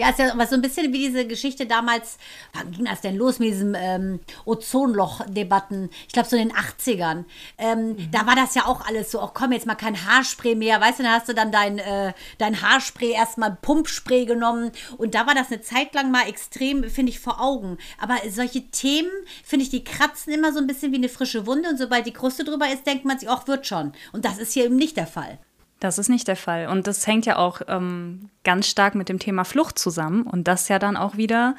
Ja, 0.00 0.08
ist 0.08 0.18
ja 0.18 0.32
so 0.46 0.54
ein 0.54 0.62
bisschen 0.62 0.94
wie 0.94 1.08
diese 1.08 1.26
Geschichte 1.26 1.66
damals, 1.66 2.16
wann 2.54 2.70
ging 2.70 2.86
das 2.86 3.02
denn 3.02 3.16
los 3.16 3.38
mit 3.38 3.50
diesen 3.50 3.76
ähm, 3.78 4.20
Ozonloch-Debatten? 4.46 5.90
Ich 6.06 6.14
glaube, 6.14 6.26
so 6.26 6.36
in 6.36 6.48
den 6.48 6.56
80ern. 6.56 7.24
Ähm, 7.58 7.96
Da 8.10 8.26
war 8.26 8.34
das 8.34 8.54
ja 8.54 8.64
auch 8.64 8.86
alles 8.86 9.10
so, 9.10 9.20
ach 9.20 9.32
komm, 9.34 9.52
jetzt 9.52 9.66
mal 9.66 9.74
kein 9.74 10.06
Haarspray 10.06 10.54
mehr. 10.54 10.80
Weißt 10.80 11.00
du, 11.00 11.02
dann 11.02 11.12
hast 11.12 11.28
du 11.28 11.34
dann 11.34 11.52
dein, 11.52 11.78
äh, 11.78 12.14
dein 12.38 12.62
Haarspray 12.62 13.10
erstmal 13.10 13.58
Pumpspray 13.60 14.24
genommen. 14.24 14.72
Und 14.96 15.14
da 15.14 15.26
war 15.26 15.34
das 15.34 15.48
eine 15.52 15.60
Zeit 15.60 15.94
lang 15.94 16.10
mal 16.10 16.26
extrem, 16.28 16.84
finde 16.88 17.10
ich, 17.10 17.20
vor 17.20 17.38
Augen. 17.38 17.76
Aber 18.00 18.16
solche 18.30 18.70
Themen, 18.70 19.10
finde 19.44 19.64
ich, 19.64 19.70
die 19.70 19.84
kratzen 19.84 20.32
immer 20.32 20.54
so 20.54 20.60
ein 20.60 20.66
bisschen 20.66 20.92
wie 20.92 20.96
eine 20.96 21.10
frische 21.10 21.46
Wunde. 21.46 21.68
Und 21.68 21.76
sobald 21.76 22.06
die 22.06 22.12
Kruste 22.14 22.44
drüber 22.44 22.72
ist, 22.72 22.86
denkt 22.86 23.04
man 23.04 23.18
sich, 23.18 23.28
ach, 23.28 23.46
wird 23.46 23.66
schon. 23.66 23.92
Und 24.12 24.24
das 24.24 24.38
ist 24.38 24.54
hier 24.54 24.64
eben 24.64 24.76
nicht 24.76 24.96
der 24.96 25.06
Fall. 25.06 25.38
Das 25.80 25.98
ist 25.98 26.10
nicht 26.10 26.28
der 26.28 26.36
Fall. 26.36 26.68
Und 26.68 26.86
das 26.86 27.06
hängt 27.06 27.26
ja 27.26 27.36
auch 27.36 27.62
ähm, 27.66 28.28
ganz 28.44 28.68
stark 28.68 28.94
mit 28.94 29.08
dem 29.08 29.18
Thema 29.18 29.44
Flucht 29.44 29.78
zusammen. 29.78 30.22
Und 30.22 30.46
das 30.46 30.68
ja 30.68 30.78
dann 30.78 30.96
auch 30.96 31.16
wieder 31.16 31.56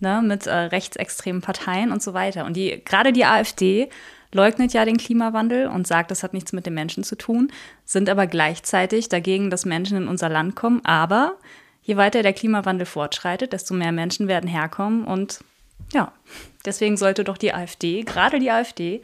ne, 0.00 0.22
mit 0.22 0.46
äh, 0.46 0.54
rechtsextremen 0.54 1.40
Parteien 1.40 1.90
und 1.90 2.02
so 2.02 2.14
weiter. 2.14 2.44
Und 2.44 2.56
die, 2.56 2.82
gerade 2.84 3.12
die 3.12 3.24
AfD 3.24 3.88
leugnet 4.32 4.74
ja 4.74 4.84
den 4.84 4.98
Klimawandel 4.98 5.68
und 5.68 5.86
sagt, 5.86 6.10
das 6.10 6.22
hat 6.22 6.34
nichts 6.34 6.52
mit 6.52 6.66
den 6.66 6.74
Menschen 6.74 7.04
zu 7.04 7.16
tun, 7.16 7.50
sind 7.84 8.10
aber 8.10 8.26
gleichzeitig 8.26 9.08
dagegen, 9.08 9.48
dass 9.48 9.64
Menschen 9.64 9.96
in 9.96 10.08
unser 10.08 10.28
Land 10.28 10.54
kommen. 10.54 10.84
Aber 10.84 11.36
je 11.82 11.96
weiter 11.96 12.22
der 12.22 12.34
Klimawandel 12.34 12.86
fortschreitet, 12.86 13.52
desto 13.52 13.74
mehr 13.74 13.92
Menschen 13.92 14.28
werden 14.28 14.48
herkommen. 14.48 15.04
Und 15.04 15.40
ja, 15.92 16.12
deswegen 16.64 16.96
sollte 16.96 17.24
doch 17.24 17.38
die 17.38 17.54
AfD, 17.54 18.02
gerade 18.02 18.38
die 18.38 18.50
AfD, 18.50 19.00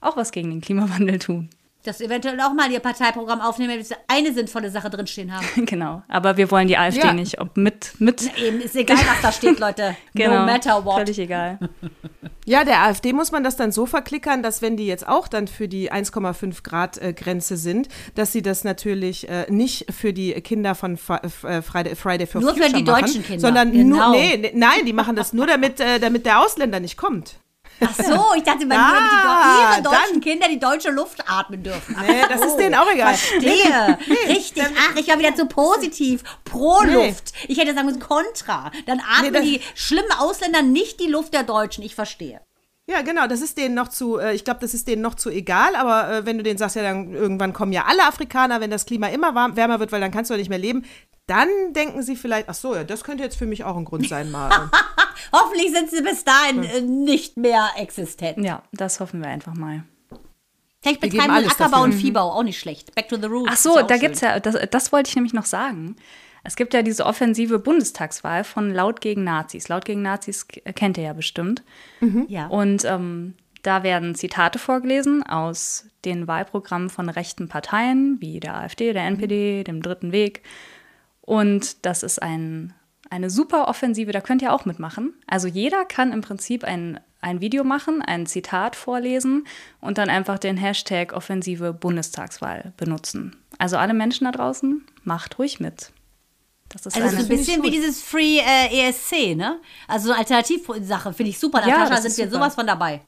auch 0.00 0.16
was 0.16 0.32
gegen 0.32 0.50
den 0.50 0.60
Klimawandel 0.60 1.20
tun. 1.20 1.48
Das 1.84 2.00
eventuell 2.00 2.40
auch 2.40 2.52
mal 2.54 2.70
ihr 2.72 2.80
Parteiprogramm 2.80 3.40
aufnehmen, 3.42 3.76
wenn 3.76 3.84
sie 3.84 3.94
eine 4.08 4.32
sinnvolle 4.32 4.70
Sache 4.70 4.88
drinstehen 4.90 5.32
haben. 5.36 5.46
Genau, 5.66 6.02
aber 6.08 6.36
wir 6.36 6.50
wollen 6.50 6.66
die 6.66 6.76
AfD 6.78 7.00
Ja. 7.00 7.12
nicht, 7.12 7.40
ob 7.40 7.56
mit, 7.56 7.92
mit. 7.98 8.22
Eben, 8.38 8.60
ist 8.60 8.74
egal, 8.74 8.96
was 8.96 9.20
da 9.22 9.30
steht, 9.32 9.60
Leute. 9.60 9.94
Genau, 10.14 10.40
No 10.40 10.46
matter 10.46 10.84
what. 10.84 10.96
Völlig 10.96 11.18
egal. 11.18 11.58
Ja, 12.46 12.62
der 12.64 12.82
AfD 12.82 13.14
muss 13.14 13.32
man 13.32 13.42
das 13.42 13.56
dann 13.56 13.72
so 13.72 13.86
verklickern, 13.86 14.42
dass 14.42 14.60
wenn 14.60 14.76
die 14.76 14.86
jetzt 14.86 15.08
auch 15.08 15.28
dann 15.28 15.48
für 15.48 15.66
die 15.66 15.90
1,5 15.90 16.62
Grad 16.62 16.98
äh, 16.98 17.14
Grenze 17.14 17.56
sind, 17.56 17.88
dass 18.16 18.32
sie 18.32 18.42
das 18.42 18.64
natürlich 18.64 19.26
äh, 19.30 19.46
nicht 19.48 19.86
für 19.90 20.12
die 20.12 20.32
Kinder 20.42 20.74
von 20.74 20.98
Fri- 20.98 21.22
äh, 21.48 21.62
Friday, 21.62 21.96
Friday 21.96 22.26
for 22.26 22.42
Nur 22.42 22.52
für 22.52 22.64
Future 22.64 22.82
die 22.82 22.90
machen, 22.90 23.00
deutschen 23.02 23.24
Kinder, 23.24 23.40
sondern 23.40 23.72
genau. 23.72 23.96
nur, 23.96 24.10
nee, 24.20 24.36
nee, 24.36 24.52
nein, 24.54 24.84
die 24.84 24.92
machen 24.92 25.16
das 25.16 25.32
nur 25.32 25.46
damit, 25.46 25.80
äh, 25.80 25.98
damit 25.98 26.26
der 26.26 26.42
Ausländer 26.42 26.80
nicht 26.80 26.98
kommt. 26.98 27.36
Ach 27.80 27.94
so, 27.94 28.34
ich 28.36 28.42
dachte, 28.44 28.64
man 28.66 28.78
Ah, 28.78 28.92
würde 28.92 29.04
die, 29.04 29.72
ihre 29.74 29.82
deutschen 29.96 30.12
dann- 30.14 30.20
Kinder 30.20 30.48
die 30.48 30.58
deutsche 30.58 30.90
Luft 30.90 31.28
atmen 31.28 31.62
dürfen. 31.62 31.96
Nee, 32.00 32.22
das 32.28 32.40
ist 32.44 32.56
denen 32.56 32.74
auch 32.74 32.90
egal. 32.90 33.14
Verstehe. 33.14 33.98
Richtig. 34.28 34.64
Ach, 34.88 34.96
ich 34.96 35.08
war 35.08 35.18
wieder 35.18 35.34
zu 35.34 35.46
positiv. 35.46 36.22
Pro 36.44 36.82
Nee. 36.82 37.08
Luft. 37.08 37.32
Ich 37.48 37.58
hätte 37.58 37.74
sagen 37.74 37.86
müssen, 37.86 38.00
kontra. 38.00 38.70
Dann 38.86 39.00
atmen 39.00 39.32
das- 39.32 39.42
die 39.42 39.60
schlimmen 39.74 40.12
Ausländer 40.18 40.62
nicht 40.62 41.00
die 41.00 41.08
Luft 41.08 41.34
der 41.34 41.42
Deutschen. 41.42 41.82
Ich 41.84 41.94
verstehe. 41.94 42.40
Ja, 42.86 43.00
genau, 43.00 43.26
das 43.26 43.40
ist 43.40 43.56
denen 43.56 43.74
noch 43.74 43.88
zu, 43.88 44.18
äh, 44.18 44.34
ich 44.34 44.44
glaube, 44.44 44.60
das 44.60 44.74
ist 44.74 44.86
denen 44.86 45.00
noch 45.00 45.14
zu 45.14 45.30
egal, 45.30 45.74
aber 45.74 46.10
äh, 46.10 46.26
wenn 46.26 46.36
du 46.36 46.44
denen 46.44 46.58
sagst, 46.58 46.76
ja, 46.76 46.82
dann 46.82 47.14
irgendwann 47.14 47.54
kommen 47.54 47.72
ja 47.72 47.84
alle 47.86 48.04
Afrikaner, 48.06 48.60
wenn 48.60 48.70
das 48.70 48.84
Klima 48.84 49.08
immer 49.08 49.34
warm, 49.34 49.56
wärmer 49.56 49.80
wird, 49.80 49.90
weil 49.90 50.02
dann 50.02 50.10
kannst 50.10 50.30
du 50.30 50.34
ja 50.34 50.38
nicht 50.38 50.50
mehr 50.50 50.58
leben. 50.58 50.84
dann 51.26 51.48
denken 51.70 52.02
sie 52.02 52.14
vielleicht, 52.14 52.48
ach 52.50 52.54
so, 52.54 52.74
ja, 52.74 52.84
das 52.84 53.02
könnte 53.02 53.24
jetzt 53.24 53.36
für 53.36 53.46
mich 53.46 53.64
auch 53.64 53.76
ein 53.78 53.86
Grund 53.86 54.06
sein, 54.08 54.30
mal. 54.30 54.50
Hoffentlich 55.32 55.72
sind 55.72 55.90
sie 55.90 56.02
bis 56.02 56.24
dahin 56.24 56.62
äh, 56.62 56.82
nicht 56.82 57.38
mehr 57.38 57.70
existent. 57.78 58.44
Ja, 58.44 58.62
das 58.72 59.00
hoffen 59.00 59.22
wir 59.22 59.28
einfach 59.30 59.54
mal. 59.54 59.84
Vielleicht 60.82 61.00
Wir 61.00 61.08
betreiben 61.08 61.12
geben 61.12 61.26
wir 61.28 61.36
alles 61.36 61.52
Ackerbau 61.52 61.70
dafür. 61.78 61.84
und 61.84 61.92
Viehbau, 61.94 62.30
auch 62.32 62.42
nicht 62.42 62.60
schlecht. 62.60 62.94
Back 62.94 63.08
to 63.08 63.16
the 63.16 63.26
roots. 63.26 63.50
Ach 63.50 63.56
so, 63.56 63.76
ja 63.76 63.82
da 63.84 63.94
schön. 63.94 64.00
gibt's 64.02 64.20
ja, 64.20 64.38
das, 64.38 64.56
das 64.70 64.92
wollte 64.92 65.08
ich 65.08 65.16
nämlich 65.16 65.32
noch 65.32 65.46
sagen. 65.46 65.96
Es 66.44 66.56
gibt 66.56 66.74
ja 66.74 66.82
diese 66.82 67.06
offensive 67.06 67.58
Bundestagswahl 67.58 68.44
von 68.44 68.70
Laut 68.70 69.00
gegen 69.00 69.24
Nazis. 69.24 69.68
Laut 69.68 69.86
gegen 69.86 70.02
Nazis 70.02 70.46
kennt 70.46 70.98
ihr 70.98 71.04
ja 71.04 71.12
bestimmt. 71.14 71.62
Ja. 72.28 72.46
Und 72.48 72.84
ähm, 72.84 73.34
da 73.62 73.82
werden 73.82 74.14
Zitate 74.14 74.58
vorgelesen 74.58 75.22
aus 75.22 75.86
den 76.04 76.28
Wahlprogrammen 76.28 76.90
von 76.90 77.08
rechten 77.08 77.48
Parteien, 77.48 78.20
wie 78.20 78.40
der 78.40 78.56
AfD, 78.56 78.92
der 78.92 79.04
NPD, 79.04 79.64
dem 79.64 79.82
Dritten 79.82 80.12
Weg. 80.12 80.42
Und 81.22 81.86
das 81.86 82.02
ist 82.02 82.20
ein, 82.20 82.74
eine 83.08 83.30
super 83.30 83.66
Offensive, 83.66 84.12
da 84.12 84.20
könnt 84.20 84.42
ihr 84.42 84.52
auch 84.52 84.66
mitmachen. 84.66 85.14
Also 85.26 85.48
jeder 85.48 85.86
kann 85.86 86.12
im 86.12 86.20
Prinzip 86.20 86.62
ein, 86.62 87.00
ein 87.22 87.40
Video 87.40 87.64
machen, 87.64 88.02
ein 88.02 88.26
Zitat 88.26 88.76
vorlesen 88.76 89.46
und 89.80 89.96
dann 89.96 90.10
einfach 90.10 90.38
den 90.38 90.58
Hashtag 90.58 91.14
Offensive 91.14 91.72
Bundestagswahl 91.72 92.74
benutzen. 92.76 93.34
Also 93.56 93.78
alle 93.78 93.94
Menschen 93.94 94.26
da 94.26 94.32
draußen, 94.32 94.84
macht 95.04 95.38
ruhig 95.38 95.58
mit. 95.58 95.93
Das 96.74 96.86
ist 96.86 96.96
Also 96.96 97.08
eine 97.16 97.24
ein 97.24 97.28
bisschen 97.28 97.62
wie 97.62 97.70
dieses 97.70 98.02
Free 98.02 98.38
äh, 98.38 98.88
ESC, 98.88 99.36
ne? 99.36 99.60
Also 99.88 100.08
so 100.08 100.12
eine 100.12 100.18
Alternativsache, 100.20 101.12
finde 101.12 101.30
ich 101.30 101.38
super. 101.38 101.60
Ja, 101.60 101.78
Natascha, 101.78 102.02
sind 102.02 102.10
ist 102.10 102.18
wir 102.18 102.24
super. 102.26 102.36
sowas 102.38 102.54
von 102.56 102.66
dabei. 102.66 103.00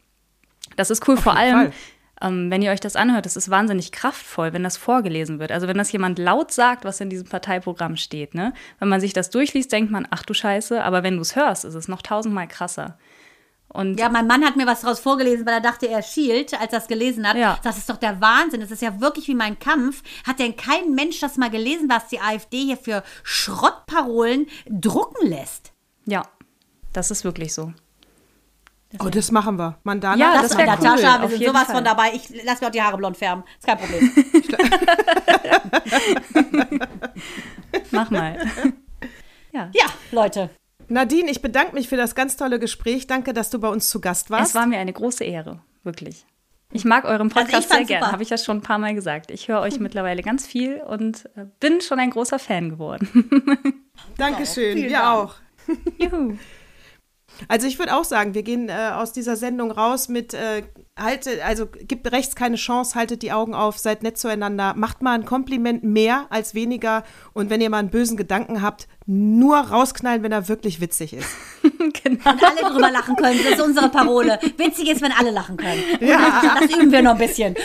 Das 0.77 0.91
ist 0.91 1.07
cool, 1.09 1.17
vor 1.17 1.33
jeden 1.35 1.55
allem, 1.55 1.73
Fall. 1.73 2.31
ähm, 2.31 2.51
wenn 2.51 2.63
ihr 2.63 2.71
euch 2.71 2.81
das 2.81 2.97
anhört, 2.97 3.27
das 3.27 3.37
ist 3.37 3.51
wahnsinnig 3.51 3.93
kraftvoll, 3.93 4.53
wenn 4.53 4.63
das 4.63 4.77
vorgelesen 4.77 5.39
wird. 5.41 5.51
Also 5.53 5.67
wenn 5.67 5.77
das 5.79 5.91
jemand 5.93 6.19
laut 6.19 6.53
sagt, 6.53 6.85
was 6.85 7.01
in 7.01 7.11
diesem 7.11 7.27
Parteiprogramm 7.29 7.97
steht, 7.97 8.35
ne? 8.35 8.53
Wenn 8.79 8.89
man 8.89 9.01
sich 9.01 9.13
das 9.13 9.31
durchliest, 9.31 9.73
denkt 9.73 9.91
man, 9.91 10.07
ach 10.11 10.23
du 10.23 10.33
Scheiße, 10.33 10.83
aber 10.85 11.03
wenn 11.03 11.17
du 11.17 11.23
es 11.23 11.35
hörst, 11.37 11.65
ist 11.65 11.75
es 11.75 11.89
noch 11.89 12.03
tausendmal 12.03 12.47
krasser. 12.49 12.99
Und 13.77 14.01
Ja, 14.01 14.09
mein 14.09 14.27
Mann 14.27 14.43
hat 14.45 14.57
mir 14.57 14.67
was 14.67 14.81
daraus 14.81 15.01
vorgelesen, 15.01 15.45
weil 15.45 15.55
er 15.55 15.61
dachte, 15.61 15.87
er 15.87 16.03
schielt, 16.03 16.59
als 16.59 16.73
er 16.73 16.79
es 16.79 16.89
gelesen 16.89 17.29
hat. 17.29 17.37
Ja. 17.37 17.59
Das 17.63 17.77
ist 17.77 17.91
doch 17.91 17.99
der 17.99 18.21
Wahnsinn. 18.23 18.61
Das 18.61 18.71
ist 18.71 18.81
ja 18.83 19.01
wirklich 19.01 19.29
wie 19.29 19.35
mein 19.35 19.59
Kampf. 19.59 20.03
Hat 20.27 20.39
denn 20.39 20.57
kein 20.57 20.95
Mensch 20.95 21.21
das 21.21 21.37
mal 21.37 21.51
gelesen, 21.51 21.89
was 21.91 22.09
die 22.09 22.21
AfD 22.21 22.65
hier 22.65 22.79
für 22.79 23.03
Schrottparolen 23.23 24.47
drucken 24.69 25.27
lässt? 25.29 25.73
ja, 26.07 26.23
das 26.93 27.11
ist 27.11 27.25
wirklich 27.25 27.53
so. 27.53 27.73
Oh, 29.01 29.11
das 29.11 29.31
machen 29.31 29.59
wir. 29.59 29.77
Mandana, 29.83 30.17
Ja, 30.17 30.33
Das, 30.41 30.49
das 30.49 30.53
war 30.53 30.59
wär 30.59 30.67
Natascha, 30.67 31.17
cool, 31.17 31.23
wir 31.31 31.37
sind 31.39 31.47
sowas 31.49 31.65
Fall. 31.65 31.75
von 31.75 31.85
dabei. 31.85 32.13
Ich 32.15 32.45
lass 32.45 32.61
mir 32.63 32.69
auch 32.69 32.73
die 32.73 32.81
Haare 32.81 32.97
blond 32.97 33.17
färben. 33.19 33.45
Ist 33.59 33.67
kein 33.67 33.77
Problem. 33.77 34.11
Mach 37.91 38.11
mal. 38.11 38.39
ja. 39.53 39.69
ja, 39.75 39.85
Leute. 40.13 40.49
Nadine, 40.89 41.31
ich 41.31 41.43
bedanke 41.43 41.75
mich 41.75 41.89
für 41.89 41.97
das 41.97 42.15
ganz 42.15 42.37
tolle 42.37 42.59
Gespräch. 42.59 43.07
Danke, 43.07 43.33
dass 43.33 43.51
du 43.51 43.59
bei 43.59 43.69
uns 43.69 43.89
zu 43.91 44.01
Gast 44.01 44.31
warst. 44.31 44.51
Es 44.51 44.55
war 44.55 44.67
mir 44.67 44.79
eine 44.79 44.93
große 44.93 45.25
Ehre, 45.25 45.61
wirklich. 45.83 46.25
Ich 46.73 46.85
mag 46.85 47.05
euren 47.05 47.31
Also 47.31 47.41
Podcast 47.41 47.69
sehr 47.69 47.77
fand's 47.79 47.89
gern, 47.89 48.13
habe 48.13 48.23
ich 48.23 48.31
ja 48.31 48.39
schon 48.39 48.59
ein 48.59 48.63
paar 48.63 48.79
Mal 48.79 48.95
gesagt. 48.95 49.31
Ich 49.31 49.49
höre 49.49 49.61
euch 49.61 49.79
mittlerweile 49.81 50.23
ganz 50.23 50.47
viel 50.47 50.77
und 50.83 51.27
äh, 51.37 51.47
bin 51.61 51.81
schon 51.81 51.99
ein 52.01 52.11
großer 52.11 52.39
Fan 52.39 52.71
geworden. 52.71 53.09
Dankeschön, 54.17 54.77
wir 54.77 54.91
Dank. 54.91 55.05
auch. 55.07 55.35
Juhu. 55.99 56.37
Also 57.49 57.67
ich 57.67 57.79
würde 57.79 57.95
auch 57.97 58.05
sagen, 58.05 58.35
wir 58.35 58.43
gehen 58.43 58.69
äh, 58.69 58.91
aus 58.95 59.13
dieser 59.13 59.37
Sendung 59.37 59.71
raus 59.71 60.09
mit 60.09 60.35
äh, 60.35 60.63
halte, 60.99 61.45
also 61.45 61.67
gibt 61.67 62.11
rechts 62.11 62.35
keine 62.35 62.57
Chance, 62.57 62.95
haltet 62.95 63.23
die 63.23 63.33
Augen 63.33 63.55
auf, 63.55 63.79
seid 63.79 64.03
nett 64.03 64.19
zueinander, 64.19 64.75
macht 64.77 65.03
mal 65.03 65.13
ein 65.13 65.25
Kompliment 65.25 65.85
mehr 65.85 66.27
als 66.31 66.55
weniger 66.55 67.05
und 67.35 67.51
wenn 67.51 67.61
ihr 67.61 67.69
mal 67.71 67.79
einen 67.79 67.91
bösen 67.91 68.17
Gedanken 68.17 68.63
habt, 68.63 68.89
nur 69.05 69.59
rausknallen, 69.59 70.23
wenn 70.23 70.33
er 70.33 70.49
wirklich 70.49 70.81
witzig 70.81 71.13
ist. 71.13 71.29
genau. 71.63 72.25
Wenn 72.25 72.45
alle 72.45 72.73
drüber 72.73 72.91
lachen 72.91 73.17
können, 73.17 73.39
das 73.45 73.55
ist 73.59 73.63
unsere 73.65 73.89
Parole. 73.91 74.39
Witzig 74.57 74.91
ist, 74.91 75.03
wenn 75.03 75.13
alle 75.13 75.31
lachen 75.31 75.57
können. 75.57 75.83
Und 76.01 76.07
Ja. 76.09 76.43
das, 76.43 76.69
das 76.69 76.79
üben 76.79 76.91
wir 76.91 77.03
noch 77.03 77.13
ein 77.13 77.19
bisschen. 77.19 77.55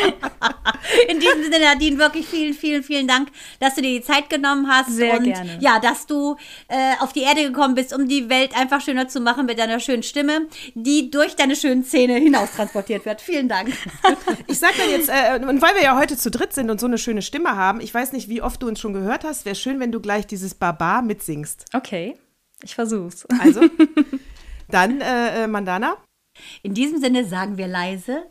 In 1.08 1.20
diesem 1.20 1.42
Sinne, 1.44 1.60
Nadine, 1.60 1.98
wirklich 1.98 2.26
vielen, 2.26 2.54
vielen, 2.54 2.82
vielen 2.82 3.08
Dank, 3.08 3.28
dass 3.60 3.74
du 3.74 3.82
dir 3.82 3.98
die 4.00 4.04
Zeit 4.04 4.28
genommen 4.30 4.68
hast. 4.68 4.90
Sehr 4.90 5.18
und 5.18 5.24
gerne. 5.24 5.58
ja, 5.60 5.78
dass 5.78 6.06
du 6.06 6.36
äh, 6.68 6.94
auf 7.00 7.12
die 7.12 7.22
Erde 7.22 7.42
gekommen 7.42 7.74
bist, 7.74 7.94
um 7.94 8.08
die 8.08 8.28
Welt 8.28 8.56
einfach 8.56 8.80
schöner 8.80 9.08
zu 9.08 9.20
machen 9.20 9.46
mit 9.46 9.58
deiner 9.58 9.80
schönen 9.80 10.02
Stimme, 10.02 10.46
die 10.74 11.10
durch 11.10 11.36
deine 11.36 11.56
schönen 11.56 11.84
Zähne 11.84 12.14
hinaus 12.14 12.52
transportiert 12.52 13.04
wird. 13.06 13.20
Vielen 13.20 13.48
Dank. 13.48 13.72
Ich 14.46 14.58
sag 14.58 14.76
dann 14.76 14.90
jetzt, 14.90 15.08
äh, 15.08 15.40
und 15.46 15.62
weil 15.62 15.74
wir 15.74 15.82
ja 15.82 15.98
heute 15.98 16.16
zu 16.16 16.30
dritt 16.30 16.52
sind 16.52 16.70
und 16.70 16.80
so 16.80 16.86
eine 16.86 16.98
schöne 16.98 17.22
Stimme 17.22 17.56
haben, 17.56 17.80
ich 17.80 17.92
weiß 17.92 18.12
nicht, 18.12 18.28
wie 18.28 18.42
oft 18.42 18.62
du 18.62 18.68
uns 18.68 18.80
schon 18.80 18.92
gehört 18.92 19.24
hast, 19.24 19.44
wäre 19.44 19.54
schön, 19.54 19.80
wenn 19.80 19.92
du 19.92 20.00
gleich 20.00 20.26
dieses 20.26 20.54
Baba 20.54 21.00
mitsingst. 21.02 21.64
Okay, 21.72 22.16
ich 22.62 22.74
versuch's. 22.74 23.26
Also, 23.40 23.62
dann, 24.68 25.00
äh, 25.00 25.44
äh, 25.44 25.46
Mandana. 25.46 25.96
In 26.62 26.74
diesem 26.74 27.00
Sinne 27.00 27.24
sagen 27.24 27.56
wir 27.56 27.66
leise. 27.66 28.30